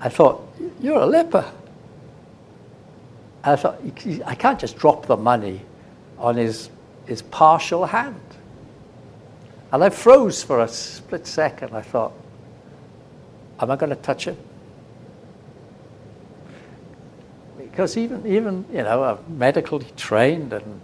I 0.00 0.08
thought, 0.08 0.42
you're 0.80 1.02
a 1.02 1.06
leper. 1.06 1.48
I 3.42 3.56
thought, 3.56 3.80
I 4.26 4.34
can't 4.34 4.58
just 4.58 4.76
drop 4.76 5.06
the 5.06 5.16
money 5.16 5.62
on 6.18 6.36
his, 6.36 6.70
his 7.06 7.22
partial 7.22 7.86
hand. 7.86 8.20
And 9.72 9.82
I 9.82 9.90
froze 9.90 10.42
for 10.42 10.60
a 10.60 10.68
split 10.68 11.26
second. 11.26 11.74
I 11.74 11.82
thought, 11.82 12.12
am 13.60 13.70
I 13.70 13.76
going 13.76 13.90
to 13.90 13.96
touch 13.96 14.26
him? 14.26 14.36
Because 17.56 17.96
even, 17.96 18.26
even 18.26 18.64
you 18.72 18.82
know, 18.82 19.04
I'm 19.04 19.38
medically 19.38 19.86
trained 19.96 20.52
and 20.52 20.80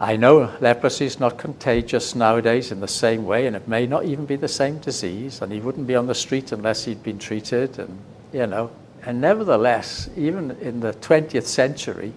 I 0.00 0.16
know 0.16 0.52
leprosy 0.60 1.06
is 1.06 1.20
not 1.20 1.38
contagious 1.38 2.14
nowadays 2.14 2.72
in 2.72 2.80
the 2.80 2.88
same 2.88 3.24
way, 3.24 3.46
and 3.46 3.54
it 3.54 3.68
may 3.68 3.86
not 3.86 4.04
even 4.04 4.26
be 4.26 4.36
the 4.36 4.48
same 4.48 4.78
disease, 4.78 5.40
and 5.40 5.52
he 5.52 5.60
wouldn't 5.60 5.86
be 5.86 5.94
on 5.94 6.08
the 6.08 6.14
street 6.14 6.50
unless 6.50 6.84
he'd 6.84 7.02
been 7.02 7.18
treated, 7.18 7.78
and 7.78 7.98
you 8.32 8.46
know, 8.46 8.70
and 9.06 9.20
nevertheless, 9.20 10.08
even 10.16 10.52
in 10.60 10.80
the 10.80 10.92
20th 10.94 11.44
century, 11.44 12.12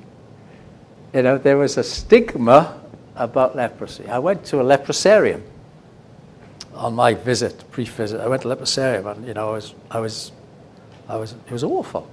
you 1.13 1.21
know, 1.21 1.37
there 1.37 1.57
was 1.57 1.77
a 1.77 1.83
stigma 1.83 2.81
about 3.15 3.55
leprosy. 3.55 4.07
I 4.07 4.19
went 4.19 4.45
to 4.45 4.61
a 4.61 4.63
leprosarium 4.63 5.41
on 6.77 6.93
my 6.95 7.13
visit, 7.13 7.69
brief 7.71 7.93
visit, 7.93 8.21
I 8.21 8.27
went 8.27 8.43
to 8.43 8.47
Leprosarium 8.47 9.11
and, 9.11 9.27
you 9.27 9.33
know, 9.33 9.49
I 9.49 9.53
was, 9.53 9.73
I 9.91 9.99
was, 9.99 10.31
I 11.09 11.15
was, 11.17 11.33
it 11.33 11.51
was 11.51 11.63
awful. 11.63 12.09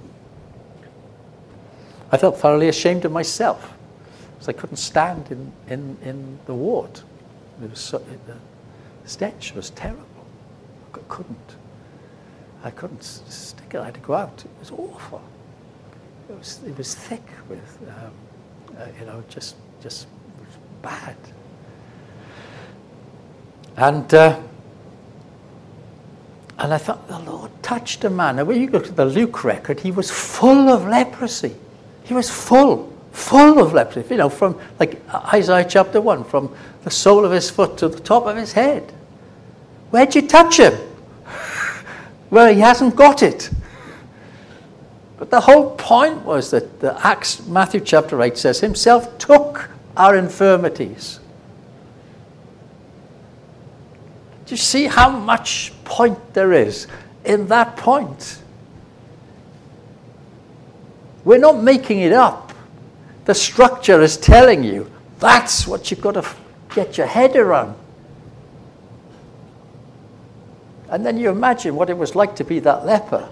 I 2.11 2.17
felt 2.17 2.37
thoroughly 2.37 2.67
ashamed 2.67 3.05
of 3.05 3.11
myself 3.11 3.73
because 4.33 4.49
I 4.49 4.53
couldn't 4.53 4.77
stand 4.77 5.31
in, 5.31 5.51
in, 5.67 5.97
in 6.03 6.39
the 6.45 6.53
ward. 6.53 7.01
It 7.63 7.69
was 7.69 7.79
so, 7.79 7.99
the 7.99 8.37
stench 9.05 9.53
was 9.53 9.69
terrible. 9.71 10.03
I 10.93 10.99
couldn't. 11.07 11.55
I 12.65 12.71
couldn't 12.71 13.03
stick 13.03 13.75
it. 13.75 13.77
I 13.77 13.85
had 13.85 13.93
to 13.93 13.99
go 13.99 14.15
out. 14.15 14.43
It 14.43 14.59
was 14.59 14.71
awful. 14.71 15.21
It 16.27 16.35
was, 16.35 16.59
it 16.65 16.75
was 16.75 16.95
thick 16.95 17.21
with, 17.47 17.77
um, 17.87 18.75
uh, 18.75 18.87
you 18.99 19.05
know, 19.05 19.23
just, 19.29 19.55
just 19.83 20.07
bad. 20.81 21.15
And, 23.77 24.11
uh, 24.11 24.41
and 26.57 26.73
I 26.73 26.79
thought, 26.79 27.07
the 27.07 27.19
Lord 27.19 27.51
touched 27.61 28.03
a 28.03 28.09
man. 28.09 28.37
Now, 28.37 28.45
when 28.45 28.59
you 28.59 28.67
go 28.67 28.79
to 28.79 28.91
the 28.91 29.05
Luke 29.05 29.43
record, 29.43 29.79
he 29.79 29.91
was 29.91 30.09
full 30.09 30.69
of 30.69 30.87
leprosy. 30.87 31.55
He 32.03 32.15
was 32.15 32.31
full, 32.31 32.91
full 33.11 33.59
of 33.59 33.73
leprosy. 33.73 34.09
You 34.09 34.17
know, 34.17 34.29
from 34.29 34.59
like 34.79 34.99
Isaiah 35.31 35.67
chapter 35.69 36.01
1, 36.01 36.23
from 36.23 36.55
the 36.83 36.89
sole 36.89 37.25
of 37.25 37.31
his 37.31 37.47
foot 37.47 37.77
to 37.77 37.89
the 37.89 37.99
top 37.99 38.25
of 38.25 38.35
his 38.35 38.53
head. 38.53 38.91
Where'd 39.91 40.15
you 40.15 40.23
touch 40.27 40.57
him? 40.57 40.73
Well, 42.29 42.53
he 42.53 42.59
hasn't 42.59 42.95
got 42.95 43.23
it. 43.23 43.49
But 45.17 45.29
the 45.29 45.41
whole 45.41 45.75
point 45.75 46.23
was 46.23 46.51
that 46.51 46.79
the 46.79 47.05
Acts, 47.05 47.45
Matthew 47.47 47.79
chapter 47.79 48.21
8 48.21 48.37
says, 48.37 48.59
Himself 48.59 49.17
took 49.17 49.69
our 49.95 50.17
infirmities 50.17 51.19
Do 54.45 54.53
you 54.53 54.57
see 54.57 54.85
how 54.85 55.09
much 55.09 55.73
point 55.83 56.33
there 56.33 56.53
is 56.53 56.87
in 57.23 57.47
that 57.47 57.77
point? 57.77 58.39
We're 61.23 61.39
not 61.39 61.63
making 61.63 62.01
it 62.01 62.13
up. 62.13 62.53
The 63.25 63.33
structure 63.33 64.01
is 64.01 64.17
telling 64.17 64.63
you 64.63 64.91
that's 65.19 65.65
what 65.65 65.89
you've 65.89 66.01
got 66.01 66.13
to 66.13 66.25
get 66.75 66.97
your 66.97 67.07
head 67.07 67.35
around. 67.35 67.75
And 70.95 71.05
then 71.05 71.17
you 71.17 71.29
imagine 71.29 71.75
what 71.75 71.89
it 71.89 71.97
was 71.97 72.15
like 72.15 72.37
to 72.37 72.45
be 72.45 72.59
that 72.59 72.85
leper, 72.85 73.27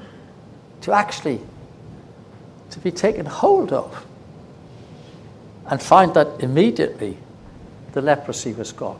to 0.81 0.91
actually 0.91 1.40
to 2.72 2.80
be 2.80 2.91
taken 2.91 3.26
hold 3.26 3.72
of 3.72 4.06
and 5.68 5.81
find 5.81 6.14
that 6.14 6.27
immediately 6.41 7.18
the 7.94 8.02
leprosy 8.02 8.52
was 8.52 8.73
gone. 8.73 8.99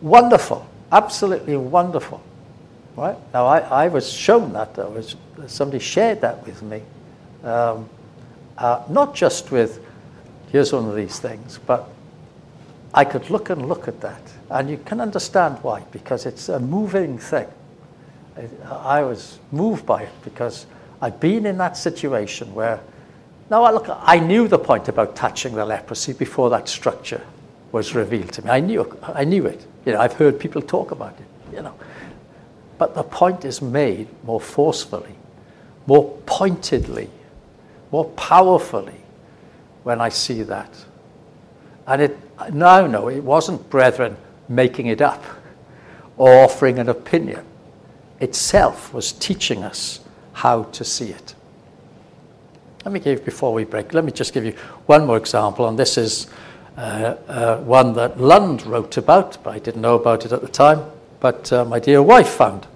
Wonderful, 0.00 0.68
absolutely 0.90 1.56
wonderful. 1.56 2.20
Right? 2.96 3.16
Now, 3.32 3.46
I, 3.46 3.84
I 3.84 3.86
was 3.86 4.12
shown 4.12 4.52
that, 4.54 4.76
I 4.80 4.88
was, 4.88 5.14
somebody 5.46 5.78
shared 5.78 6.22
that 6.22 6.44
with 6.44 6.60
me. 6.60 6.82
Um, 7.44 7.88
uh, 8.58 8.82
not 8.88 9.14
just 9.14 9.52
with, 9.52 9.78
here's 10.50 10.72
one 10.72 10.88
of 10.88 10.96
these 10.96 11.20
things, 11.20 11.60
but 11.64 11.88
I 12.94 13.04
could 13.04 13.30
look 13.30 13.50
and 13.50 13.68
look 13.68 13.88
at 13.88 14.00
that. 14.02 14.20
And 14.50 14.68
you 14.68 14.76
can 14.78 15.00
understand 15.00 15.58
why, 15.62 15.82
because 15.92 16.26
it's 16.26 16.48
a 16.48 16.60
moving 16.60 17.18
thing. 17.18 17.48
I, 18.66 19.02
was 19.02 19.38
moved 19.50 19.86
by 19.86 20.02
it 20.02 20.12
because 20.24 20.66
I'd 21.00 21.20
been 21.20 21.46
in 21.46 21.58
that 21.58 21.76
situation 21.76 22.54
where, 22.54 22.80
now 23.50 23.64
I 23.64 23.70
look, 23.70 23.86
I 23.88 24.18
knew 24.18 24.48
the 24.48 24.58
point 24.58 24.88
about 24.88 25.16
touching 25.16 25.54
the 25.54 25.64
leprosy 25.64 26.12
before 26.12 26.50
that 26.50 26.68
structure 26.68 27.22
was 27.72 27.94
revealed 27.94 28.32
to 28.32 28.44
me. 28.44 28.50
I 28.50 28.60
knew, 28.60 28.98
I 29.02 29.24
knew 29.24 29.46
it. 29.46 29.66
You 29.84 29.92
know, 29.92 30.00
I've 30.00 30.14
heard 30.14 30.38
people 30.38 30.62
talk 30.62 30.90
about 30.90 31.14
it, 31.18 31.54
you 31.54 31.62
know. 31.62 31.74
But 32.78 32.94
the 32.94 33.02
point 33.02 33.44
is 33.44 33.60
made 33.62 34.08
more 34.24 34.40
forcefully, 34.40 35.14
more 35.86 36.10
pointedly, 36.26 37.10
more 37.90 38.06
powerfully 38.10 39.00
when 39.82 40.00
I 40.00 40.08
see 40.08 40.42
that. 40.44 40.70
And 41.86 42.02
it, 42.02 42.18
now, 42.52 42.86
no, 42.86 43.08
it 43.08 43.22
wasn't 43.22 43.68
brethren 43.70 44.16
making 44.48 44.86
it 44.86 45.00
up 45.00 45.22
or 46.16 46.44
offering 46.44 46.78
an 46.78 46.88
opinion. 46.88 47.44
Itself 48.20 48.92
was 48.94 49.12
teaching 49.12 49.64
us 49.64 50.00
how 50.32 50.64
to 50.64 50.84
see 50.84 51.10
it. 51.10 51.34
Let 52.84 52.92
me 52.92 53.00
give, 53.00 53.24
before 53.24 53.52
we 53.52 53.64
break, 53.64 53.94
let 53.94 54.04
me 54.04 54.12
just 54.12 54.32
give 54.32 54.44
you 54.44 54.52
one 54.86 55.06
more 55.06 55.16
example, 55.16 55.68
and 55.68 55.78
this 55.78 55.96
is 55.96 56.26
uh, 56.76 57.16
uh, 57.28 57.58
one 57.58 57.92
that 57.94 58.20
Lund 58.20 58.66
wrote 58.66 58.96
about, 58.96 59.42
but 59.44 59.54
I 59.54 59.58
didn't 59.58 59.82
know 59.82 59.94
about 59.94 60.24
it 60.24 60.32
at 60.32 60.40
the 60.40 60.48
time, 60.48 60.84
but 61.20 61.52
uh, 61.52 61.64
my 61.64 61.78
dear 61.78 62.02
wife 62.02 62.28
found 62.28 62.66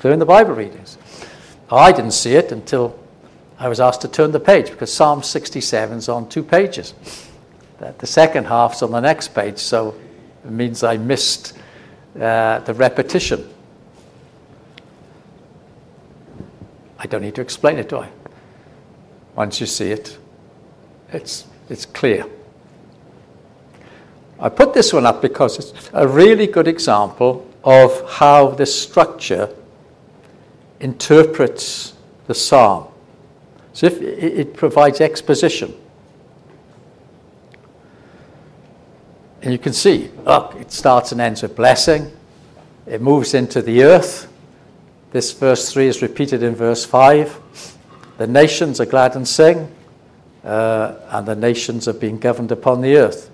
during 0.00 0.18
the 0.18 0.26
Bible 0.26 0.54
readings. 0.54 0.98
I 1.70 1.92
didn't 1.92 2.12
see 2.12 2.34
it 2.34 2.52
until 2.52 2.98
I 3.58 3.68
was 3.68 3.80
asked 3.80 4.02
to 4.02 4.08
turn 4.08 4.32
the 4.32 4.40
page 4.40 4.70
because 4.70 4.92
Psalm 4.92 5.22
67 5.22 5.98
is 5.98 6.08
on 6.08 6.28
two 6.28 6.42
pages. 6.42 6.94
The 7.98 8.06
second 8.06 8.44
half's 8.46 8.82
on 8.82 8.92
the 8.92 9.00
next 9.00 9.34
page, 9.34 9.58
so 9.58 9.96
it 10.44 10.50
means 10.50 10.84
I 10.84 10.96
missed 10.98 11.58
uh, 12.14 12.60
the 12.60 12.74
repetition. 12.74 13.48
I 16.98 17.06
don't 17.06 17.22
need 17.22 17.34
to 17.34 17.40
explain 17.40 17.78
it, 17.78 17.88
do 17.88 17.98
I? 17.98 18.08
Once 19.34 19.60
you 19.60 19.66
see 19.66 19.90
it, 19.90 20.16
it's, 21.12 21.46
it's 21.68 21.84
clear. 21.84 22.24
I 24.38 24.48
put 24.48 24.74
this 24.74 24.92
one 24.92 25.04
up 25.04 25.20
because 25.20 25.58
it's 25.58 25.90
a 25.92 26.06
really 26.06 26.46
good 26.46 26.68
example 26.68 27.48
of 27.64 28.08
how 28.08 28.48
this 28.48 28.80
structure 28.80 29.48
interprets 30.78 31.94
the 32.28 32.34
psalm. 32.34 32.86
So 33.72 33.86
if 33.86 34.00
it 34.00 34.54
provides 34.54 35.00
exposition. 35.00 35.74
And 39.42 39.52
you 39.52 39.58
can 39.58 39.72
see, 39.72 40.08
look, 40.24 40.54
it 40.54 40.70
starts 40.70 41.10
and 41.10 41.20
ends 41.20 41.42
with 41.42 41.56
blessing. 41.56 42.10
It 42.86 43.02
moves 43.02 43.34
into 43.34 43.60
the 43.60 43.82
earth. 43.82 44.32
This 45.10 45.32
verse 45.32 45.72
3 45.72 45.88
is 45.88 46.00
repeated 46.00 46.44
in 46.44 46.54
verse 46.54 46.84
5. 46.84 47.76
The 48.18 48.26
nations 48.26 48.80
are 48.80 48.86
glad 48.86 49.16
and 49.16 49.26
sing, 49.26 49.70
uh, 50.44 50.94
and 51.10 51.26
the 51.26 51.34
nations 51.34 51.88
are 51.88 51.92
being 51.92 52.18
governed 52.18 52.52
upon 52.52 52.80
the 52.80 52.96
earth. 52.96 53.30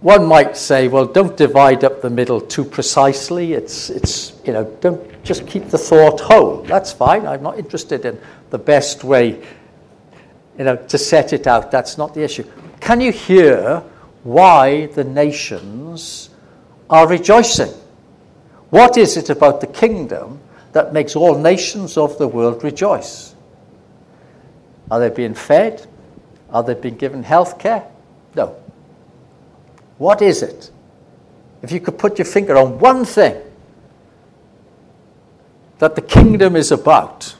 One 0.00 0.26
might 0.26 0.56
say, 0.56 0.88
well, 0.88 1.06
don't 1.06 1.36
divide 1.36 1.84
up 1.84 2.02
the 2.02 2.10
middle 2.10 2.40
too 2.40 2.64
precisely. 2.64 3.54
It's, 3.54 3.90
it's, 3.90 4.34
you 4.44 4.52
know, 4.52 4.64
don't 4.80 5.24
just 5.24 5.46
keep 5.46 5.68
the 5.68 5.78
thought 5.78 6.20
whole. 6.20 6.62
That's 6.62 6.92
fine. 6.92 7.26
I'm 7.26 7.42
not 7.42 7.58
interested 7.58 8.04
in 8.04 8.18
the 8.50 8.58
best 8.58 9.04
way, 9.04 9.40
you 10.58 10.64
know, 10.64 10.76
to 10.76 10.98
set 10.98 11.32
it 11.32 11.46
out. 11.46 11.70
That's 11.70 11.96
not 11.96 12.12
the 12.12 12.22
issue. 12.22 12.44
Can 12.80 13.00
you 13.00 13.12
hear 13.12 13.82
why 14.26 14.86
the 14.86 15.04
nations 15.04 16.30
are 16.90 17.06
rejoicing? 17.06 17.72
What 18.70 18.96
is 18.96 19.16
it 19.16 19.30
about 19.30 19.60
the 19.60 19.68
kingdom 19.68 20.40
that 20.72 20.92
makes 20.92 21.14
all 21.14 21.38
nations 21.38 21.96
of 21.96 22.18
the 22.18 22.26
world 22.26 22.64
rejoice? 22.64 23.36
Are 24.90 24.98
they 24.98 25.10
being 25.10 25.34
fed? 25.34 25.86
Are 26.50 26.64
they 26.64 26.74
being 26.74 26.96
given 26.96 27.22
health 27.22 27.60
care? 27.60 27.86
No. 28.34 28.56
What 29.98 30.20
is 30.22 30.42
it? 30.42 30.70
If 31.62 31.70
you 31.70 31.80
could 31.80 31.96
put 31.96 32.18
your 32.18 32.26
finger 32.26 32.56
on 32.56 32.80
one 32.80 33.04
thing 33.04 33.40
that 35.78 35.94
the 35.94 36.02
kingdom 36.02 36.56
is 36.56 36.72
about, 36.72 37.36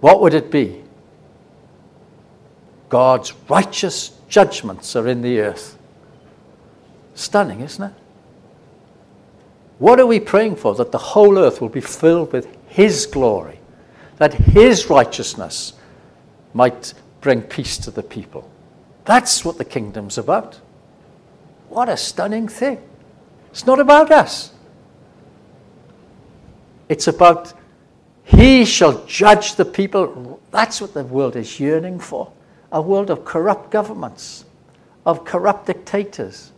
what 0.00 0.20
would 0.20 0.34
it 0.34 0.52
be? 0.52 0.82
God's 2.88 3.32
righteous 3.48 4.13
judgments 4.34 4.96
are 4.96 5.06
in 5.06 5.22
the 5.22 5.38
earth. 5.38 5.78
Stunning, 7.14 7.60
isn't 7.60 7.84
it? 7.84 7.94
What 9.78 10.00
are 10.00 10.06
we 10.06 10.18
praying 10.18 10.56
for? 10.56 10.74
That 10.74 10.90
the 10.90 10.98
whole 10.98 11.38
earth 11.38 11.60
will 11.60 11.68
be 11.68 11.80
filled 11.80 12.32
with 12.32 12.48
His 12.66 13.06
glory, 13.06 13.60
that 14.16 14.34
His 14.34 14.90
righteousness 14.90 15.74
might 16.52 16.94
bring 17.20 17.42
peace 17.42 17.78
to 17.78 17.92
the 17.92 18.02
people. 18.02 18.50
That's 19.04 19.44
what 19.44 19.56
the 19.56 19.64
kingdom's 19.64 20.18
about. 20.18 20.58
What 21.68 21.88
a 21.88 21.96
stunning 21.96 22.48
thing. 22.48 22.82
It's 23.52 23.66
not 23.66 23.78
about 23.78 24.10
us. 24.10 24.52
It's 26.88 27.06
about 27.06 27.52
He 28.24 28.64
shall 28.64 29.06
judge 29.06 29.54
the 29.54 29.64
people. 29.64 30.40
That's 30.50 30.80
what 30.80 30.92
the 30.92 31.04
world 31.04 31.36
is 31.36 31.60
yearning 31.60 32.00
for. 32.00 32.32
A 32.74 32.82
world 32.82 33.08
of 33.08 33.24
corrupt 33.24 33.70
governments, 33.70 34.44
of 35.06 35.24
corrupt 35.24 35.66
dictators, 35.66 36.52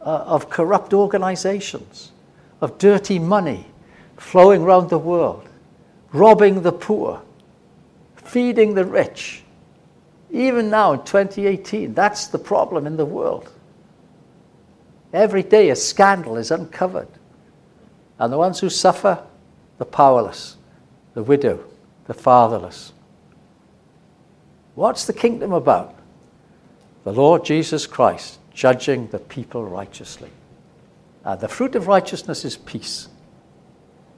uh, 0.00 0.22
of 0.26 0.48
corrupt 0.48 0.94
organizations, 0.94 2.12
of 2.60 2.78
dirty 2.78 3.18
money 3.18 3.66
flowing 4.16 4.62
around 4.62 4.90
the 4.90 4.98
world, 4.98 5.48
robbing 6.12 6.62
the 6.62 6.72
poor, 6.72 7.20
feeding 8.14 8.74
the 8.74 8.84
rich 8.84 9.42
even 10.30 10.68
now 10.68 10.92
in 10.92 10.98
2018, 11.04 11.94
that's 11.94 12.26
the 12.26 12.38
problem 12.38 12.86
in 12.86 12.96
the 12.96 13.06
world. 13.06 13.50
Every 15.12 15.42
day 15.42 15.70
a 15.70 15.76
scandal 15.76 16.36
is 16.36 16.50
uncovered. 16.50 17.08
And 18.18 18.32
the 18.32 18.38
ones 18.38 18.60
who 18.60 18.68
suffer, 18.68 19.22
the 19.78 19.84
powerless, 19.84 20.56
the 21.14 21.22
widow, 21.22 21.64
the 22.06 22.14
fatherless. 22.14 22.92
What's 24.78 25.06
the 25.06 25.12
kingdom 25.12 25.52
about? 25.52 25.92
The 27.02 27.12
Lord 27.12 27.44
Jesus 27.44 27.84
Christ 27.84 28.38
judging 28.54 29.08
the 29.08 29.18
people 29.18 29.64
righteously. 29.64 30.30
And 31.24 31.40
the 31.40 31.48
fruit 31.48 31.74
of 31.74 31.88
righteousness 31.88 32.44
is 32.44 32.56
peace. 32.58 33.08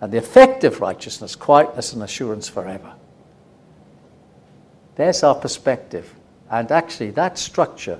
And 0.03 0.12
the 0.12 0.19
effect 0.19 0.65
of 0.65 0.82
righteousness, 0.82 1.35
quietness 1.35 1.95
and 1.95 2.03
assurance 2.03 2.47
forever. 2.47 2.93
There's 4.97 5.23
our 5.23 5.35
perspective. 5.35 6.15
And 6.51 6.70
actually, 6.70 7.12
that 7.12 7.39
structure 7.39 7.99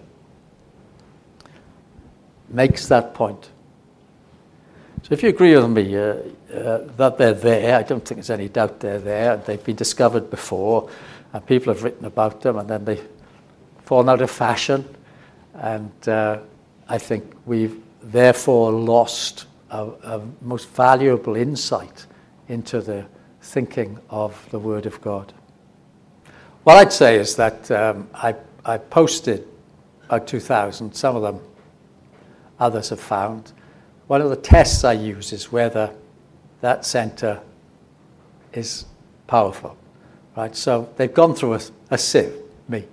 makes 2.51 2.89
that 2.89 3.15
point. 3.15 3.49
So 5.05 5.15
if 5.15 5.23
you 5.23 5.31
agree 5.31 5.57
with 5.57 5.71
me 5.71 5.97
uh, 5.97 6.01
uh, 6.55 6.89
that 6.99 7.17
they're 7.17 7.33
there, 7.33 7.79
I 7.79 7.85
don't 7.85 8.05
think 8.05 8.19
there's 8.19 8.29
any 8.29 8.51
doubt 8.51 8.81
they're 8.81 8.99
there. 8.99 9.39
They've 9.39 9.65
been 9.65 9.77
discovered 9.77 10.29
before, 10.29 10.91
and 11.33 11.47
people 11.47 11.73
have 11.73 11.85
written 11.85 12.05
about 12.05 12.41
them, 12.41 12.59
and 12.59 12.69
then 12.69 12.85
they 12.85 13.01
fallen 13.85 14.09
out 14.09 14.21
of 14.21 14.31
fashion. 14.31 14.85
And 15.55 16.09
uh, 16.09 16.41
I 16.89 16.99
think 16.99 17.35
we've 17.47 17.81
therefore 18.03 18.73
lost 18.73 19.47
a, 19.71 19.85
a, 20.03 20.23
most 20.41 20.69
valuable 20.71 21.37
insight 21.37 22.07
into 22.49 22.81
the 22.81 23.07
thinking 23.43 23.99
of 24.11 24.49
the 24.51 24.59
Word 24.59 24.87
of 24.87 25.01
God. 25.01 25.33
What 26.65 26.77
I'd 26.77 26.93
say 26.93 27.17
is 27.17 27.37
that 27.37 27.71
um, 27.71 28.09
I, 28.15 28.35
I 28.65 28.79
posted 28.79 29.47
about 30.09 30.27
2,000, 30.27 30.93
some 30.95 31.17
of 31.17 31.23
them 31.23 31.41
others 32.59 32.91
have 32.91 33.01
found. 33.01 33.53
One 34.07 34.21
of 34.21 34.31
the 34.31 34.37
tests 34.37 34.85
I 34.85 34.93
use 34.93 35.33
is 35.33 35.51
whether 35.51 35.95
that 36.61 36.85
center 36.85 37.41
is 38.53 38.85
powerful. 39.27 39.77
Right? 40.37 40.55
So 40.55 40.89
they've 40.97 41.13
gone 41.13 41.35
through 41.35 41.55
a, 41.55 41.61
a 41.91 41.99
sieve, 41.99 42.35
me. 42.69 42.85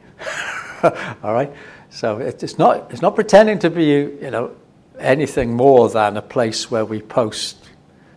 All 0.83 1.33
right? 1.33 1.51
So 1.89 2.17
it's 2.19 2.57
not, 2.57 2.91
it's 2.91 3.01
not 3.01 3.15
pretending 3.15 3.59
to 3.59 3.69
be, 3.69 3.85
you 3.85 4.29
know, 4.29 4.55
anything 4.99 5.53
more 5.53 5.89
than 5.89 6.17
a 6.17 6.21
place 6.21 6.69
where 6.69 6.85
we 6.85 7.01
post 7.01 7.57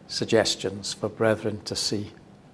suggestions 0.09 0.93
for 0.93 1.09
brethren 1.09 1.61
to 1.65 1.77
see 1.77 2.11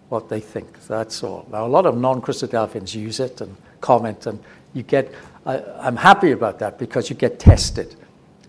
what 0.08 0.28
they 0.28 0.40
think. 0.40 0.86
That's 0.86 1.22
all. 1.22 1.48
Now, 1.50 1.66
a 1.66 1.68
lot 1.68 1.86
of 1.86 1.96
non-Christadelphians 1.96 2.94
use 2.94 3.18
it 3.18 3.40
and 3.40 3.56
comment, 3.80 4.26
and 4.26 4.38
you 4.74 4.82
get. 4.82 5.12
I, 5.44 5.62
I'm 5.80 5.96
happy 5.96 6.32
about 6.32 6.58
that 6.58 6.78
because 6.78 7.08
you 7.10 7.16
get 7.16 7.38
tested. 7.38 7.96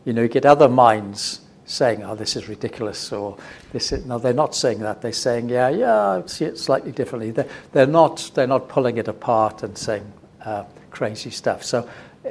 You 0.05 0.13
know, 0.13 0.21
you 0.23 0.27
get 0.27 0.45
other 0.45 0.69
minds 0.69 1.41
saying, 1.67 2.03
"Oh, 2.03 2.15
this 2.15 2.35
is 2.35 2.49
ridiculous," 2.49 3.11
or 3.11 3.37
"This 3.71 3.91
is." 3.91 4.05
No, 4.05 4.17
they're 4.17 4.33
not 4.33 4.55
saying 4.55 4.79
that. 4.79 5.01
They're 5.01 5.11
saying, 5.11 5.49
"Yeah, 5.49 5.69
yeah, 5.69 6.09
I 6.09 6.23
see 6.25 6.45
it 6.45 6.57
slightly 6.57 6.91
differently." 6.91 7.31
They're, 7.31 7.47
they're 7.73 7.85
not. 7.85 8.31
They're 8.33 8.47
not 8.47 8.67
pulling 8.69 8.97
it 8.97 9.07
apart 9.07 9.61
and 9.63 9.77
saying 9.77 10.11
uh, 10.43 10.63
crazy 10.89 11.29
stuff. 11.29 11.63
So, 11.63 11.87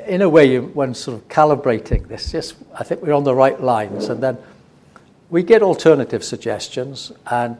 in 0.06 0.22
a 0.22 0.28
way, 0.28 0.46
you, 0.46 0.62
when 0.62 0.94
sort 0.94 1.18
of 1.18 1.28
calibrating 1.28 2.08
this, 2.08 2.32
just 2.32 2.56
I 2.74 2.82
think 2.82 3.02
we're 3.02 3.12
on 3.12 3.24
the 3.24 3.34
right 3.34 3.60
lines, 3.60 4.08
and 4.08 4.22
then 4.22 4.38
we 5.30 5.42
get 5.42 5.62
alternative 5.62 6.24
suggestions, 6.24 7.12
and 7.30 7.58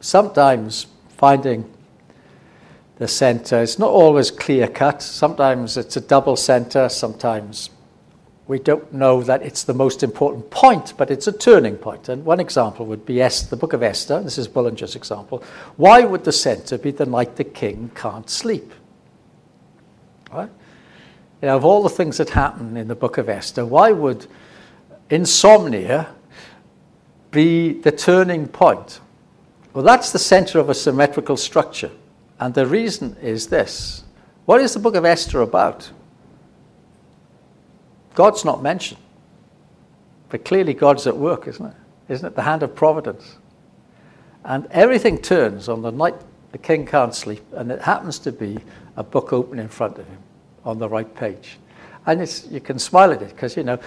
sometimes 0.00 0.86
finding 1.16 1.70
the 2.96 3.08
center 3.08 3.60
is 3.60 3.78
not 3.78 3.90
always 3.90 4.30
clear 4.30 4.68
cut. 4.68 5.02
Sometimes 5.02 5.76
it's 5.76 5.96
a 5.96 6.00
double 6.00 6.36
center, 6.36 6.88
sometimes 6.88 7.70
we 8.46 8.58
don't 8.58 8.92
know 8.92 9.22
that 9.22 9.42
it's 9.42 9.64
the 9.64 9.72
most 9.72 10.02
important 10.02 10.50
point, 10.50 10.92
but 10.98 11.10
it's 11.10 11.26
a 11.26 11.32
turning 11.32 11.76
point. 11.76 12.10
And 12.10 12.24
one 12.24 12.40
example 12.40 12.84
would 12.86 13.06
be 13.06 13.22
Esther, 13.22 13.48
the 13.50 13.56
book 13.56 13.72
of 13.72 13.82
Esther. 13.82 14.22
This 14.22 14.36
is 14.36 14.46
Bullinger's 14.48 14.96
example. 14.96 15.42
Why 15.76 16.04
would 16.04 16.24
the 16.24 16.32
center 16.32 16.76
be 16.76 16.90
the 16.90 17.06
night 17.06 17.36
the 17.36 17.44
king 17.44 17.90
can't 17.94 18.28
sleep? 18.28 18.72
Right? 20.30 20.50
You 21.40 21.48
know, 21.48 21.56
of 21.56 21.64
all 21.64 21.82
the 21.82 21.88
things 21.88 22.18
that 22.18 22.30
happen 22.30 22.76
in 22.76 22.88
the 22.88 22.94
book 22.94 23.16
of 23.16 23.30
Esther, 23.30 23.64
why 23.64 23.92
would 23.92 24.26
insomnia 25.08 26.08
be 27.30 27.72
the 27.72 27.92
turning 27.92 28.46
point? 28.46 29.00
Well, 29.72 29.84
that's 29.84 30.12
the 30.12 30.18
center 30.18 30.58
of 30.58 30.68
a 30.68 30.74
symmetrical 30.74 31.36
structure. 31.38 31.90
And 32.38 32.52
the 32.52 32.66
reason 32.66 33.16
is 33.22 33.46
this 33.46 34.04
what 34.44 34.60
is 34.60 34.74
the 34.74 34.80
book 34.80 34.94
of 34.96 35.06
Esther 35.06 35.40
about? 35.40 35.90
God's 38.14 38.44
not 38.44 38.62
mentioned. 38.62 39.00
But 40.28 40.44
clearly, 40.44 40.74
God's 40.74 41.06
at 41.06 41.16
work, 41.16 41.46
isn't 41.46 41.66
it? 41.66 41.74
Isn't 42.08 42.26
it? 42.26 42.34
The 42.34 42.42
hand 42.42 42.62
of 42.62 42.74
providence. 42.74 43.36
And 44.44 44.66
everything 44.70 45.18
turns 45.18 45.68
on 45.68 45.82
the 45.82 45.90
night 45.90 46.14
the 46.54 46.58
king 46.58 46.86
can't 46.86 47.12
sleep, 47.12 47.42
and 47.54 47.72
it 47.72 47.82
happens 47.82 48.20
to 48.20 48.30
be 48.30 48.56
a 48.96 49.02
book 49.02 49.32
open 49.32 49.58
in 49.58 49.66
front 49.66 49.98
of 49.98 50.06
him 50.06 50.18
on 50.64 50.78
the 50.78 50.88
right 50.88 51.12
page. 51.16 51.58
And 52.06 52.22
it's, 52.22 52.46
you 52.46 52.60
can 52.60 52.78
smile 52.78 53.10
at 53.10 53.22
it 53.22 53.30
because, 53.30 53.56
you 53.56 53.64
know, 53.64 53.80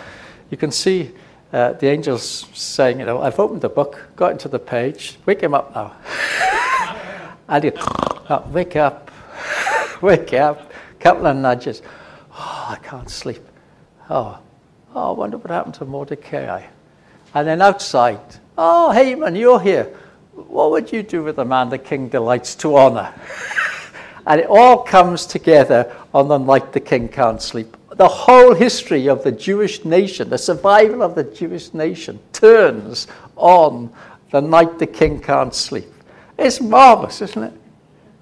you 0.49 0.57
can 0.57 0.71
see 0.71 1.13
uh, 1.53 1.71
the 1.71 1.87
angels 1.87 2.45
saying, 2.53 2.99
you 2.99 3.05
know, 3.05 3.21
I've 3.21 3.39
opened 3.39 3.61
the 3.61 3.69
book, 3.69 4.09
got 4.17 4.33
into 4.33 4.49
the 4.49 4.59
page, 4.59 5.17
wake 5.25 5.39
him 5.39 5.53
up 5.53 5.73
now. 5.73 5.95
and 7.47 7.63
he, 7.63 7.71
oh, 8.29 8.45
wake 8.51 8.75
up, 8.75 9.11
wake 10.01 10.33
up, 10.33 10.69
couple 10.99 11.25
of 11.25 11.37
nudges. 11.37 11.81
Oh, 12.33 12.67
I 12.67 12.75
can't 12.83 13.09
sleep. 13.09 13.46
Oh, 14.09 14.39
oh, 14.95 15.13
I 15.13 15.17
wonder 15.17 15.38
what 15.38 15.49
happened 15.49 15.75
to 15.75 15.85
Mordecai. 15.85 16.63
And 17.34 17.47
then 17.47 17.61
outside, 17.61 18.19
oh, 18.57 18.91
Haman, 18.91 19.35
you're 19.35 19.59
here. 19.59 19.93
What 20.34 20.71
would 20.71 20.91
you 20.93 21.03
do 21.03 21.23
with 21.23 21.39
a 21.39 21.45
man 21.45 21.69
the 21.69 21.77
king 21.77 22.07
delights 22.07 22.55
to 22.55 22.75
honor? 22.77 23.13
and 24.27 24.39
it 24.39 24.47
all 24.47 24.84
comes 24.84 25.25
together 25.25 25.93
on 26.13 26.27
the 26.27 26.38
night 26.38 26.71
the 26.71 26.79
king 26.79 27.09
can't 27.09 27.41
sleep. 27.41 27.75
The 27.95 28.07
whole 28.07 28.53
history 28.53 29.09
of 29.09 29.23
the 29.23 29.31
Jewish 29.31 29.84
nation, 29.84 30.29
the 30.29 30.38
survival 30.38 31.01
of 31.01 31.15
the 31.15 31.23
Jewish 31.23 31.73
nation, 31.73 32.19
turns 32.31 33.07
on 33.35 33.91
the 34.31 34.41
night 34.41 34.79
the 34.79 34.88
king 34.88 35.19
can't 35.19 35.53
sleep. 35.53 35.91
It's 36.38 36.61
marvelous, 36.61 37.21
isn't 37.21 37.43
it? 37.43 37.53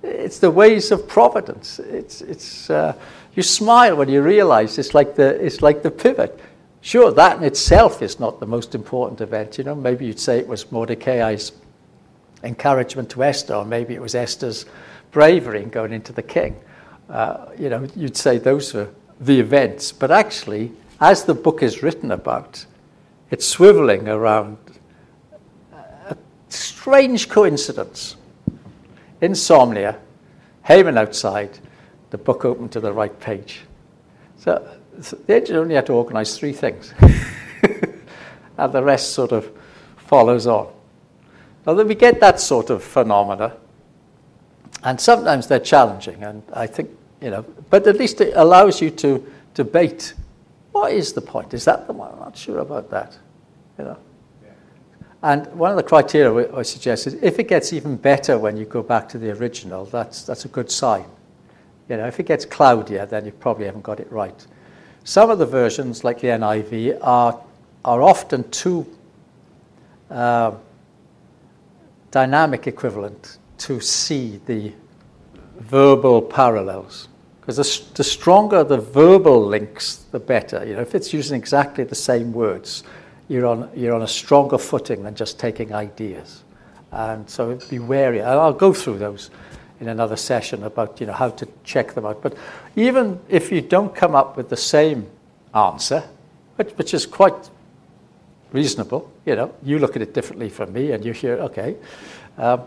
It's 0.04 0.40
the 0.40 0.52
ways 0.52 0.92
of 0.92 1.08
providence. 1.08 1.80
It's, 1.80 2.22
it's, 2.22 2.70
uh, 2.70 2.94
you 3.36 3.44
smile 3.44 3.98
when 3.98 4.10
you 4.10 4.22
realize 4.22 4.78
it's 4.78 4.94
like 4.94 5.16
the, 5.16 5.44
it's 5.46 5.62
like 5.62 5.84
the 5.84 5.92
pivot. 5.92 6.40
Sure, 6.82 7.12
that 7.12 7.38
in 7.38 7.44
itself 7.44 8.02
is 8.02 8.20
not 8.20 8.40
the 8.40 8.46
most 8.46 8.76
important 8.76 9.20
event. 9.20 9.58
You 9.58 9.64
know, 9.64 9.76
maybe 9.76 10.06
you'd 10.06 10.20
say 10.20 10.40
it 10.40 10.48
was 10.48 10.72
Mordecai's 10.72 11.52
encouragement 12.44 13.10
to 13.12 13.24
Esther, 13.24 13.56
or 13.56 13.66
maybe 13.66 13.94
it 13.94 14.02
was 14.02 14.16
Esther's 14.16 14.66
bravery 15.12 15.64
in 15.64 15.70
going 15.70 15.92
into 15.92 16.14
the 16.14 16.22
king. 16.22 16.56
Uh, 17.10 17.48
you 17.58 17.70
know, 17.70 17.88
you'd 17.96 18.16
say 18.18 18.38
those 18.38 18.74
were 18.74 18.90
the 19.20 19.40
events. 19.40 19.92
But 19.92 20.12
actually, 20.12 20.72
as 21.00 21.26
the 21.26 21.34
book 21.34 21.64
is 21.64 21.84
written 21.84 22.12
about, 22.12 22.66
it's 23.32 23.54
swiveling 23.54 24.08
around 24.08 24.58
a 25.74 26.16
strange 26.50 27.30
coincidence. 27.30 28.16
Insomnia, 29.22 29.98
Haman 30.64 30.98
outside, 30.98 31.58
the 32.10 32.18
book 32.18 32.46
open 32.46 32.70
to 32.70 32.80
the 32.80 32.92
right 32.92 33.18
page. 33.20 33.62
So, 34.38 34.78
so 35.02 35.18
the 35.26 35.36
engineer 35.36 35.62
only 35.62 35.76
had 35.76 35.86
to 35.88 35.94
organize 35.94 36.38
three 36.38 36.54
things, 36.54 36.94
and 38.58 38.74
the 38.74 38.84
rest 38.84 39.14
sort 39.14 39.32
of 39.32 39.52
follows 39.98 40.48
on. 40.48 40.72
Now, 41.66 41.74
we 41.74 41.96
get 41.96 42.20
that 42.20 42.40
sort 42.40 42.70
of 42.70 42.84
phenomena, 42.84 43.58
and 44.84 45.00
sometimes 45.00 45.48
they're 45.48 45.60
challenging, 45.60 46.24
and 46.24 46.44
I 46.54 46.68
think, 46.68 46.92
you 47.22 47.32
know, 47.32 47.44
but 47.70 47.88
at 47.88 47.98
least 47.98 48.22
it 48.22 48.34
allows 48.36 48.82
you 48.82 48.92
to 48.92 49.26
debate 49.54 50.14
what 50.76 50.92
is 50.92 51.14
the 51.14 51.22
point? 51.22 51.54
Is 51.54 51.64
that 51.66 51.88
the 51.88 51.94
one? 51.94 52.12
I'm 52.12 52.20
not 52.20 52.36
sure 52.36 52.60
about 52.60 52.90
that, 52.90 53.18
you 53.80 53.86
know. 53.86 53.98
And 55.24 55.48
one 55.54 55.72
of 55.72 55.78
the 55.78 55.84
criteria 55.84 56.54
I 56.54 56.64
suggest 56.64 57.08
is 57.08 57.14
if 57.16 57.40
it 57.40 57.48
gets 57.48 57.72
even 57.72 57.96
better 57.96 58.38
when 58.38 58.58
you 58.58 58.66
go 58.66 58.84
back 58.84 59.08
to 59.10 59.18
the 59.18 59.32
original, 59.32 59.86
that's, 59.86 60.24
that's 60.24 60.44
a 60.44 60.50
good 60.50 60.70
sign. 60.70 61.06
You 61.90 61.98
know, 61.98 62.08
if 62.08 62.20
it 62.20 62.26
gets 62.26 62.46
cloudier, 62.46 63.06
then 63.06 63.26
you 63.26 63.32
probably 63.32 63.66
haven't 63.66 63.84
got 63.84 64.00
it 64.00 64.12
right. 64.12 64.46
Some 65.04 65.30
of 65.30 65.38
the 65.38 65.46
versions, 65.46 66.04
like 66.04 66.20
the 66.20 66.30
NIV, 66.30 66.98
are, 67.02 67.40
are 67.84 68.02
often 68.02 68.50
too 68.50 68.86
uh, 70.10 70.54
dynamic 72.10 72.66
equivalent 72.66 73.38
to 73.60 73.80
see 73.80 74.42
the 74.46 74.74
verbal 75.60 76.22
parallels. 76.22 77.08
Because 77.40 77.58
the, 77.58 77.96
the 77.96 78.04
stronger 78.04 78.64
the 78.64 78.80
verbal 78.80 79.46
links, 79.46 80.06
the 80.12 80.20
better. 80.20 80.66
You 80.66 80.76
know, 80.76 80.82
if 80.82 80.96
it's 80.96 81.14
using 81.14 81.38
exactly 81.38 81.84
the 81.84 81.96
same 81.96 82.34
words, 82.34 82.84
you're 83.28 83.46
on, 83.46 83.70
you're 83.76 83.94
on 83.94 84.02
a 84.02 84.08
stronger 84.08 84.58
footing 84.58 85.04
than 85.04 85.14
just 85.14 85.40
taking 85.40 85.74
ideas. 85.74 86.44
And 86.92 87.30
so 87.30 87.60
be 87.70 87.78
wary. 87.78 88.22
I'll 88.22 88.54
go 88.54 88.74
through 88.74 88.98
those 88.98 89.30
in 89.80 89.88
another 89.88 90.16
session 90.16 90.64
about 90.64 91.00
you 91.00 91.08
know 91.08 91.14
how 91.14 91.30
to 91.30 91.48
check 91.64 91.94
them 91.94 92.06
out. 92.06 92.22
But 92.22 92.38
even 92.76 93.20
if 93.30 93.52
you 93.52 93.62
don't 93.62 93.94
come 93.94 94.16
up 94.16 94.38
with 94.38 94.50
the 94.50 94.58
same 94.58 95.08
answer, 95.54 96.04
which, 96.56 96.72
which 96.72 96.94
is 96.94 97.06
quite 97.06 97.50
reasonable. 98.52 99.12
You 99.26 99.36
know, 99.36 99.54
you 99.64 99.80
look 99.80 99.96
at 99.96 100.02
it 100.02 100.14
differently 100.14 100.50
from 100.50 100.74
me, 100.74 100.92
and 100.92 101.04
you 101.04 101.12
hear, 101.12 101.34
okay. 101.36 101.76
Um, 102.38 102.62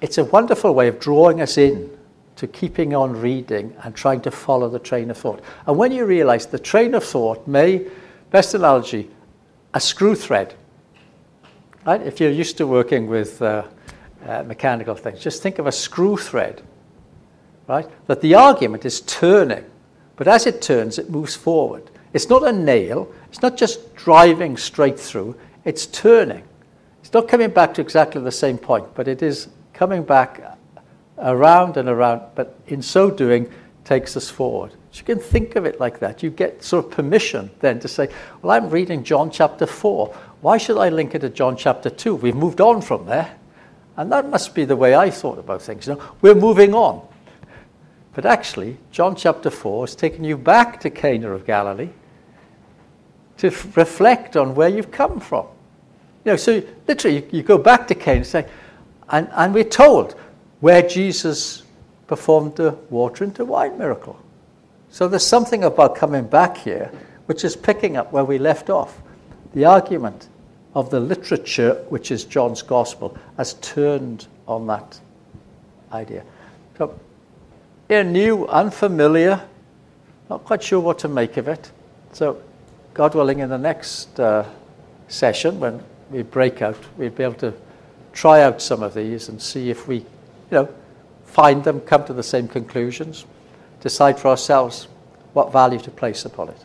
it's 0.00 0.18
a 0.18 0.24
wonderful 0.24 0.74
way 0.74 0.88
of 0.88 0.98
drawing 0.98 1.40
us 1.40 1.58
in 1.58 1.90
to 2.36 2.46
keeping 2.46 2.94
on 2.94 3.20
reading 3.20 3.74
and 3.82 3.94
trying 3.94 4.20
to 4.22 4.30
follow 4.30 4.68
the 4.68 4.78
train 4.78 5.10
of 5.10 5.18
thought. 5.18 5.42
And 5.66 5.76
when 5.76 5.92
you 5.92 6.04
realize 6.04 6.46
the 6.46 6.58
train 6.58 6.94
of 6.94 7.04
thought 7.04 7.46
may, 7.48 7.86
best 8.30 8.54
analogy, 8.54 9.10
a 9.74 9.80
screw 9.80 10.14
thread. 10.14 10.54
Right? 11.84 12.00
If 12.00 12.20
you're 12.20 12.30
used 12.30 12.56
to 12.58 12.66
working 12.66 13.06
with 13.08 13.42
uh, 13.42 13.64
uh, 14.28 14.42
mechanical 14.44 14.94
things, 14.94 15.20
just 15.20 15.42
think 15.42 15.58
of 15.58 15.66
a 15.66 15.72
screw 15.72 16.16
thread. 16.16 16.62
Right? 17.66 17.88
That 18.06 18.20
the 18.20 18.34
argument 18.34 18.84
is 18.84 19.00
turning, 19.02 19.64
but 20.16 20.28
as 20.28 20.46
it 20.46 20.62
turns, 20.62 20.98
it 20.98 21.10
moves 21.10 21.34
forward. 21.34 21.90
It's 22.12 22.28
not 22.28 22.46
a 22.46 22.52
nail, 22.52 23.12
it's 23.28 23.42
not 23.42 23.56
just 23.56 23.94
driving 23.94 24.56
straight 24.56 24.98
through, 24.98 25.36
it's 25.64 25.86
turning. 25.86 26.44
It's 27.00 27.12
not 27.12 27.28
coming 27.28 27.50
back 27.50 27.74
to 27.74 27.80
exactly 27.80 28.22
the 28.22 28.32
same 28.32 28.58
point, 28.58 28.86
but 28.94 29.08
it 29.08 29.22
is 29.22 29.48
coming 29.72 30.02
back 30.02 30.58
around 31.18 31.76
and 31.76 31.88
around, 31.88 32.22
but 32.34 32.58
in 32.66 32.82
so 32.82 33.10
doing, 33.10 33.50
takes 33.84 34.16
us 34.16 34.28
forward. 34.28 34.72
So 34.92 35.00
You 35.00 35.14
can 35.14 35.18
think 35.18 35.56
of 35.56 35.64
it 35.64 35.80
like 35.80 35.98
that. 36.00 36.22
You 36.22 36.30
get 36.30 36.62
sort 36.62 36.84
of 36.84 36.90
permission 36.90 37.50
then 37.60 37.80
to 37.80 37.88
say, 37.88 38.08
Well, 38.42 38.52
I'm 38.52 38.68
reading 38.68 39.04
John 39.04 39.30
chapter 39.30 39.66
4. 39.66 40.14
Why 40.40 40.58
should 40.58 40.76
I 40.76 40.88
link 40.90 41.14
it 41.14 41.20
to 41.20 41.30
John 41.30 41.56
chapter 41.56 41.90
2? 41.90 42.14
We've 42.14 42.34
moved 42.34 42.60
on 42.60 42.82
from 42.82 43.06
there. 43.06 43.37
And 43.98 44.12
that 44.12 44.30
must 44.30 44.54
be 44.54 44.64
the 44.64 44.76
way 44.76 44.94
I 44.94 45.10
thought 45.10 45.40
about 45.40 45.60
things. 45.60 45.88
You 45.88 45.94
know, 45.94 46.02
we're 46.22 46.36
moving 46.36 46.72
on. 46.72 47.04
But 48.14 48.26
actually, 48.26 48.78
John 48.92 49.16
chapter 49.16 49.50
4 49.50 49.86
is 49.86 49.96
taking 49.96 50.22
you 50.22 50.36
back 50.36 50.78
to 50.80 50.90
Cana 50.90 51.32
of 51.32 51.44
Galilee 51.44 51.88
to 53.38 53.48
f- 53.48 53.76
reflect 53.76 54.36
on 54.36 54.54
where 54.54 54.68
you've 54.68 54.92
come 54.92 55.18
from. 55.18 55.46
You 56.24 56.32
know, 56.32 56.36
so 56.36 56.62
literally, 56.86 57.16
you, 57.16 57.28
you 57.32 57.42
go 57.42 57.58
back 57.58 57.88
to 57.88 57.96
Cana 57.96 58.18
and 58.18 58.26
say, 58.26 58.48
and, 59.08 59.28
and 59.32 59.52
we're 59.52 59.64
told 59.64 60.14
where 60.60 60.82
Jesus 60.82 61.64
performed 62.06 62.54
the 62.54 62.78
water 62.90 63.24
into 63.24 63.44
wine 63.44 63.76
miracle. 63.78 64.16
So 64.90 65.08
there's 65.08 65.26
something 65.26 65.64
about 65.64 65.96
coming 65.96 66.24
back 66.24 66.56
here 66.56 66.92
which 67.26 67.44
is 67.44 67.56
picking 67.56 67.96
up 67.96 68.12
where 68.12 68.24
we 68.24 68.38
left 68.38 68.70
off. 68.70 69.02
The 69.54 69.64
argument 69.64 70.28
of 70.78 70.90
the 70.90 71.00
literature, 71.00 71.84
which 71.88 72.12
is 72.12 72.24
John's 72.24 72.62
gospel, 72.62 73.18
has 73.36 73.54
turned 73.54 74.28
on 74.46 74.68
that 74.68 75.00
idea. 75.90 76.22
So, 76.78 76.96
yeah, 77.88 78.02
new, 78.02 78.46
unfamiliar, 78.46 79.42
not 80.30 80.44
quite 80.44 80.62
sure 80.62 80.78
what 80.78 81.00
to 81.00 81.08
make 81.08 81.36
of 81.36 81.48
it. 81.48 81.72
So, 82.12 82.40
God 82.94 83.16
willing, 83.16 83.40
in 83.40 83.48
the 83.48 83.58
next 83.58 84.20
uh, 84.20 84.48
session, 85.08 85.58
when 85.58 85.82
we 86.12 86.22
break 86.22 86.62
out, 86.62 86.78
we'll 86.96 87.10
be 87.10 87.24
able 87.24 87.34
to 87.34 87.54
try 88.12 88.42
out 88.42 88.62
some 88.62 88.84
of 88.84 88.94
these 88.94 89.28
and 89.28 89.42
see 89.42 89.70
if 89.70 89.88
we, 89.88 89.96
you 89.96 90.04
know, 90.52 90.68
find 91.24 91.64
them, 91.64 91.80
come 91.80 92.04
to 92.04 92.12
the 92.12 92.22
same 92.22 92.46
conclusions, 92.46 93.26
decide 93.80 94.16
for 94.16 94.28
ourselves 94.28 94.86
what 95.32 95.50
value 95.50 95.80
to 95.80 95.90
place 95.90 96.24
upon 96.24 96.50
it. 96.50 96.64